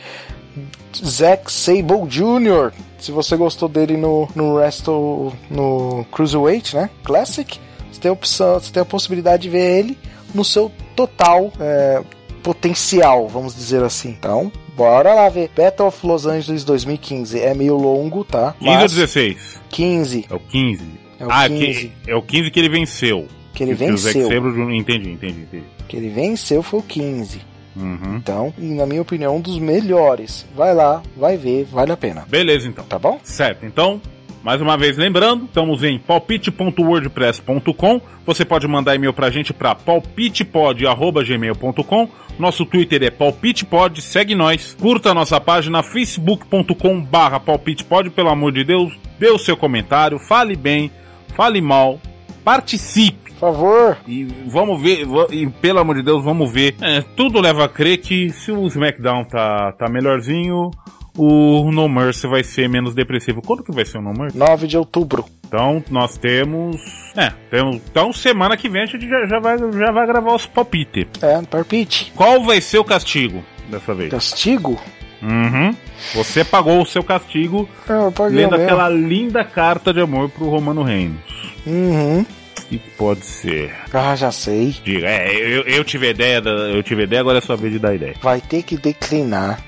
Zack 0.96 1.52
Sable 1.52 2.06
Jr. 2.08 2.72
Se 2.98 3.12
você 3.12 3.36
gostou 3.36 3.68
dele 3.68 3.96
no, 3.96 4.28
no 4.34 4.54
Wrestle 4.54 5.32
no 5.50 6.06
Cruiserweight, 6.10 6.74
né? 6.74 6.90
Classic, 7.04 7.58
você 7.92 8.00
tem 8.00 8.08
a 8.08 8.12
opção, 8.12 8.54
você 8.54 8.72
tem 8.72 8.82
a 8.82 8.86
possibilidade 8.86 9.42
de 9.42 9.50
ver 9.50 9.78
ele 9.78 9.98
no 10.34 10.44
seu 10.44 10.70
total 10.96 11.52
é, 11.60 12.02
potencial, 12.48 13.28
vamos 13.28 13.54
dizer 13.54 13.82
assim. 13.82 14.08
Então, 14.08 14.50
bora 14.74 15.12
lá 15.12 15.28
ver. 15.28 15.50
Battle 15.54 15.88
of 15.88 16.06
Los 16.06 16.24
Angeles 16.24 16.64
2015 16.64 17.38
é 17.38 17.52
meio 17.52 17.76
longo, 17.76 18.24
tá? 18.24 18.54
15 18.58 18.70
ou 18.70 18.74
Mas 18.74 18.92
16? 18.92 19.60
15 19.68 20.26
É 20.30 20.34
o 20.34 20.40
15. 20.40 20.84
É 21.20 21.26
o 21.26 21.28
ah, 21.30 21.46
15. 21.46 21.92
Que, 22.04 22.10
é 22.10 22.16
o 22.16 22.22
15 22.22 22.50
que 22.50 22.58
ele 22.58 22.70
venceu. 22.70 23.26
que 23.52 23.62
ele 23.64 23.72
Que 23.72 23.84
venceu. 23.84 24.28
Jr. 24.30 24.72
Entendi, 24.72 25.10
entendi, 25.10 25.40
entendi. 25.42 25.64
Que 25.86 25.96
ele 25.98 26.08
venceu 26.08 26.62
foi 26.62 26.80
o 26.80 26.82
15. 26.82 27.42
Uhum. 27.76 28.16
Então, 28.16 28.54
na 28.56 28.86
minha 28.86 29.02
opinião, 29.02 29.36
um 29.36 29.40
dos 29.42 29.58
melhores. 29.58 30.46
Vai 30.56 30.74
lá, 30.74 31.02
vai 31.14 31.36
ver, 31.36 31.64
vale 31.70 31.92
a 31.92 31.98
pena. 31.98 32.24
Beleza, 32.28 32.66
então. 32.66 32.84
Tá 32.86 32.98
bom? 32.98 33.20
Certo, 33.22 33.66
então, 33.66 34.00
mais 34.42 34.60
uma 34.60 34.76
vez 34.76 34.96
lembrando, 34.96 35.44
estamos 35.46 35.82
em 35.82 35.98
palpite.wordpress.com. 35.98 38.00
Você 38.24 38.44
pode 38.44 38.68
mandar 38.68 38.94
e-mail 38.94 39.12
pra 39.12 39.30
gente 39.30 39.52
pra 39.52 39.74
palpitepod.gmail.com. 39.74 42.08
Nosso 42.38 42.64
Twitter 42.64 43.02
é 43.02 43.10
palpitepod, 43.10 44.00
segue 44.00 44.36
nós. 44.36 44.76
Curta 44.80 45.10
a 45.10 45.14
nossa 45.14 45.40
página 45.40 45.82
facebook.com 45.82 47.02
barra 47.02 47.40
palpitepod, 47.40 48.10
pelo 48.10 48.28
amor 48.28 48.52
de 48.52 48.62
Deus. 48.62 48.96
Dê 49.18 49.28
o 49.30 49.38
seu 49.38 49.56
comentário, 49.56 50.20
fale 50.20 50.54
bem, 50.54 50.92
fale 51.34 51.60
mal, 51.60 52.00
participe. 52.44 53.32
Por 53.32 53.52
favor. 53.52 53.98
E 54.06 54.24
vamos 54.46 54.80
ver, 54.80 55.04
e 55.30 55.48
pelo 55.48 55.80
amor 55.80 55.96
de 55.96 56.02
Deus, 56.02 56.24
vamos 56.24 56.52
ver. 56.52 56.76
É, 56.80 57.00
tudo 57.00 57.40
leva 57.40 57.64
a 57.64 57.68
crer 57.68 57.98
que 57.98 58.30
se 58.30 58.52
o 58.52 58.64
SmackDown 58.66 59.24
tá, 59.24 59.72
tá 59.72 59.88
melhorzinho, 59.88 60.70
o 61.18 61.70
No 61.72 61.88
Mercy 61.88 62.28
vai 62.28 62.44
ser 62.44 62.68
menos 62.68 62.94
depressivo. 62.94 63.42
Quando 63.42 63.64
que 63.64 63.72
vai 63.72 63.84
ser 63.84 63.98
o 63.98 64.02
No 64.02 64.12
Mercy? 64.12 64.38
9 64.38 64.66
de 64.66 64.78
outubro. 64.78 65.24
Então, 65.46 65.82
nós 65.90 66.16
temos. 66.16 66.76
É, 67.16 67.32
temos, 67.50 67.76
então 67.90 68.12
semana 68.12 68.56
que 68.56 68.68
vem 68.68 68.82
a 68.82 68.86
gente 68.86 69.08
já, 69.08 69.26
já 69.26 69.40
vai, 69.40 69.58
já 69.58 69.90
vai 69.90 70.06
gravar 70.06 70.34
os 70.34 70.46
palpites. 70.46 71.06
É, 71.20 71.42
palpite. 71.42 72.12
Qual 72.14 72.44
vai 72.44 72.60
ser 72.60 72.78
o 72.78 72.84
castigo 72.84 73.42
dessa 73.68 73.94
vez? 73.94 74.10
Castigo? 74.10 74.80
Uhum. 75.20 75.74
Você 76.14 76.44
pagou 76.44 76.80
o 76.80 76.86
seu 76.86 77.02
castigo 77.02 77.68
eu 77.88 78.12
paguei 78.12 78.42
lendo 78.42 78.54
aquela 78.54 78.88
linda 78.88 79.42
carta 79.42 79.92
de 79.92 80.00
amor 80.00 80.28
pro 80.28 80.48
Romano 80.48 80.84
Reigns. 80.84 81.18
Uhum. 81.66 82.24
Que 82.68 82.78
pode 82.78 83.24
ser? 83.24 83.74
Ah, 83.92 84.14
já 84.14 84.30
sei. 84.30 84.76
Diga, 84.84 85.08
é, 85.08 85.34
eu, 85.34 85.62
eu 85.62 85.82
tive 85.82 86.10
ideia, 86.10 86.40
da, 86.40 86.50
eu 86.50 86.82
tive 86.82 87.02
ideia, 87.04 87.20
agora 87.20 87.38
é 87.38 87.40
sua 87.40 87.56
vez 87.56 87.72
de 87.72 87.78
dar 87.78 87.94
ideia. 87.94 88.14
Vai 88.22 88.40
ter 88.40 88.62
que 88.62 88.76
declinar 88.76 89.58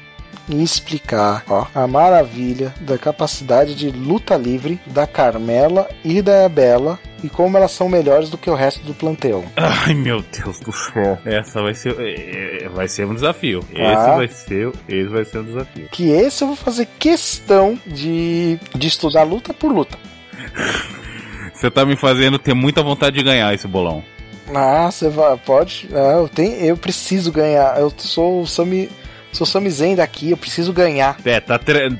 e 0.48 0.62
explicar 0.62 1.44
ó, 1.48 1.66
a 1.74 1.86
maravilha 1.86 2.74
da 2.80 2.98
capacidade 2.98 3.74
de 3.74 3.90
luta 3.90 4.36
livre 4.36 4.80
da 4.86 5.06
Carmela 5.06 5.88
e 6.04 6.20
da 6.22 6.48
Bela 6.48 6.98
e 7.22 7.28
como 7.28 7.56
elas 7.56 7.72
são 7.72 7.88
melhores 7.88 8.30
do 8.30 8.38
que 8.38 8.48
o 8.48 8.54
resto 8.54 8.82
do 8.84 8.94
planteão. 8.94 9.44
Ai 9.56 9.94
meu 9.94 10.22
Deus 10.22 10.58
do 10.60 10.72
céu. 10.72 11.18
Essa 11.24 11.62
vai 11.62 11.74
ser, 11.74 11.94
é, 11.98 12.64
é, 12.64 12.68
vai 12.68 12.88
ser 12.88 13.06
um 13.06 13.14
desafio. 13.14 13.60
Tá. 13.60 13.82
Esse 13.82 14.16
vai 14.16 14.28
ser, 14.28 14.72
esse 14.88 15.08
vai 15.08 15.24
ser 15.24 15.38
um 15.38 15.44
desafio. 15.44 15.88
Que 15.90 16.10
esse 16.10 16.42
eu 16.42 16.48
vou 16.48 16.56
fazer 16.56 16.86
questão 16.98 17.78
de, 17.86 18.58
de 18.74 18.88
estudar 18.88 19.22
luta 19.22 19.52
por 19.52 19.72
luta. 19.72 19.98
Você 21.52 21.70
tá 21.70 21.84
me 21.84 21.94
fazendo 21.94 22.38
ter 22.38 22.54
muita 22.54 22.82
vontade 22.82 23.18
de 23.18 23.22
ganhar 23.22 23.52
esse 23.52 23.68
bolão. 23.68 24.02
Ah, 24.54 24.90
você 24.90 25.10
vai, 25.10 25.36
pode. 25.36 25.88
Ah, 25.92 26.16
eu, 26.16 26.28
tenho, 26.28 26.54
eu 26.54 26.76
preciso 26.76 27.30
ganhar. 27.30 27.78
Eu 27.78 27.92
sou 27.98 28.40
o 28.40 28.46
Sami. 28.46 28.88
Sou 29.32 29.46
Sami 29.46 29.70
Zen 29.70 29.94
daqui, 29.96 30.30
eu 30.30 30.36
preciso 30.36 30.72
ganhar. 30.72 31.16
É, 31.24 31.40
tá, 31.40 31.58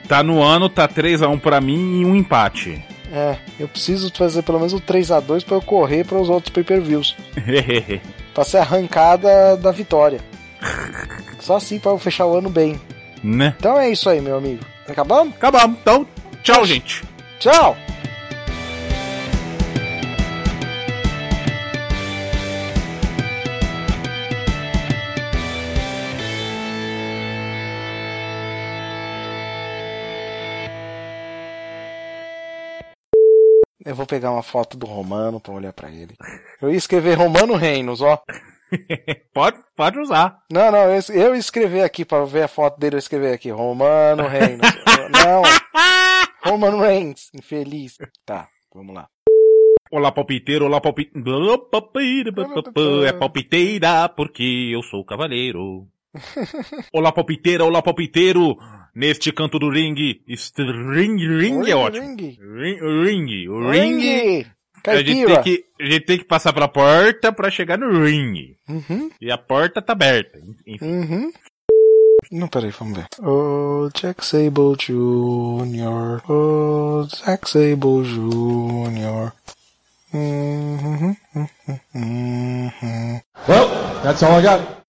tá 0.09 0.23
no 0.23 0.43
ano, 0.43 0.69
tá 0.69 0.89
3x1 0.89 1.41
pra 1.41 1.61
mim 1.61 2.01
e 2.01 2.05
um 2.05 2.15
empate. 2.17 2.83
É, 3.13 3.37
eu 3.59 3.67
preciso 3.69 4.13
fazer 4.15 4.43
pelo 4.43 4.59
menos 4.59 4.73
um 4.73 4.79
3x2 4.81 5.45
pra 5.45 5.57
eu 5.57 5.63
correr 5.63 6.05
para 6.05 6.19
os 6.19 6.29
outros 6.29 6.53
pay-per-views. 6.53 7.17
Pra 8.33 8.45
ser 8.45 8.59
arrancada 8.59 9.57
da 9.57 9.73
vitória. 9.73 10.21
Só 11.41 11.57
assim 11.57 11.81
pra 11.81 11.91
eu 11.91 11.99
fechar 11.99 12.27
o 12.27 12.39
ano 12.39 12.49
bem. 12.49 12.81
né? 13.25 13.55
Então 13.59 13.77
é 13.77 13.91
isso 13.91 14.09
aí, 14.09 14.21
meu 14.21 14.39
amigo. 14.39 14.65
Acabamos? 14.89 15.35
Acabamos. 15.35 15.77
Então, 15.81 16.07
tchau, 16.43 16.65
gente. 16.65 17.03
Tchau! 17.41 17.77
Eu 33.91 33.97
vou 33.97 34.07
pegar 34.07 34.31
uma 34.31 34.43
foto 34.43 34.77
do 34.77 34.87
Romano 34.87 35.41
pra 35.41 35.53
olhar 35.53 35.73
pra 35.73 35.91
ele. 35.91 36.15
Eu 36.63 36.71
ia 36.71 36.77
escrever 36.77 37.19
Romano 37.19 37.57
Reinos, 37.57 38.01
ó. 38.01 38.23
Pode, 39.35 39.59
pode 39.75 39.99
usar. 39.99 40.45
Não, 40.49 40.71
não, 40.71 40.95
eu, 40.95 41.01
eu 41.09 41.35
ia 41.35 41.41
escrever 41.41 41.83
aqui 41.83 42.05
para 42.05 42.25
ver 42.25 42.45
a 42.45 42.49
foto 42.49 42.79
dele, 42.79 42.95
eu 42.95 43.01
escrever 43.01 43.35
aqui, 43.35 43.51
Romano 43.51 44.29
Reinos. 44.29 44.61
não, 45.11 45.43
Romano 46.53 46.79
Reigns, 46.79 47.31
infeliz. 47.35 47.99
Tá, 48.25 48.47
vamos 48.73 48.95
lá. 48.95 49.09
Olá, 49.91 50.13
palpiteiro, 50.13 50.67
olá, 50.67 50.81
palpiteiro. 50.81 52.31
É 53.05 53.13
palpiteira, 53.13 54.09
porque 54.09 54.71
eu 54.73 54.85
sou 54.85 55.05
cavaleiro. 55.05 55.89
olá, 56.95 57.11
palpiteira, 57.11 57.65
olá, 57.65 57.83
palpiteiro. 57.83 58.57
Neste 58.95 59.33
canto 59.33 59.59
do 59.59 59.69
ringue, 59.71 60.21
string, 60.29 61.17
ring 61.39 61.69
é 61.71 61.75
ótimo. 61.77 62.07
Ring. 62.17 62.39
Ring, 62.41 62.79
ring, 63.05 63.49
o 63.49 63.71
ring. 63.71 63.99
Ring. 64.01 64.47
A 64.87 64.97
gente, 65.03 65.27
tem 65.27 65.43
que, 65.43 65.65
a 65.79 65.85
gente 65.87 66.07
tem 66.07 66.19
que 66.19 66.25
passar 66.25 66.53
pela 66.55 66.67
porta 66.67 67.31
pra 67.33 67.51
chegar 67.51 67.79
no 67.79 68.03
ring. 68.03 68.57
Uhum, 68.69 69.11
E 69.21 69.31
a 69.31 69.37
porta 69.37 69.83
tá 69.83 69.93
aberta. 69.93 70.41
Enfim. 70.67 70.85
uhum. 70.85 71.33
Não, 72.33 72.49
peraí, 72.49 72.71
vamos 72.71 72.97
ver. 72.99 73.07
Oh, 73.23 73.89
Jack 73.95 74.25
Sable 74.25 74.77
Jr. 74.79 76.23
Oh, 76.31 77.07
Jack 77.09 77.49
Sable 77.51 78.05
Jr. 78.05 79.33
Uhum, 80.13 81.17
uhum, 81.35 81.47
uhum. 81.95 83.21
Well, 83.49 83.69
that's 84.03 84.23
all 84.23 84.39
I 84.39 84.43
got. 84.43 84.80